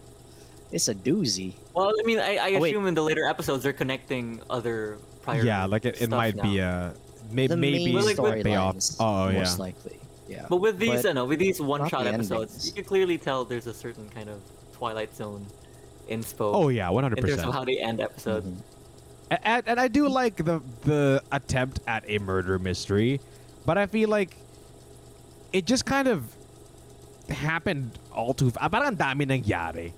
it's 0.72 0.88
a 0.90 0.96
doozy. 0.96 1.54
Well, 1.74 1.92
I 2.00 2.04
mean, 2.06 2.20
I, 2.20 2.36
I 2.38 2.54
Oh, 2.56 2.60
wait. 2.60 2.72
assume 2.72 2.88
in 2.88 2.94
the 2.94 3.02
later 3.04 3.26
episodes 3.26 3.64
they're 3.64 3.74
connecting 3.74 4.42
other 4.50 4.98
prior. 5.22 5.44
Yeah, 5.44 5.66
like 5.66 5.86
it, 5.86 6.02
it 6.02 6.10
might 6.10 6.36
now. 6.36 6.44
be 6.44 6.60
a 6.60 6.94
may, 7.32 7.48
the 7.48 7.56
maybe 7.58 7.86
main 7.86 7.96
Well, 7.96 8.06
like 8.06 8.18
with- 8.18 8.44
payoff. 8.44 8.76
storylines, 8.76 8.96
Oh 9.00 9.30
yeah. 9.30 9.40
most 9.40 9.60
likely. 9.60 9.98
Yeah. 10.32 10.46
But 10.48 10.58
with 10.64 10.80
these, 10.80 11.04
But 11.04 11.10
I 11.10 11.14
know, 11.14 11.26
with 11.26 11.40
these 11.40 11.60
one-shot 11.60 12.06
the 12.06 12.14
episodes, 12.14 12.52
endings. 12.56 12.68
you 12.68 12.74
can 12.74 12.86
clearly 12.86 13.18
tell 13.18 13.44
there's 13.44 13.68
a 13.68 13.74
certain 13.74 14.08
kind 14.10 14.30
of 14.30 14.40
Twilight 14.72 15.14
Zone 15.14 15.46
inspo. 16.10 16.56
Oh 16.56 16.70
yeah, 16.70 16.90
one 16.90 17.04
hundred 17.04 17.20
percent. 17.20 17.40
in 17.40 17.46
terms 17.46 17.48
of 17.48 17.54
percent. 17.54 17.60
how 17.60 17.66
they 17.66 17.78
end 17.80 18.00
episodes. 18.00 18.48
Mhm. 18.48 19.38
And, 19.44 19.64
and 19.68 19.78
I 19.80 19.88
do 19.88 20.08
like 20.10 20.38
the 20.44 20.62
the 20.84 21.24
attempt 21.32 21.80
at 21.88 22.04
a 22.08 22.18
murder 22.20 22.60
mystery, 22.60 23.20
but 23.66 23.78
I 23.78 23.86
feel 23.88 24.10
like 24.10 24.36
it 25.54 25.66
just 25.66 25.86
kind 25.86 26.08
of 26.08 26.24
happened 27.30 27.92
all 28.12 28.34
too. 28.34 28.52
fa- 28.52 28.68
Parang 28.70 28.88
ang 28.88 28.98
dami 28.98 29.26
nangyari. 29.28 29.94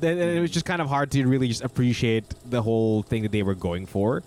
Then 0.00 0.18
and 0.18 0.30
it 0.38 0.40
was 0.40 0.50
just 0.50 0.64
kind 0.66 0.80
of 0.80 0.88
hard 0.88 1.10
to 1.12 1.26
really 1.26 1.48
just 1.48 1.62
appreciate 1.62 2.24
the 2.48 2.62
whole 2.62 3.02
thing 3.02 3.22
that 3.22 3.32
they 3.32 3.42
were 3.42 3.54
going 3.58 3.86
for, 3.86 4.22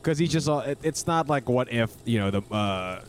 because 0.00 0.18
he's 0.18 0.32
just 0.32 0.48
it, 0.48 0.78
it's 0.82 1.06
not 1.06 1.28
like 1.28 1.48
what 1.48 1.70
if 1.72 1.92
you 2.04 2.18
know 2.18 2.30
the. 2.30 2.42
Uh, 2.50 3.00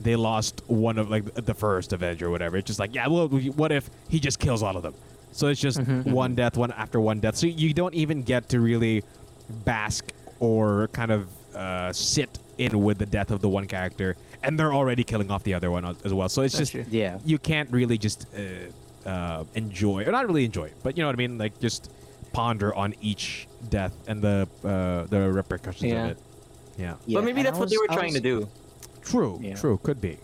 they 0.00 0.16
lost 0.16 0.62
one 0.66 0.98
of 0.98 1.10
like 1.10 1.34
the 1.34 1.54
first 1.54 1.92
Avenger 1.92 2.26
or 2.26 2.30
whatever. 2.30 2.56
It's 2.56 2.66
just 2.66 2.78
like, 2.80 2.94
yeah, 2.94 3.06
well, 3.08 3.28
what 3.28 3.70
if 3.72 3.90
he 4.08 4.18
just 4.18 4.38
kills 4.38 4.62
all 4.62 4.76
of 4.76 4.82
them? 4.82 4.94
So 5.32 5.46
it's 5.48 5.60
just 5.60 5.80
one 5.80 6.34
death, 6.34 6.56
one 6.56 6.72
after 6.72 7.00
one 7.00 7.20
death. 7.20 7.36
So 7.36 7.46
you 7.46 7.72
don't 7.72 7.94
even 7.94 8.22
get 8.22 8.48
to 8.50 8.60
really 8.60 9.04
bask 9.64 10.12
or 10.40 10.88
kind 10.92 11.10
of 11.10 11.28
uh, 11.54 11.92
sit 11.92 12.38
in 12.58 12.82
with 12.82 12.98
the 12.98 13.06
death 13.06 13.30
of 13.30 13.40
the 13.40 13.48
one 13.48 13.66
character, 13.66 14.16
and 14.42 14.58
they're 14.58 14.72
already 14.74 15.04
killing 15.04 15.30
off 15.30 15.42
the 15.44 15.54
other 15.54 15.70
one 15.70 15.84
as 16.04 16.12
well. 16.14 16.28
So 16.28 16.42
it's 16.42 16.56
That's 16.56 16.70
just 16.70 16.88
true. 16.90 16.98
Yeah. 16.98 17.18
you 17.24 17.38
can't 17.38 17.70
really 17.70 17.98
just 17.98 18.26
uh, 19.04 19.08
uh, 19.08 19.44
enjoy, 19.54 20.04
or 20.04 20.12
not 20.12 20.26
really 20.26 20.44
enjoy, 20.44 20.70
but 20.82 20.96
you 20.96 21.02
know 21.02 21.08
what 21.08 21.14
I 21.16 21.18
mean, 21.18 21.38
like 21.38 21.58
just 21.60 21.90
ponder 22.32 22.74
on 22.74 22.94
each 23.00 23.48
death 23.70 23.92
and 24.06 24.22
the 24.22 24.48
uh, 24.64 25.04
the 25.06 25.30
repercussions 25.32 25.92
Yeah. 25.92 26.04
of 26.06 26.10
it. 26.12 26.18
Yeah, 26.78 26.94
yeah. 27.06 27.18
but 27.18 27.24
maybe 27.24 27.40
and 27.40 27.48
I 27.48 27.50
that's 27.50 27.58
what 27.60 27.70
they 27.70 27.76
were 27.78 27.86
trying 27.88 28.06
was- 28.14 28.14
to 28.14 28.20
do. 28.20 28.48
True, 29.10 29.52
true, 29.56 29.78
could 29.82 30.00
be. 30.00 30.18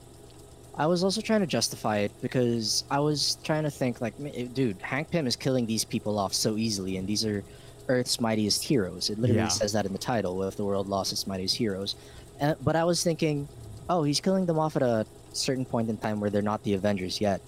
I 0.79 0.87
was 0.87 1.03
also 1.03 1.21
trying 1.23 1.41
to 1.41 1.47
justify 1.47 1.99
it 1.99 2.13
because 2.21 2.85
I 2.91 3.01
was 3.01 3.37
trying 3.43 3.65
to 3.65 3.71
think 3.71 4.01
like, 4.01 4.15
dude, 4.53 4.81
Hank 4.83 5.11
Pym 5.11 5.27
is 5.27 5.37
killing 5.37 5.67
these 5.67 5.85
people 5.85 6.19
off 6.19 6.35
so 6.35 6.57
easily, 6.57 6.97
and 6.99 7.09
these 7.09 7.25
are 7.25 7.45
Earth's 7.89 8.21
mightiest 8.21 8.63
heroes. 8.65 9.09
It 9.11 9.19
literally 9.19 9.43
Yeah. 9.43 9.49
says 9.49 9.73
that 9.73 9.87
in 9.87 9.93
the 9.93 9.99
title. 9.99 10.43
If 10.43 10.57
the 10.57 10.65
world 10.65 10.87
lost 10.89 11.13
its 11.13 11.27
mightiest 11.27 11.57
heroes, 11.57 11.95
uh, 12.41 12.55
but 12.61 12.77
I 12.77 12.85
was 12.85 13.03
thinking, 13.03 13.49
oh, 13.89 14.03
he's 14.03 14.21
killing 14.21 14.45
them 14.47 14.59
off 14.59 14.77
at 14.77 14.83
a 14.83 15.07
certain 15.33 15.65
point 15.65 15.89
in 15.89 15.97
time 15.97 16.21
where 16.21 16.29
they're 16.31 16.43
not 16.43 16.63
the 16.65 16.75
Avengers 16.75 17.21
yet. 17.21 17.41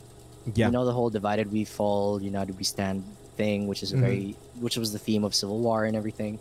Yeah, 0.54 0.66
You 0.66 0.72
know 0.72 0.86
the 0.86 0.92
whole 0.92 1.10
divided 1.10 1.50
we 1.52 1.64
fall, 1.64 2.22
united 2.22 2.56
we 2.56 2.64
stand 2.64 3.04
thing, 3.36 3.66
which 3.66 3.82
is 3.82 3.92
a 3.92 3.96
Mhm. 3.96 4.00
very, 4.00 4.38
which 4.54 4.76
was 4.78 4.92
the 4.92 4.98
theme 4.98 5.24
of 5.24 5.34
Civil 5.34 5.60
War 5.60 5.84
and 5.84 5.94
everything. 5.96 6.40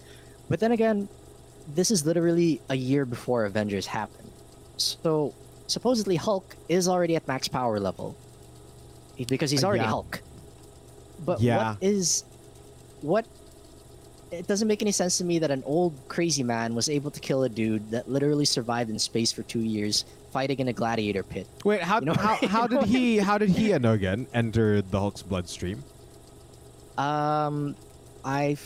But 0.50 0.60
then 0.62 0.72
again, 0.72 1.10
this 1.66 1.92
is 1.92 2.06
literally 2.06 2.62
a 2.70 2.76
year 2.76 3.06
before 3.06 3.44
Avengers 3.46 3.88
happened. 3.88 4.32
So 4.78 5.34
supposedly 5.68 6.16
Hulk 6.16 6.56
is 6.70 6.88
already 6.88 7.16
at 7.16 7.28
max 7.28 7.48
power 7.48 7.80
level 7.80 8.16
because 9.28 9.52
he's 9.52 9.64
Uh, 9.64 9.68
already 9.68 9.84
yeah. 9.84 9.90
Hulk. 9.90 10.22
But 11.26 11.42
Yeah. 11.42 11.74
what 11.74 11.78
is 11.84 12.24
what? 13.02 13.26
It 14.30 14.46
doesn't 14.46 14.68
make 14.68 14.82
any 14.82 14.92
sense 14.92 15.18
to 15.20 15.24
me 15.24 15.40
that 15.40 15.52
an 15.52 15.64
old 15.66 15.94
crazy 16.10 16.44
man 16.44 16.76
was 16.76 16.90
able 16.90 17.10
to 17.12 17.20
kill 17.20 17.44
a 17.44 17.50
dude 17.50 17.92
that 17.92 18.10
literally 18.10 18.44
survived 18.46 18.90
in 18.90 19.00
space 19.00 19.32
for 19.32 19.42
two 19.44 19.62
years 19.62 20.04
fighting 20.34 20.60
in 20.60 20.68
a 20.68 20.74
gladiator 20.74 21.24
pit. 21.24 21.48
Wait, 21.64 21.82
how, 21.82 22.00
You 22.00 22.08
know- 22.08 22.14
how, 22.14 22.36
how 22.48 22.68
did 22.68 22.84
he 22.84 23.18
how 23.30 23.38
did 23.38 23.50
he 23.50 23.74
uh, 23.74 23.80
again 23.92 24.28
enter 24.34 24.82
the 24.82 25.00
Hulk's 25.00 25.24
bloodstream? 25.24 25.84
Um, 26.98 27.76
I 28.26 28.52
f- 28.52 28.60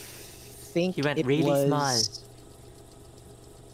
think 0.74 0.96
He 0.96 1.02
went 1.04 1.20
it 1.20 1.26
really 1.26 1.44
was. 1.44 1.68
small. 1.68 2.26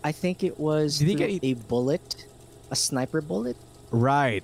I 0.04 0.12
think 0.12 0.44
it 0.44 0.60
was 0.60 1.00
Did 1.00 1.08
he 1.10 1.16
get- 1.16 1.40
a 1.44 1.54
bullet, 1.54 2.26
a 2.72 2.76
sniper 2.76 3.22
bullet. 3.22 3.58
Right. 3.92 4.44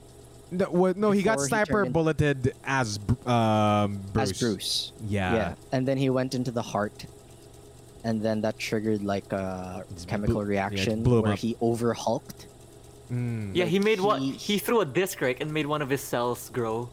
No, 0.51 0.69
well, 0.69 0.93
no 0.95 1.11
he 1.11 1.23
got 1.23 1.33
Before 1.33 1.45
he 1.45 1.49
sniper 1.49 1.83
in- 1.85 1.91
bulleted 1.91 2.53
as 2.63 2.99
um, 3.25 3.99
Bruce. 4.13 4.31
As 4.31 4.39
Bruce. 4.39 4.91
Yeah. 5.07 5.33
Yeah, 5.33 5.55
and 5.71 5.87
then 5.87 5.97
he 5.97 6.09
went 6.09 6.35
into 6.35 6.51
the 6.51 6.61
heart, 6.61 7.05
and 8.03 8.21
then 8.21 8.41
that 8.41 8.59
triggered 8.59 9.03
like 9.03 9.31
a 9.33 9.83
It's 9.91 10.05
chemical 10.05 10.35
blew- 10.43 10.53
yeah, 10.53 10.67
it 10.67 10.71
reaction 10.71 11.03
blew 11.03 11.17
him 11.17 11.23
where 11.23 11.33
up. 11.33 11.39
he 11.39 11.55
overhulked. 11.61 12.47
Mm. 13.11 13.51
Yeah, 13.55 13.65
he 13.65 13.79
made 13.79 13.99
what 13.99 14.19
he- 14.21 14.31
he 14.31 14.57
threw 14.59 14.81
a 14.81 14.85
disc 14.85 15.19
right 15.21 15.37
and 15.41 15.51
made 15.53 15.65
one 15.65 15.81
of 15.81 15.89
his 15.89 16.01
cells 16.01 16.49
grow. 16.53 16.89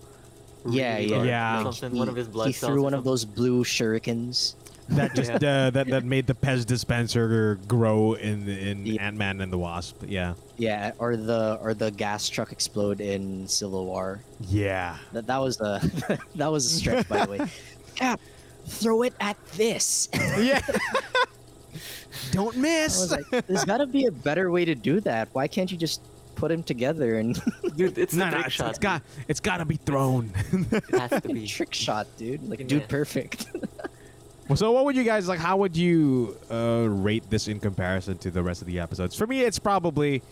Yeah, 0.67 0.97
really 0.97 1.07
yeah, 1.11 1.17
large 1.17 1.27
Yeah. 1.29 1.57
Like, 1.57 1.65
something. 1.75 1.93
he, 1.93 1.99
one 1.99 2.09
of 2.09 2.17
his 2.17 2.29
blood 2.29 2.47
he 2.49 2.53
cells 2.53 2.71
threw 2.73 2.83
one 2.83 2.93
of 2.95 2.99
something. 2.99 3.11
those 3.13 3.25
blue 3.25 3.65
shurikens. 3.65 4.55
That 4.91 5.15
just 5.15 5.31
uh, 5.45 5.71
that 5.71 5.87
that 5.89 6.05
made 6.05 6.27
the 6.27 6.35
Pez 6.35 6.67
dispenser 6.67 7.59
grow 7.69 8.15
in 8.15 8.49
in 8.49 8.87
Yeah. 8.87 9.03
Ant 9.07 9.17
Man 9.17 9.41
and 9.41 9.53
the 9.53 9.59
Wasp. 9.59 10.03
Yeah. 10.07 10.35
Yeah, 10.57 10.93
or 10.99 11.17
the 11.17 11.59
or 11.63 11.75
the 11.75 11.91
gas 11.91 12.29
truck 12.29 12.53
explode 12.53 13.01
in 13.01 13.47
Civil 13.49 13.87
War. 13.87 14.21
Yeah. 14.49 14.99
That 15.13 15.27
that 15.27 15.39
was 15.39 15.61
a 15.61 15.81
that 16.35 16.49
was 16.51 16.67
a 16.67 16.69
stretch, 16.69 17.09
by 17.09 17.25
the 17.25 17.31
way. 17.31 17.41
Cap, 17.95 18.21
throw 18.67 19.03
it 19.03 19.15
at 19.21 19.37
this. 19.53 20.09
Yeah. 20.15 20.61
Don't 22.33 22.57
I 22.57 22.61
miss. 22.61 22.99
was 23.01 23.13
like, 23.13 23.47
there's 23.47 23.65
got 23.65 23.79
to 23.79 23.87
be 23.87 24.07
a 24.07 24.11
better 24.13 24.51
way 24.51 24.65
to 24.65 24.75
do 24.75 25.01
that. 25.01 25.29
Why 25.33 25.47
can't 25.49 25.71
you 25.71 25.79
just 25.79 26.03
put 26.35 26.49
them 26.49 26.63
together 26.63 27.19
and 27.19 27.41
Dude, 27.77 27.99
it's 27.99 28.15
no, 28.15 28.27
a 28.27 28.31
no, 28.31 28.37
trick 28.37 28.47
it's, 28.47 28.55
shot. 28.55 28.71
it's 28.71 28.79
got 28.79 29.03
it's 29.29 29.41
got 29.41 29.59
to 29.59 29.65
be 29.65 29.77
thrown. 29.77 30.33
It 30.53 30.85
has 30.99 31.23
to 31.23 31.29
be. 31.29 31.47
trick 31.47 31.73
shot, 31.75 32.07
dude? 32.17 32.43
Like, 32.49 32.61
Yeah. 32.61 32.67
dude, 32.67 32.89
perfect. 32.89 33.47
So 34.55 34.73
what 34.73 34.85
would 34.85 34.97
you 34.97 35.05
guys 35.05 35.29
like? 35.29 35.39
How 35.39 35.57
would 35.59 35.77
you 35.77 36.37
uh, 36.51 36.87
rate 36.89 37.29
this 37.31 37.47
in 37.49 37.61
comparison 37.61 38.19
to 38.19 38.31
the 38.31 38.43
rest 38.43 38.61
of 38.61 38.67
the 38.67 38.81
episodes? 38.81 39.15
For 39.17 39.27
me, 39.27 39.43
it's 39.43 39.59
probably. 39.59 40.23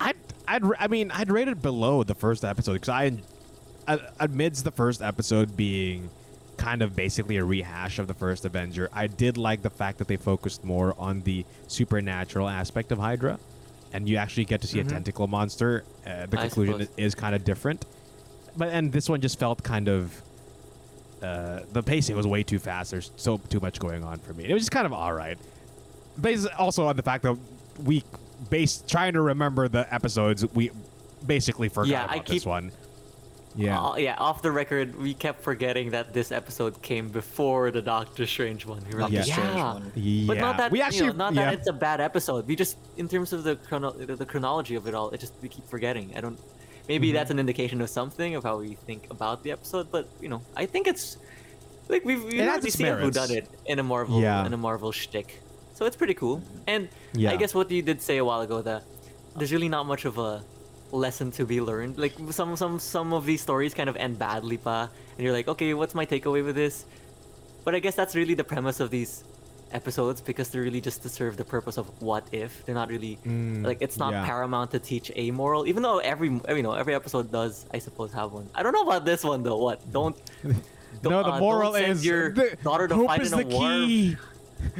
I'd, 0.00 0.16
I'd, 0.48 0.62
I 0.78 0.88
mean, 0.88 1.10
I'd 1.10 1.30
rate 1.30 1.48
it 1.48 1.60
below 1.62 2.02
the 2.02 2.14
first 2.14 2.44
episode 2.44 2.74
because 2.74 2.88
I, 2.88 3.98
amidst 4.18 4.64
the 4.64 4.70
first 4.70 5.02
episode 5.02 5.56
being 5.56 6.10
kind 6.56 6.82
of 6.82 6.94
basically 6.96 7.36
a 7.36 7.44
rehash 7.44 7.98
of 7.98 8.08
the 8.08 8.14
first 8.14 8.44
Avenger, 8.44 8.88
I 8.92 9.06
did 9.06 9.36
like 9.36 9.62
the 9.62 9.70
fact 9.70 9.98
that 9.98 10.08
they 10.08 10.16
focused 10.16 10.64
more 10.64 10.94
on 10.98 11.22
the 11.22 11.44
supernatural 11.68 12.48
aspect 12.48 12.90
of 12.90 12.98
Hydra, 12.98 13.38
and 13.92 14.08
you 14.08 14.16
actually 14.16 14.44
get 14.46 14.60
to 14.62 14.66
see 14.66 14.78
Mhm. 14.80 14.86
a 14.86 14.90
tentacle 14.90 15.26
monster. 15.26 15.84
Uh, 16.06 16.26
the 16.26 16.38
I 16.38 16.42
conclusion 16.42 16.80
suppose. 16.80 16.88
is 16.96 17.14
kind 17.14 17.34
of 17.34 17.44
different. 17.44 17.84
but 18.56 18.68
and 18.68 18.92
this 18.92 19.08
one 19.08 19.20
just 19.20 19.38
felt 19.38 19.62
kind 19.62 19.88
of. 19.88 20.20
Uh, 21.22 21.60
the 21.72 21.82
pacing 21.82 22.16
was 22.16 22.26
way 22.26 22.42
too 22.42 22.58
fast. 22.58 22.90
There's 22.90 23.12
so 23.16 23.38
too 23.48 23.60
much 23.60 23.78
going 23.78 24.02
on 24.02 24.18
for 24.18 24.34
me. 24.34 24.44
It 24.44 24.52
was 24.52 24.62
just 24.62 24.72
kind 24.72 24.86
of 24.86 24.92
all 24.92 25.12
right. 25.12 25.38
Based 26.20 26.48
also 26.58 26.86
on 26.86 26.96
the 26.96 27.02
fact 27.02 27.22
that 27.22 27.38
we, 27.82 28.02
based 28.50 28.88
trying 28.88 29.12
to 29.12 29.20
remember 29.20 29.68
the 29.68 29.92
episodes, 29.94 30.44
we 30.52 30.70
basically 31.26 31.68
forgot 31.68 31.88
Yeah, 31.88 32.06
I 32.08 32.16
about 32.16 32.26
this 32.26 32.44
one. 32.44 32.72
Yeah. 33.54 33.80
Uh, 33.80 33.96
yeah, 33.96 34.14
off 34.18 34.42
the 34.42 34.50
record, 34.50 34.98
we 34.98 35.14
kept 35.14 35.42
forgetting 35.42 35.90
that 35.90 36.12
this 36.12 36.32
episode 36.32 36.80
came 36.82 37.08
before 37.08 37.70
the 37.70 37.82
Doctor 37.82 38.26
Strange 38.26 38.64
one. 38.66 38.82
We 38.88 38.94
were 38.94 39.02
like, 39.02 39.12
Yeah. 39.12 39.24
yeah. 39.26 39.72
One. 39.74 39.92
yeah. 39.94 40.26
But 40.26 40.38
not 40.38 40.56
that 40.56 40.72
we 40.72 40.78
you 40.78 40.84
actually 40.84 41.08
know, 41.08 41.12
not 41.12 41.34
yeah. 41.34 41.44
that 41.46 41.54
it's 41.54 41.68
a 41.68 41.72
bad 41.72 42.00
episode. 42.00 42.46
We 42.46 42.56
just, 42.56 42.78
in 42.96 43.08
terms 43.08 43.32
of 43.32 43.44
the 43.44 43.56
chrono- 43.56 43.92
the 43.92 44.26
chronology 44.26 44.74
of 44.74 44.86
it 44.86 44.94
all, 44.94 45.10
it 45.10 45.20
just 45.20 45.34
we 45.42 45.48
keep 45.48 45.68
forgetting. 45.68 46.12
I 46.16 46.20
don't. 46.20 46.38
Maybe 46.88 47.08
Mm-hmm. 47.08 47.14
that's 47.16 47.30
an 47.30 47.38
indication 47.38 47.80
of 47.80 47.88
something 47.90 48.34
of 48.34 48.42
how 48.44 48.58
we 48.58 48.74
think 48.74 49.06
about 49.10 49.42
the 49.44 49.52
episode. 49.52 49.90
But 49.90 50.08
you 50.20 50.28
know, 50.28 50.42
I 50.56 50.66
think 50.66 50.86
it's 50.86 51.16
like 51.88 52.04
we've, 52.04 52.22
we've 52.24 52.40
already 52.40 52.70
seen 52.70 52.86
who 52.98 53.10
done 53.10 53.30
it 53.30 53.48
in 53.66 53.78
a 53.78 53.82
Marvel 53.82 54.20
Yeah. 54.20 54.44
in 54.46 54.52
a 54.52 54.56
Marvel 54.56 54.92
shtick, 54.92 55.40
so 55.74 55.86
it's 55.86 55.96
pretty 55.96 56.14
cool. 56.14 56.42
And 56.66 56.88
Yeah. 57.14 57.30
I 57.32 57.36
guess 57.36 57.54
what 57.54 57.70
you 57.70 57.82
did 57.82 58.00
say 58.02 58.18
a 58.18 58.24
while 58.24 58.40
ago 58.40 58.62
that 58.62 58.82
there's 59.36 59.52
really 59.52 59.68
not 59.68 59.86
much 59.86 60.04
of 60.04 60.18
a 60.18 60.42
lesson 60.90 61.30
to 61.32 61.46
be 61.46 61.60
learned. 61.60 61.98
Like 61.98 62.14
some 62.30 62.56
some 62.56 62.78
some 62.78 63.12
of 63.12 63.24
these 63.26 63.40
stories 63.40 63.74
kind 63.74 63.88
of 63.88 63.96
end 63.96 64.18
badly, 64.18 64.58
pa, 64.58 64.88
and 65.16 65.20
you're 65.24 65.32
like, 65.32 65.48
okay, 65.48 65.72
what's 65.74 65.94
my 65.94 66.04
takeaway 66.06 66.44
with 66.44 66.54
this? 66.56 66.84
But 67.64 67.74
I 67.74 67.78
guess 67.78 67.94
that's 67.94 68.14
really 68.16 68.34
the 68.34 68.44
premise 68.44 68.80
of 68.80 68.90
these 68.90 69.22
episodes 69.72 70.20
because 70.20 70.50
they're 70.50 70.62
really 70.62 70.80
just 70.80 71.02
to 71.02 71.08
serve 71.08 71.36
the 71.36 71.44
purpose 71.44 71.76
of 71.78 71.86
what 72.02 72.26
if. 72.32 72.64
They're 72.64 72.74
not 72.74 72.88
really 72.88 73.18
like 73.62 73.78
it's 73.80 73.96
not 73.96 74.12
Mm, 74.12 74.16
yeah. 74.22 74.26
paramount 74.26 74.70
to 74.72 74.78
teach 74.78 75.10
a 75.16 75.30
moral, 75.30 75.66
even 75.66 75.82
though 75.82 75.98
every 75.98 76.28
you 76.28 76.62
know 76.62 76.72
every 76.72 76.94
episode 76.94 77.30
does, 77.32 77.66
I 77.72 77.78
suppose, 77.78 78.12
have 78.12 78.32
one. 78.32 78.48
I 78.54 78.62
don't 78.62 78.72
know 78.72 78.82
about 78.82 79.04
this 79.04 79.24
one 79.24 79.42
though. 79.42 79.56
What 79.58 79.80
don't. 79.92 80.16
no, 80.44 80.52
the 81.02 81.16
uh, 81.16 81.22
don't 81.22 81.40
moral 81.40 81.74
is 81.74 82.04
your 82.04 82.32
the, 82.32 82.56
daughter 82.62 82.88
to 82.88 82.94
hope 82.94 83.20
is 83.20 83.30
the 83.30 83.44
key. 83.44 84.16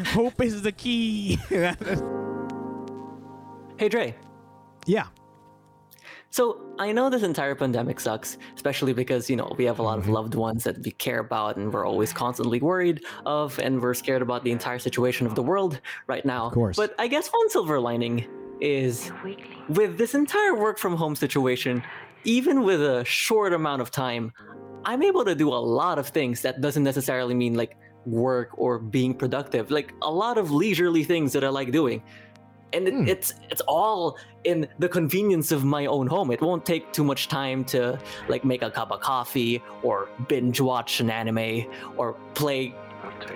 hope 0.07 0.41
is 0.41 0.63
the 0.63 0.73
key. 0.73 1.39
Hey 3.79 3.89
Dre, 3.89 4.15
yeah. 4.87 5.07
So 6.33 6.63
I 6.79 6.93
know 6.93 7.11
this 7.11 7.23
entire 7.23 7.55
pandemic 7.55 8.01
sucks, 8.01 8.39
especially 8.55 8.95
because 8.95 9.29
you 9.29 9.37
know 9.37 9.55
we 9.59 9.67
have 9.67 9.79
a 9.79 9.83
lot 9.83 9.99
of 9.99 10.05
Mm-hmm. 10.05 10.15
loved 10.15 10.35
ones 10.35 10.65
that 10.65 10.83
we 10.83 10.91
care 10.93 11.21
about, 11.21 11.57
and 11.57 11.73
we're 11.73 11.87
always 11.87 12.13
constantly 12.13 12.59
worried 12.59 13.05
of, 13.27 13.59
and 13.61 13.81
we're 13.81 13.95
scared 13.95 14.23
about 14.23 14.43
the 14.43 14.51
entire 14.51 14.79
situation 14.79 15.27
of 15.27 15.35
the 15.35 15.43
world 15.43 15.81
right 16.07 16.25
now. 16.25 16.47
Of 16.47 16.55
course. 16.55 16.77
But 16.77 16.95
I 16.99 17.07
guess 17.07 17.29
one 17.29 17.49
silver 17.51 17.79
lining 17.79 18.27
is 18.61 19.13
with 19.69 19.99
this 19.99 20.15
entire 20.15 20.55
work 20.57 20.79
from 20.79 20.97
home 20.97 21.15
situation, 21.15 21.83
even 22.25 22.63
with 22.63 22.81
a 22.83 23.05
short 23.05 23.53
amount 23.53 23.83
of 23.83 23.91
time, 23.91 24.33
I'm 24.85 25.03
able 25.03 25.25
to 25.25 25.35
do 25.35 25.49
a 25.51 25.63
lot 25.81 25.99
of 25.99 26.09
things 26.09 26.41
that 26.43 26.61
doesn't 26.61 26.83
necessarily 26.83 27.35
mean 27.35 27.55
like 27.55 27.77
work 28.07 28.49
or 28.59 28.79
being 28.79 29.15
productive. 29.15 29.71
Like 29.71 29.93
a 30.03 30.11
lot 30.11 30.39
of 30.39 30.51
leisurely 30.51 31.05
things 31.05 31.33
that 31.35 31.45
I 31.45 31.51
like 31.51 31.71
doing. 31.71 32.03
And 32.73 32.89
it, 32.89 32.95
Hmm. 32.95 33.07
it's 33.09 33.35
it's 33.51 33.61
all 33.63 34.17
in 34.45 34.67
the 34.79 34.89
convenience 34.89 35.53
of 35.53 35.65
my 35.65 35.87
own 35.87 36.07
home. 36.07 36.31
It 36.31 36.41
won't 36.41 36.65
take 36.67 36.93
too 36.93 37.05
much 37.05 37.29
time 37.29 37.65
to 37.67 37.99
like 38.29 38.45
make 38.45 38.63
a 38.63 38.71
cup 38.71 38.91
of 38.91 39.01
coffee 39.01 39.63
or 39.83 40.09
binge 40.29 40.61
watch 40.61 41.01
an 41.01 41.11
anime 41.11 41.67
or 41.97 42.15
play 42.35 42.75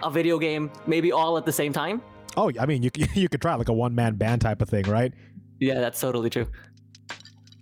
a 0.02 0.10
video 0.10 0.38
game, 0.38 0.70
maybe 0.86 1.12
all 1.12 1.36
at 1.38 1.44
the 1.44 1.52
same 1.52 1.72
time. 1.72 2.00
Oh, 2.36 2.50
I 2.58 2.66
mean, 2.66 2.82
you 2.82 2.90
you 3.14 3.28
could 3.28 3.40
try 3.42 3.54
like 3.54 3.68
a 3.68 3.72
one 3.72 3.94
man 3.94 4.14
band 4.16 4.40
type 4.42 4.62
of 4.62 4.68
thing, 4.68 4.84
right? 4.86 5.12
Yeah, 5.60 5.80
that's 5.80 6.00
totally 6.00 6.30
true. 6.30 6.46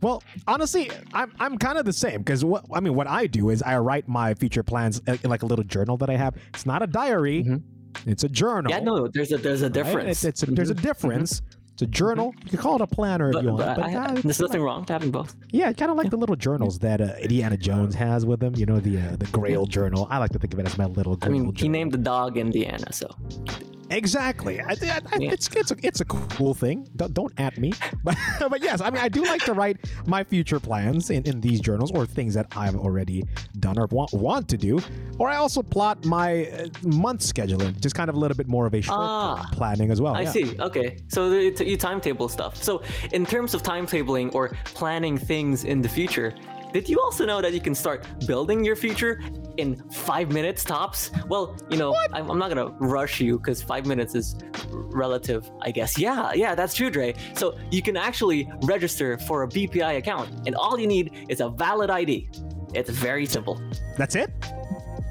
Well, 0.01 0.23
honestly, 0.47 0.91
I'm 1.13 1.33
I'm 1.41 1.57
kind 1.59 1.79
of 1.79 1.87
the 1.87 1.93
same 1.93 2.19
because 2.19 2.45
what 2.45 2.65
I 2.73 2.81
mean, 2.81 2.95
what 2.95 3.07
I 3.07 3.27
do 3.27 3.51
is 3.51 3.63
I 3.63 3.77
write 3.79 4.07
my 4.09 4.35
future 4.35 4.63
plans 4.63 5.01
in 5.07 5.19
like 5.31 5.43
a 5.43 5.47
little 5.47 5.65
journal 5.65 5.97
that 5.99 6.11
I 6.11 6.17
have. 6.17 6.35
It's 6.53 6.67
not 6.67 6.83
a 6.83 6.87
diary; 6.87 7.43
Mhm. 7.45 7.63
it's 8.07 8.23
a 8.25 8.29
journal. 8.29 8.71
Yeah, 8.71 8.81
no, 8.81 9.09
there's 9.09 9.33
a 9.33 9.39
there's 9.39 9.63
a 9.63 9.67
right? 9.67 9.73
difference. 9.73 10.25
It's, 10.25 10.43
it's 10.43 10.43
a, 10.43 10.55
there's 10.55 10.71
a 10.71 10.75
Mhm. 10.75 10.83
difference. 10.83 11.43
It's 11.75 11.83
a 11.83 11.87
journal. 11.87 12.33
You 12.45 12.51
can 12.51 12.59
call 12.61 12.77
it 12.77 12.81
a 12.83 12.87
planner 12.87 13.31
if 13.31 13.33
But, 13.35 13.43
you 13.43 13.49
want. 13.51 13.59
but 13.59 13.77
but 13.77 13.85
I, 13.85 13.95
uh, 13.97 14.13
there's 14.15 14.39
nothing 14.41 14.63
wrong 14.63 14.85
to 14.85 14.93
having 14.93 15.11
both. 15.11 15.35
Yeah, 15.51 15.73
kind 15.73 15.91
of 15.91 15.97
like 15.97 16.09
the 16.09 16.17
little 16.17 16.37
journals 16.37 16.79
that 16.79 17.01
uh, 17.01 17.15
Indiana 17.21 17.57
Jones 17.57 17.97
has 17.97 18.25
with 18.25 18.41
him. 18.41 18.55
You 18.55 18.65
know, 18.65 18.79
the 18.79 18.99
uh, 19.01 19.17
the 19.17 19.27
Grail 19.27 19.67
journal. 19.67 20.07
I 20.09 20.19
like 20.19 20.31
to 20.33 20.39
think 20.39 20.55
of 20.55 20.61
it 20.61 20.67
as 20.67 20.79
my 20.79 20.87
little. 20.87 21.15
I 21.15 21.27
Grail 21.27 21.33
mean, 21.33 21.55
he 21.57 21.69
named 21.69 21.91
the 21.91 21.99
dog 21.99 22.37
Indiana, 22.37 22.93
so 22.93 23.09
Exactly. 23.91 24.61
I, 24.61 24.73
I, 24.73 25.01
Yeah. 25.19 25.33
It's 25.33 25.49
it's 25.55 25.71
a, 25.71 25.77
it's 25.83 26.01
a 26.01 26.05
cool 26.05 26.55
thing. 26.55 26.89
Don't, 26.97 27.13
don't 27.15 27.33
at 27.39 27.59
me. 27.59 27.73
But 28.05 28.17
but 28.39 28.63
yes, 28.63 28.81
I 28.81 28.91
mean 28.91 29.03
I 29.03 29.09
do 29.09 29.25
like 29.25 29.43
to 29.45 29.55
write 29.55 29.79
my 30.07 30.23
future 30.25 30.61
plans 30.61 31.11
in, 31.11 31.23
in 31.25 31.41
these 31.41 31.61
journals 31.61 31.91
or 31.93 32.05
things 32.07 32.35
that 32.35 32.47
I've 32.57 32.77
already 32.77 33.25
done 33.61 33.79
or 33.79 33.87
want, 33.87 34.13
want 34.13 34.49
to 34.49 34.57
do. 34.59 34.79
Or 35.19 35.29
I 35.29 35.37
also 35.37 35.63
plot 35.63 36.05
my 36.05 36.47
uh, 36.47 36.69
month 36.83 37.21
scheduling, 37.23 37.81
just 37.81 37.95
kind 37.95 38.11
of 38.11 38.17
a 38.17 38.19
little 38.19 38.37
bit 38.37 38.49
more 38.49 38.67
of 38.67 38.75
a 38.75 38.81
short 38.83 38.99
Ah. 39.01 39.49
planning 39.53 39.91
as 39.91 40.01
well. 40.01 40.15
I 40.15 40.23
yeah. 40.23 40.31
see. 40.33 40.61
Okay, 40.61 40.99
so 41.09 41.31
the, 41.31 41.65
you 41.65 41.77
timetable 41.77 42.29
stuff. 42.29 42.63
So 42.63 42.83
in 43.13 43.25
terms 43.25 43.55
of 43.55 43.63
timetabling 43.63 44.35
or 44.35 44.51
planning 44.65 45.17
things 45.17 45.65
in 45.65 45.81
the 45.83 45.89
future, 45.89 46.35
did 46.75 46.89
you 46.89 46.99
also 46.99 47.25
know 47.25 47.41
that 47.41 47.53
you 47.53 47.61
can 47.61 47.73
start 47.73 48.05
building 48.27 48.65
your 48.65 48.75
future 48.75 49.21
in 49.59 49.77
five 49.91 50.33
minutes 50.33 50.65
tops? 50.65 51.13
Well, 51.29 51.57
you 51.71 51.77
know, 51.77 51.95
I'm, 52.13 52.29
I'm 52.29 52.39
not 52.39 52.49
gonna 52.49 52.75
rush 52.81 53.21
you 53.21 53.39
because 53.39 53.63
five 53.63 53.87
minutes 53.87 54.17
is 54.17 54.35
relative, 54.73 55.49
I 55.63 55.71
guess. 55.71 55.97
Yeah, 55.97 56.33
yeah, 56.35 56.57
that's 56.57 56.75
true, 56.75 56.91
Dre. 56.91 57.15
So 57.35 57.57
you 57.71 57.81
can 57.81 57.97
actually 57.97 58.51
register 58.63 59.17
for 59.19 59.45
a 59.45 59.49
BPI 59.49 59.99
account, 59.99 60.31
and 60.47 60.57
all 60.57 60.77
you 60.77 60.89
need 60.89 61.27
is 61.29 61.41
a 61.41 61.49
valid 61.49 61.91
ID. 61.91 62.29
It's 62.75 62.91
very 62.91 63.25
simple. 63.25 63.63
That's 63.97 64.17
it. 64.17 64.33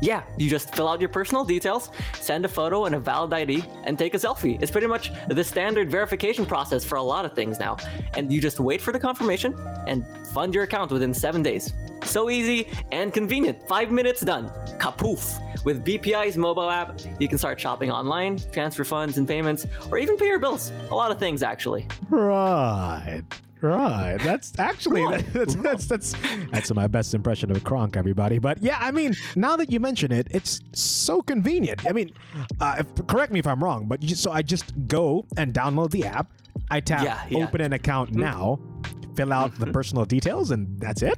Yeah, 0.04 0.24
you 0.38 0.50
just 0.50 0.76
fill 0.76 0.90
out 0.90 1.00
your 1.00 1.08
personal 1.08 1.46
details, 1.46 1.90
send 2.20 2.44
a 2.44 2.50
photo 2.50 2.84
and 2.84 2.96
a 2.96 3.00
valid 3.00 3.32
ID, 3.32 3.64
and 3.86 3.98
take 3.98 4.14
a 4.14 4.18
selfie. 4.18 4.62
It's 4.62 4.70
pretty 4.70 4.86
much 4.86 5.14
the 5.30 5.42
standard 5.42 5.90
verification 5.90 6.46
process 6.46 6.84
for 6.84 6.98
a 6.98 7.02
lot 7.02 7.24
of 7.24 7.32
things 7.32 7.58
now. 7.58 7.78
And 8.14 8.30
you 8.30 8.42
just 8.42 8.60
wait 8.60 8.82
for 8.82 8.92
the 8.92 9.00
confirmation 9.00 9.56
and 9.88 10.06
fund 10.34 10.54
your 10.54 10.66
account 10.66 10.92
within 10.92 11.14
seven 11.14 11.42
days. 11.42 11.72
So 12.04 12.30
easy 12.30 12.68
and 12.92 13.14
convenient. 13.14 13.66
Five 13.66 13.92
minutes 13.92 14.20
done. 14.20 14.50
Kapoof. 14.78 15.40
With 15.64 15.86
BPI's 15.86 16.36
mobile 16.36 16.70
app, 16.70 17.00
you 17.18 17.30
can 17.30 17.38
start 17.38 17.58
shopping 17.58 17.90
online, 17.90 18.40
transfer 18.52 18.84
funds 18.84 19.18
and 19.18 19.26
payments, 19.26 19.66
or 19.90 19.98
even 20.00 20.18
pay 20.18 20.28
your 20.28 20.40
bills. 20.40 20.74
A 20.92 20.96
lot 20.96 21.12
of 21.12 21.18
things, 21.18 21.42
actually. 21.42 21.88
Right. 22.10 23.24
Right. 23.64 24.18
That's 24.22 24.52
actually 24.60 25.06
that's, 25.34 25.56
that's 25.56 25.86
that's 25.86 26.16
that's 26.52 26.74
my 26.74 26.86
best 26.88 27.14
impression 27.14 27.50
of 27.50 27.64
Kronk, 27.64 27.96
everybody. 27.96 28.38
But 28.38 28.62
yeah, 28.62 28.78
I 28.80 28.92
mean, 28.92 29.16
now 29.38 29.56
that 29.56 29.72
you 29.72 29.80
mention 29.80 30.12
it, 30.12 30.28
it's 30.32 30.60
so 30.74 31.22
convenient. 31.22 31.86
I 31.86 31.94
mean, 31.94 32.12
uh, 32.60 32.76
if, 32.80 33.08
correct 33.08 33.32
me 33.32 33.40
if 33.40 33.48
I'm 33.48 33.64
wrong, 33.64 33.86
but 33.88 34.04
you, 34.04 34.16
so 34.16 34.34
I 34.34 34.42
just 34.42 34.74
go 34.90 35.26
and 35.38 35.54
download 35.54 35.92
the 35.92 36.04
app. 36.06 36.30
I 36.70 36.82
tap 36.82 37.06
Yeah, 37.06 37.24
yeah. 37.30 37.46
open 37.46 37.62
an 37.62 37.72
account 37.72 38.12
now, 38.14 38.60
fill 39.16 39.32
out 39.32 39.58
the 39.58 39.68
personal 39.68 40.04
details, 40.04 40.52
and 40.52 40.78
that's 40.80 41.02
it. 41.02 41.18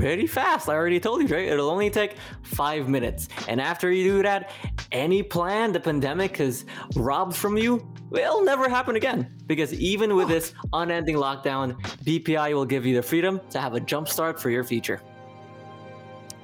Pretty 0.00 0.26
fast. 0.26 0.70
I 0.70 0.74
already 0.74 0.98
told 0.98 1.20
you, 1.20 1.28
right? 1.28 1.46
It'll 1.46 1.68
only 1.68 1.90
take 1.90 2.16
five 2.40 2.88
minutes. 2.88 3.28
And 3.48 3.60
after 3.60 3.92
you 3.92 4.04
do 4.04 4.22
that, 4.22 4.50
any 4.92 5.22
plan 5.22 5.72
the 5.72 5.80
pandemic 5.80 6.38
has 6.38 6.64
robbed 6.96 7.36
from 7.36 7.58
you, 7.58 7.86
it'll 8.10 8.42
never 8.42 8.66
happen 8.66 8.96
again. 8.96 9.30
Because 9.46 9.74
even 9.74 10.14
with 10.14 10.28
this 10.28 10.54
unending 10.72 11.16
lockdown, 11.16 11.78
BPI 12.04 12.54
will 12.54 12.64
give 12.64 12.86
you 12.86 12.94
the 12.96 13.02
freedom 13.02 13.42
to 13.50 13.60
have 13.60 13.74
a 13.74 13.80
jump 13.80 14.08
start 14.08 14.40
for 14.40 14.48
your 14.48 14.64
future. 14.64 15.02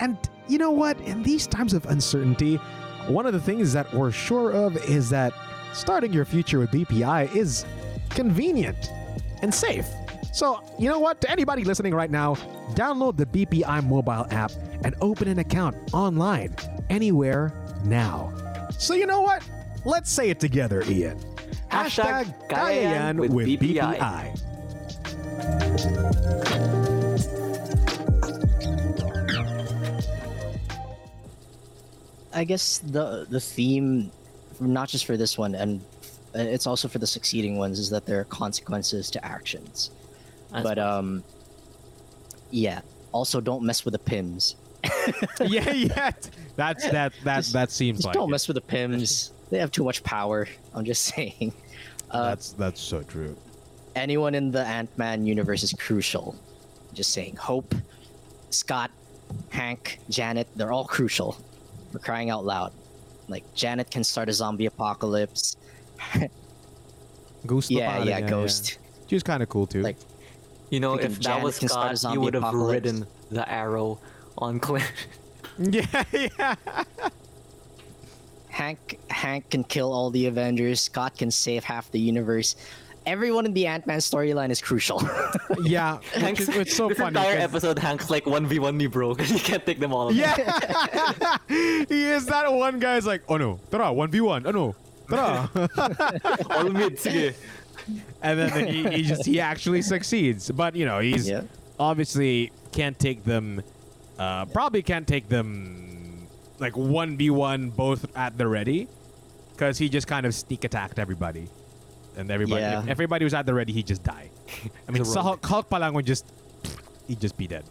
And 0.01 0.19
you 0.49 0.59
know 0.59 0.71
what? 0.71 1.01
In 1.01 1.23
these 1.23 1.47
times 1.47 1.73
of 1.73 1.87
uncertainty, 1.87 2.57
one 3.09 3.25
of 3.25 3.33
the 3.33 3.41
things 3.41 3.73
that 3.73 3.91
we're 3.95 4.11
sure 4.11 4.53
of 4.53 4.77
is 4.91 5.09
that 5.09 5.33
starting 5.73 6.13
your 6.13 6.27
future 6.27 6.59
with 6.59 6.71
BPI 6.73 7.35
is 7.35 7.65
convenient 8.11 8.91
and 9.41 9.55
safe. 9.55 9.89
So, 10.37 10.61
you 10.79 10.91
know 10.91 10.99
what? 10.99 11.23
To 11.23 11.31
anybody 11.31 11.65
listening 11.65 11.95
right 11.95 12.11
now, 12.11 12.35
download 12.75 13.17
the 13.17 13.25
BPI 13.25 13.89
mobile 13.89 14.27
app 14.29 14.53
and 14.85 14.95
open 15.01 15.29
an 15.29 15.39
account 15.39 15.75
online, 15.95 16.55
anywhere, 16.91 17.55
now. 17.87 18.35
So, 18.77 18.93
you 18.93 19.07
know 19.07 19.23
what? 19.23 19.43
Let's 19.87 20.13
say 20.13 20.29
it 20.29 20.39
together, 20.39 20.83
Ian. 20.89 21.19
Hashtag 21.71 22.27
Gayayan 22.51 23.17
Gayayan 23.17 23.19
with 23.19 23.31
BPI. 23.33 23.97
BPI. 23.97 24.37
I 32.35 32.45
guess 32.45 32.77
the 32.85 33.27
the 33.31 33.41
theme, 33.41 34.13
not 34.61 34.91
just 34.91 35.07
for 35.07 35.17
this 35.17 35.39
one, 35.39 35.55
and 35.55 35.81
uh, 36.35 36.41
it's 36.41 36.67
also 36.67 36.89
for 36.89 36.99
the 36.99 37.07
succeeding 37.07 37.57
ones, 37.57 37.79
is 37.79 37.89
that 37.89 38.05
there 38.05 38.21
are 38.21 38.25
consequences 38.25 39.11
to 39.13 39.25
actions. 39.25 39.93
That's 40.53 40.63
but 40.63 40.79
um, 40.79 41.23
yeah. 42.51 42.81
Also, 43.13 43.41
don't 43.41 43.63
mess 43.65 43.85
with 43.85 43.93
the 43.93 43.99
Pyms. 43.99 44.57
yeah, 45.41 45.71
yeah. 45.73 46.11
That's 46.57 46.89
that 46.91 47.13
that 47.25 47.37
Just- 47.39 47.53
that 47.53 47.71
seems 47.71 47.99
Just 47.99 48.07
like 48.07 48.15
don't 48.15 48.29
it. 48.29 48.33
mess 48.33 48.49
with 48.49 48.55
the 48.57 48.61
Pyms. 48.61 49.33
They 49.51 49.59
have 49.59 49.71
too 49.71 49.85
much 49.85 50.03
power. 50.03 50.49
I'm 50.75 50.85
just 50.85 51.05
saying. 51.15 51.53
Uh, 52.11 52.29
That's 52.31 52.53
that's 52.53 52.81
so 52.81 53.03
true. 53.03 53.37
anyone 53.97 54.35
in 54.35 54.51
the 54.53 54.65
Ant 54.65 54.97
Man 54.99 55.27
universe 55.27 55.63
is 55.65 55.73
crucial. 55.73 56.37
Just 56.95 57.13
saying. 57.13 57.37
Hope, 57.37 57.75
Scott, 58.51 58.91
Hank, 59.51 59.99
Janet, 60.09 60.47
they're 60.57 60.73
all 60.73 60.85
crucial. 60.85 61.37
For 61.93 61.99
crying 61.99 62.31
out 62.31 62.45
loud. 62.45 62.73
Like 63.29 63.43
Janet 63.55 63.91
can 63.91 64.05
start 64.05 64.29
a 64.29 64.33
zombie 64.33 64.67
apocalypse. 64.67 65.57
Ghost. 67.47 67.71
yeah, 67.71 67.99
Lapale, 67.99 68.07
yeah, 68.07 68.21
Ghost. 68.23 68.79
She 69.09 69.15
was 69.17 69.23
kind 69.23 69.43
of 69.43 69.49
cool 69.49 69.67
too. 69.67 69.83
Like, 69.83 69.97
You 70.71 70.81
know, 70.81 70.95
if 70.95 71.21
that 71.21 71.43
was 71.43 71.59
can 71.59 71.69
Scott, 71.69 72.03
you 72.13 72.21
would 72.21 72.35
have 72.35 72.43
apocalypse. 72.43 72.73
ridden 72.73 73.07
the 73.31 73.49
arrow 73.49 73.99
on 74.39 74.59
Clint. 74.61 74.91
yeah, 75.59 76.05
yeah. 76.13 76.55
Hank 78.49 78.99
Hank 79.11 79.51
can 79.51 79.65
kill 79.65 79.93
all 79.93 80.11
the 80.11 80.27
Avengers. 80.27 80.81
Scott 80.81 81.17
can 81.19 81.31
save 81.31 81.63
half 81.63 81.91
the 81.91 82.01
universe. 82.01 82.57
Everyone 83.05 83.47
in 83.47 83.53
the 83.53 83.67
Ant 83.69 83.87
Man 83.87 83.99
storyline 83.99 84.51
is 84.51 84.61
crucial. 84.61 85.03
Yeah, 85.63 85.97
which 85.97 86.07
Hank's, 86.15 86.41
is, 86.41 86.49
it's 86.51 86.77
so 86.77 86.89
this 86.89 86.99
funny. 86.99 87.17
Entire 87.17 87.39
episode, 87.39 87.79
Hank's 87.79 88.11
like 88.11 88.25
1v1 88.25 88.77
me, 88.77 88.87
bro, 88.89 89.15
because 89.15 89.31
you 89.31 89.39
can't 89.39 89.65
take 89.65 89.81
them 89.81 89.93
all. 89.93 90.13
Yeah, 90.13 90.35
he 91.49 92.05
is 92.05 92.27
that 92.27 92.53
one 92.53 92.79
guy's 92.79 93.07
like, 93.07 93.23
oh 93.29 93.37
no, 93.37 93.59
tara, 93.71 93.93
one 93.93 94.11
v 94.11 94.21
one, 94.21 94.47
oh 94.47 94.51
no, 94.51 94.77
tara, 95.09 95.49
all 96.51 96.69
mid, 96.69 96.99
sige. 96.99 97.35
And 98.23 98.39
then, 98.39 98.51
then 98.51 98.67
he, 98.69 98.89
he 98.91 99.03
just 99.03 99.25
he 99.27 99.41
actually 99.41 99.83
succeeds. 99.83 100.51
But 100.51 100.75
you 100.77 100.85
know, 100.87 101.01
he's 101.01 101.29
Yeah. 101.29 101.43
obviously 101.79 102.53
can't 102.73 102.99
take 102.99 103.25
them. 103.25 103.63
Uh, 104.19 104.47
probably 104.47 104.83
can't 104.83 105.07
take 105.07 105.29
them 105.29 106.27
like 106.59 106.77
one 106.77 107.17
v 107.17 107.31
one 107.31 107.71
both 107.71 108.07
at 108.17 108.39
the 108.39 108.47
ready, 108.49 108.89
because 109.53 109.79
he 109.79 109.89
just 109.89 110.07
kind 110.07 110.25
of 110.27 110.35
sneak 110.35 110.65
attacked 110.65 110.99
everybody, 110.99 111.49
and 112.17 112.31
everybody 112.31 112.63
Yeah. 112.63 112.85
everybody 112.89 113.25
was 113.25 113.35
at 113.35 113.45
the 113.47 113.53
ready, 113.55 113.73
he 113.73 113.83
just 113.83 114.03
die. 114.03 114.31
I 114.89 114.93
mean, 114.93 115.03
The 115.03 115.09
so. 115.09 115.21
Hulk, 115.21 115.45
Hulk 115.45 115.69
palang 115.69 115.93
would 115.95 116.07
just 116.07 116.25
he'd 117.09 117.21
just 117.21 117.37
be 117.37 117.47
dead, 117.47 117.65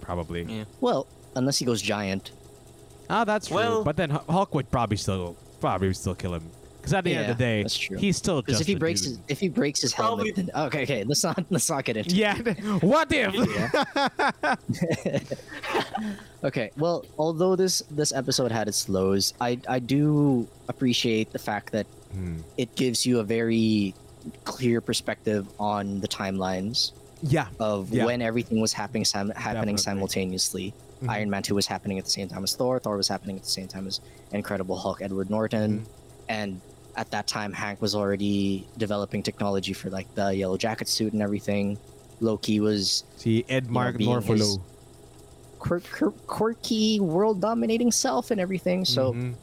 probably. 0.00 0.42
Yeah. 0.42 0.64
well, 0.80 1.06
unless 1.36 1.58
he 1.58 1.64
goes 1.64 1.80
giant. 1.80 2.32
Ah, 3.08 3.24
that's 3.24 3.48
true. 3.48 3.82
But 3.84 3.96
then 3.96 4.10
H- 4.12 4.18
Hulk 4.28 4.54
would 4.54 4.70
probably 4.70 4.96
still 4.96 5.36
probably 5.60 5.92
still 5.94 6.14
kill 6.14 6.34
him 6.34 6.50
because 6.84 6.94
at 6.94 7.04
the 7.04 7.14
end 7.14 7.30
of 7.30 7.38
the 7.38 7.44
day, 7.44 7.62
that's 7.62 7.76
true. 7.76 7.96
he's 7.98 8.16
still 8.16 8.42
Because 8.42 8.58
just 8.58 8.62
if 8.62 8.66
he 8.66 8.74
breaks 8.74 9.00
dude. 9.00 9.10
his 9.10 9.18
if 9.28 9.40
he 9.40 9.48
breaks 9.48 9.80
his 9.80 9.94
Probably- 9.94 10.30
helmet, 10.32 10.52
then 10.54 10.64
okay, 10.66 10.82
okay, 10.82 11.04
let's 11.04 11.24
not 11.24 11.44
let's 11.50 11.70
not 11.70 11.84
get 11.84 11.96
into. 11.96 12.10
it. 12.10 12.16
Yeah. 12.16 12.36
what 12.80 13.08
if? 13.10 13.34
Okay, 16.44 16.70
well, 16.76 17.06
although 17.18 17.56
this 17.56 17.82
this 17.90 18.12
episode 18.12 18.52
had 18.52 18.68
its 18.68 18.88
lows, 18.88 19.32
I 19.40 19.58
I 19.66 19.78
do 19.78 20.46
appreciate 20.68 21.32
the 21.32 21.38
fact 21.38 21.72
that 21.72 21.86
Hmm. 22.12 22.36
it 22.58 22.74
gives 22.76 23.04
you 23.06 23.18
a 23.20 23.24
very 23.24 23.94
clear 24.44 24.80
perspective 24.80 25.46
on 25.58 26.00
the 26.00 26.06
timelines 26.08 26.92
Yeah. 27.22 27.46
of 27.58 27.90
Yeah. 27.90 28.04
when 28.04 28.22
everything 28.22 28.60
was 28.60 28.72
happening 28.72 29.04
sim- 29.04 29.30
happening 29.30 29.74
Definitely. 29.76 29.78
simultaneously. 29.78 30.74
Mhm. 31.02 31.08
Iron 31.10 31.30
Man 31.30 31.42
2 31.42 31.54
was 31.56 31.66
happening 31.66 31.98
at 31.98 32.04
the 32.04 32.10
same 32.10 32.28
time 32.28 32.44
as 32.44 32.54
Thor, 32.54 32.78
Thor 32.78 32.96
was 32.96 33.08
happening 33.08 33.36
at 33.36 33.42
the 33.42 33.50
same 33.50 33.66
time 33.66 33.86
as 33.88 34.00
Incredible 34.32 34.76
Hulk 34.76 35.02
Edward 35.02 35.28
Norton, 35.30 35.80
Mm-hmm. 35.80 35.90
and 36.28 36.60
at 36.96 37.10
that 37.10 37.26
time 37.26 37.52
Hank 37.52 37.80
was 37.82 37.94
already 37.94 38.66
developing 38.78 39.22
technology 39.22 39.72
for 39.72 39.90
like 39.90 40.12
the 40.14 40.22
Yellowjacket 40.22 40.88
suit 40.88 41.12
and 41.12 41.22
everything. 41.22 41.78
Loki 42.20 42.60
was 42.60 43.04
See 43.16 43.44
Ed 43.48 43.68
Mark 43.70 43.98
his- 43.98 44.58
quir- 45.58 45.80
quir- 45.80 46.12
quirky, 46.26 47.00
world 47.00 47.40
dominating 47.40 47.90
self 47.90 48.30
and 48.30 48.40
everything. 48.40 48.84
So 48.84 49.12
Mhm. 49.12 49.34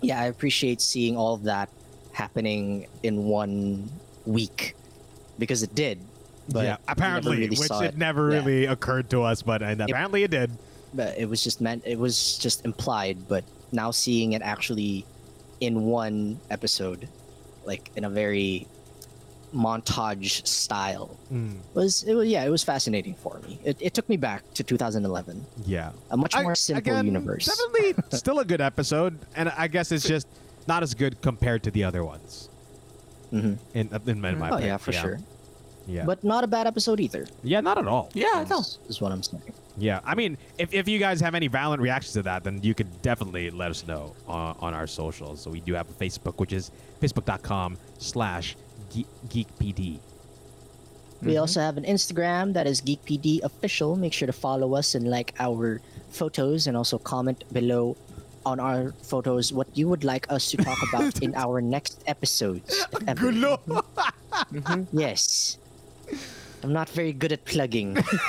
yeah, 0.00 0.20
I 0.20 0.26
appreciate 0.26 0.80
seeing 0.80 1.16
all 1.16 1.34
of 1.34 1.42
that 1.44 1.68
happening 2.12 2.86
in 3.02 3.24
one 3.24 3.90
week 4.24 4.74
because 5.38 5.62
it 5.62 5.74
did. 5.74 5.98
But 6.48 6.64
yeah, 6.64 6.76
apparently, 6.88 7.38
really 7.38 7.56
which 7.56 7.70
it, 7.70 7.82
it. 7.94 7.98
never 7.98 8.30
Yeah. 8.30 8.38
really 8.38 8.66
occurred 8.66 9.10
to 9.10 9.22
us, 9.22 9.42
but 9.42 9.62
and 9.62 9.80
apparently 9.80 10.22
it 10.22 10.30
did. 10.30 10.50
but 10.96 11.18
it 11.18 11.28
was 11.28 11.42
just 11.42 11.60
meant 11.60 11.82
it 11.84 11.98
was 11.98 12.38
just 12.38 12.64
implied 12.64 13.16
but 13.26 13.42
now 13.72 13.90
seeing 13.90 14.32
it 14.34 14.42
actually 14.42 15.04
in 15.66 15.84
one 15.84 16.38
episode 16.50 17.08
like 17.64 17.90
in 17.96 18.04
a 18.04 18.10
very 18.10 18.66
montage 19.54 20.46
style. 20.46 21.16
Mm, 21.32 21.58
was 21.74 22.02
it 22.02 22.14
was 22.14 22.28
yeah 22.28 22.44
it 22.44 22.50
was 22.50 22.64
fascinating 22.64 23.14
for 23.14 23.40
me. 23.46 23.58
It, 23.64 23.76
it 23.80 23.94
took 23.94 24.08
me 24.08 24.16
back 24.16 24.42
to 24.54 24.64
2011 24.64 25.44
yeah. 25.64 25.92
a 26.10 26.16
much 26.16 26.34
I- 26.34 26.42
more 26.42 26.54
simple 26.54 26.92
again, 26.92 27.06
universe. 27.06 27.46
Definitely 27.46 28.02
still 28.18 28.40
a 28.40 28.44
good 28.44 28.60
episode, 28.60 29.18
and 29.36 29.48
I 29.50 29.68
guess 29.68 29.92
it's 29.92 30.06
just 30.06 30.26
not 30.66 30.82
as 30.82 30.94
good 30.94 31.20
compared 31.22 31.62
to 31.64 31.70
the 31.70 31.84
other 31.84 32.04
ones. 32.04 32.48
Mhm. 33.32 33.58
In 33.74 33.88
in 34.06 34.20
my, 34.20 34.32
my 34.32 34.50
oh 34.50 34.54
opinion, 34.54 34.68
yeah. 34.68 34.76
for 34.76 34.92
sure 34.92 35.18
Yeah. 35.86 36.04
but 36.04 36.24
not 36.24 36.44
a 36.44 36.46
bad 36.46 36.66
episode 36.66 36.98
either 37.00 37.26
yeah, 37.42 37.60
not 37.60 37.76
at 37.78 37.86
all. 37.86 38.10
Yeah, 38.14 38.44
no. 38.48 38.60
is, 38.60 38.78
is 38.88 39.00
what 39.02 39.12
i'm 39.12 39.22
saying 39.22 39.42
Yeah, 39.76 40.00
I 40.04 40.14
mean, 40.14 40.38
if, 40.56 40.72
if 40.72 40.86
you 40.88 40.98
guys 41.00 41.20
have 41.20 41.34
any 41.34 41.48
violent 41.48 41.82
reactions 41.82 42.12
to 42.14 42.22
that, 42.30 42.44
then 42.44 42.60
you 42.62 42.74
could 42.78 42.90
definitely 43.02 43.50
let 43.50 43.70
us 43.74 43.84
know 43.90 44.14
on, 44.28 44.54
on 44.60 44.72
our 44.72 44.86
socials. 44.86 45.42
So 45.42 45.50
we 45.50 45.58
do 45.60 45.74
have 45.74 45.90
a 45.90 45.92
Facebook, 46.04 46.38
which 46.38 46.52
is 46.52 46.70
facebook.com 47.02 47.76
slash 47.98 48.54
geek- 48.94 49.10
geekpd. 49.28 49.98
We 51.22 51.38
also 51.38 51.58
have 51.60 51.76
an 51.76 51.84
Instagram 51.84 52.52
that 52.52 52.66
is 52.66 52.82
GeekPD 52.82 53.42
official. 53.42 53.96
Make 53.96 54.12
sure 54.12 54.26
to 54.26 54.32
follow 54.32 54.74
us 54.74 54.94
and 54.94 55.08
like 55.10 55.34
our 55.40 55.80
photos 56.10 56.66
and 56.68 56.76
also 56.76 56.98
comment 56.98 57.42
below 57.52 57.96
on 58.46 58.60
our 58.60 58.92
photos 59.02 59.52
what 59.52 59.66
you 59.74 59.88
would 59.88 60.04
like 60.04 60.30
us 60.30 60.50
to 60.52 60.56
talk 60.58 60.78
about 60.88 61.22
in 61.22 61.34
our 61.44 61.60
next 61.60 62.04
episodes. 62.06 62.68
if 62.92 63.08
ever. 63.08 63.32
Gulo! 63.32 63.58
Mhm, 64.52 64.86
Yes. 64.92 65.58
I'm 66.64 66.72
not 66.72 66.88
very 66.88 67.12
good 67.12 67.30
at 67.30 67.44
plugging. 67.44 67.92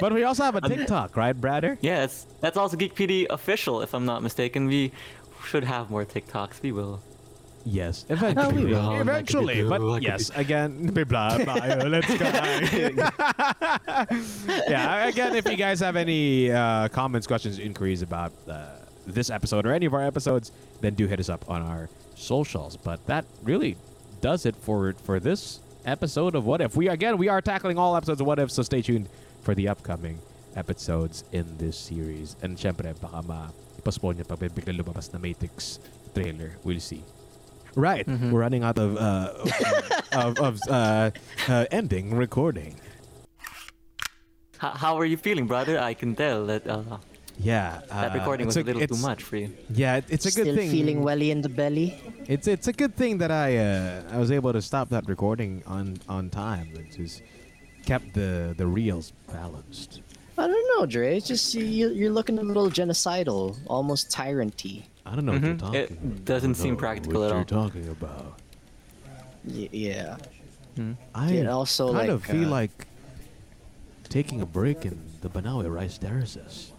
but 0.00 0.14
we 0.14 0.24
also 0.24 0.44
have 0.44 0.56
a 0.56 0.62
TikTok, 0.62 1.14
right, 1.14 1.38
Bradder? 1.38 1.76
Yeah, 1.82 2.00
that's, 2.00 2.26
that's 2.40 2.56
also 2.56 2.78
Geek 2.78 2.94
PD 2.94 3.26
official, 3.28 3.82
if 3.82 3.92
I'm 3.92 4.06
not 4.06 4.22
mistaken. 4.22 4.66
We 4.66 4.92
should 5.44 5.64
have 5.64 5.90
more 5.90 6.06
TikToks. 6.06 6.62
We 6.62 6.72
will. 6.72 7.02
Yes, 7.66 8.06
we 8.08 8.14
eventually. 8.14 8.64
will. 8.64 8.98
eventually, 8.98 9.62
but 9.62 10.00
yes, 10.00 10.30
again, 10.34 10.86
blah, 10.86 11.04
blah, 11.04 11.54
let's 11.84 12.16
go. 12.16 12.24
yeah, 14.66 15.06
again, 15.06 15.36
if 15.36 15.46
you 15.46 15.56
guys 15.56 15.80
have 15.80 15.96
any 15.96 16.50
uh, 16.50 16.88
comments, 16.88 17.26
questions, 17.26 17.58
inquiries 17.58 18.00
about 18.00 18.32
uh, 18.48 18.64
this 19.06 19.28
episode 19.28 19.66
or 19.66 19.74
any 19.74 19.84
of 19.84 19.92
our 19.92 20.02
episodes, 20.02 20.52
then 20.80 20.94
do 20.94 21.06
hit 21.06 21.20
us 21.20 21.28
up 21.28 21.44
on 21.50 21.60
our 21.60 21.90
socials. 22.14 22.78
But 22.78 23.06
that 23.06 23.26
really 23.42 23.76
does 24.22 24.46
it 24.46 24.56
for 24.56 24.94
for 25.04 25.20
this 25.20 25.60
episode 25.84 26.34
of 26.34 26.44
What 26.46 26.60
If. 26.60 26.76
We 26.76 26.88
again, 26.88 27.18
we 27.18 27.28
are 27.28 27.40
tackling 27.40 27.78
all 27.78 27.96
episodes 27.96 28.20
of 28.20 28.26
What 28.26 28.38
If, 28.38 28.50
so 28.50 28.62
stay 28.62 28.82
tuned 28.82 29.08
for 29.42 29.54
the 29.54 29.68
upcoming 29.68 30.18
episodes 30.56 31.24
in 31.32 31.46
this 31.58 31.76
series. 31.78 32.36
And 32.42 32.56
syempre, 32.56 32.98
baka 33.00 33.22
ma-postpone 33.22 34.16
niya 34.16 34.28
pag 34.28 34.50
bigla 34.54 34.76
lumabas 34.76 35.12
na 35.12 35.18
Matrix 35.18 35.78
trailer. 36.14 36.56
We'll 36.64 36.80
see. 36.80 37.02
Right. 37.76 38.06
We're 38.06 38.40
running 38.40 38.64
out 38.64 38.78
of 38.78 38.96
uh, 38.96 39.30
of, 40.12 40.38
of 40.38 40.58
uh, 40.68 41.10
uh, 41.48 41.66
ending 41.70 42.16
recording. 42.16 42.74
H- 44.62 44.74
how 44.74 44.98
are 44.98 45.04
you 45.06 45.16
feeling, 45.16 45.46
brother? 45.46 45.78
I 45.78 45.94
can 45.94 46.16
tell 46.16 46.46
that 46.46 46.66
uh, 46.66 46.82
Yeah. 47.38 47.80
that 47.88 48.12
uh, 48.12 48.18
recording 48.18 48.46
was 48.46 48.56
a, 48.56 48.62
little 48.62 48.86
too 48.86 48.96
much 48.96 49.22
for 49.22 49.36
you. 49.36 49.50
Yeah, 49.70 49.96
it- 49.96 50.04
it's 50.08 50.26
a 50.26 50.30
Still 50.30 50.44
good 50.46 50.56
thing. 50.56 50.70
feeling 50.70 51.02
welly 51.02 51.30
in 51.30 51.40
the 51.42 51.48
belly. 51.48 51.98
It's 52.26 52.46
it's 52.46 52.68
a 52.68 52.72
good 52.72 52.94
thing 52.96 53.18
that 53.18 53.30
I 53.30 53.56
uh, 53.56 54.02
I 54.12 54.18
was 54.18 54.30
able 54.30 54.52
to 54.52 54.60
stop 54.62 54.88
that 54.90 55.08
recording 55.08 55.62
on 55.66 55.98
on 56.08 56.28
time. 56.30 56.68
It 56.74 56.96
just 56.96 57.22
kept 57.86 58.12
the 58.14 58.54
the 58.56 58.66
reels 58.66 59.12
balanced. 59.32 60.02
I 60.38 60.46
don't 60.46 60.68
know, 60.78 60.86
Dre. 60.86 61.16
It's 61.16 61.26
just 61.28 61.54
you, 61.54 61.90
you're 61.90 62.10
looking 62.12 62.38
a 62.38 62.42
little 62.42 62.70
genocidal, 62.70 63.56
almost 63.66 64.10
tyranty. 64.10 64.84
I 65.04 65.14
don't 65.14 65.24
know 65.26 65.32
what 65.32 65.42
you're 65.42 65.54
Mhm. 65.54 65.58
talking. 65.58 65.80
It 65.80 66.24
doesn't 66.24 66.50
I 66.50 66.54
don't 66.54 66.62
seem 66.62 66.74
know 66.74 66.78
practical 66.80 67.20
what 67.20 67.26
at 67.30 67.32
all. 67.32 67.38
You're 67.38 67.44
talking 67.68 67.88
about. 67.88 68.38
Y- 69.44 69.68
yeah. 69.72 70.16
I 71.14 71.32
It 71.32 71.46
also, 71.46 71.86
kind 71.92 71.98
like, 71.98 72.08
of 72.08 72.24
feel 72.24 72.46
uh, 72.48 72.60
like 72.60 72.86
taking 74.08 74.40
a 74.40 74.46
break 74.46 74.86
in 74.86 74.98
the 75.20 75.28
Banawe 75.28 75.68
rice 75.68 75.98
terraces. 75.98 76.72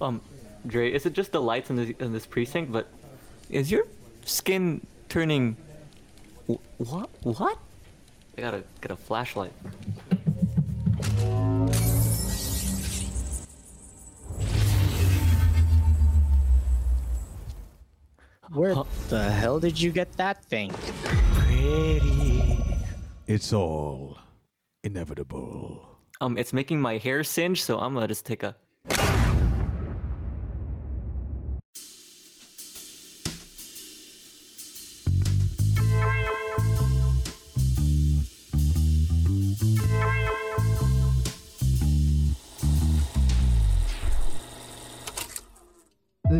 Um, 0.00 0.20
Dre, 0.66 0.90
is 0.92 1.06
it 1.06 1.12
just 1.12 1.32
the 1.32 1.40
lights 1.40 1.70
in, 1.70 1.76
this 1.76 1.90
in 1.98 2.12
this 2.12 2.26
precinct? 2.26 2.72
But 2.72 2.88
is 3.50 3.70
your 3.70 3.86
skin 4.24 4.86
turning? 5.08 5.56
wh- 6.46 6.60
What? 6.78 7.10
What? 7.22 7.58
I 8.36 8.40
gotta 8.40 8.62
get 8.80 8.90
a 8.90 8.96
flashlight. 8.96 9.52
Where 18.52 18.74
the 19.08 19.22
hell 19.30 19.60
did 19.60 19.78
you 19.80 19.90
get 19.92 20.12
that 20.16 20.42
thing? 20.44 20.70
Pretty. 21.34 22.64
It's 23.26 23.52
all 23.52 24.18
inevitable. 24.82 25.86
Um, 26.20 26.38
it's 26.38 26.52
making 26.52 26.80
my 26.80 26.96
hair 26.96 27.22
singe, 27.22 27.62
so 27.62 27.78
I'm 27.78 27.94
gonna 27.94 28.08
just 28.08 28.24
take 28.24 28.42
a. 28.42 28.56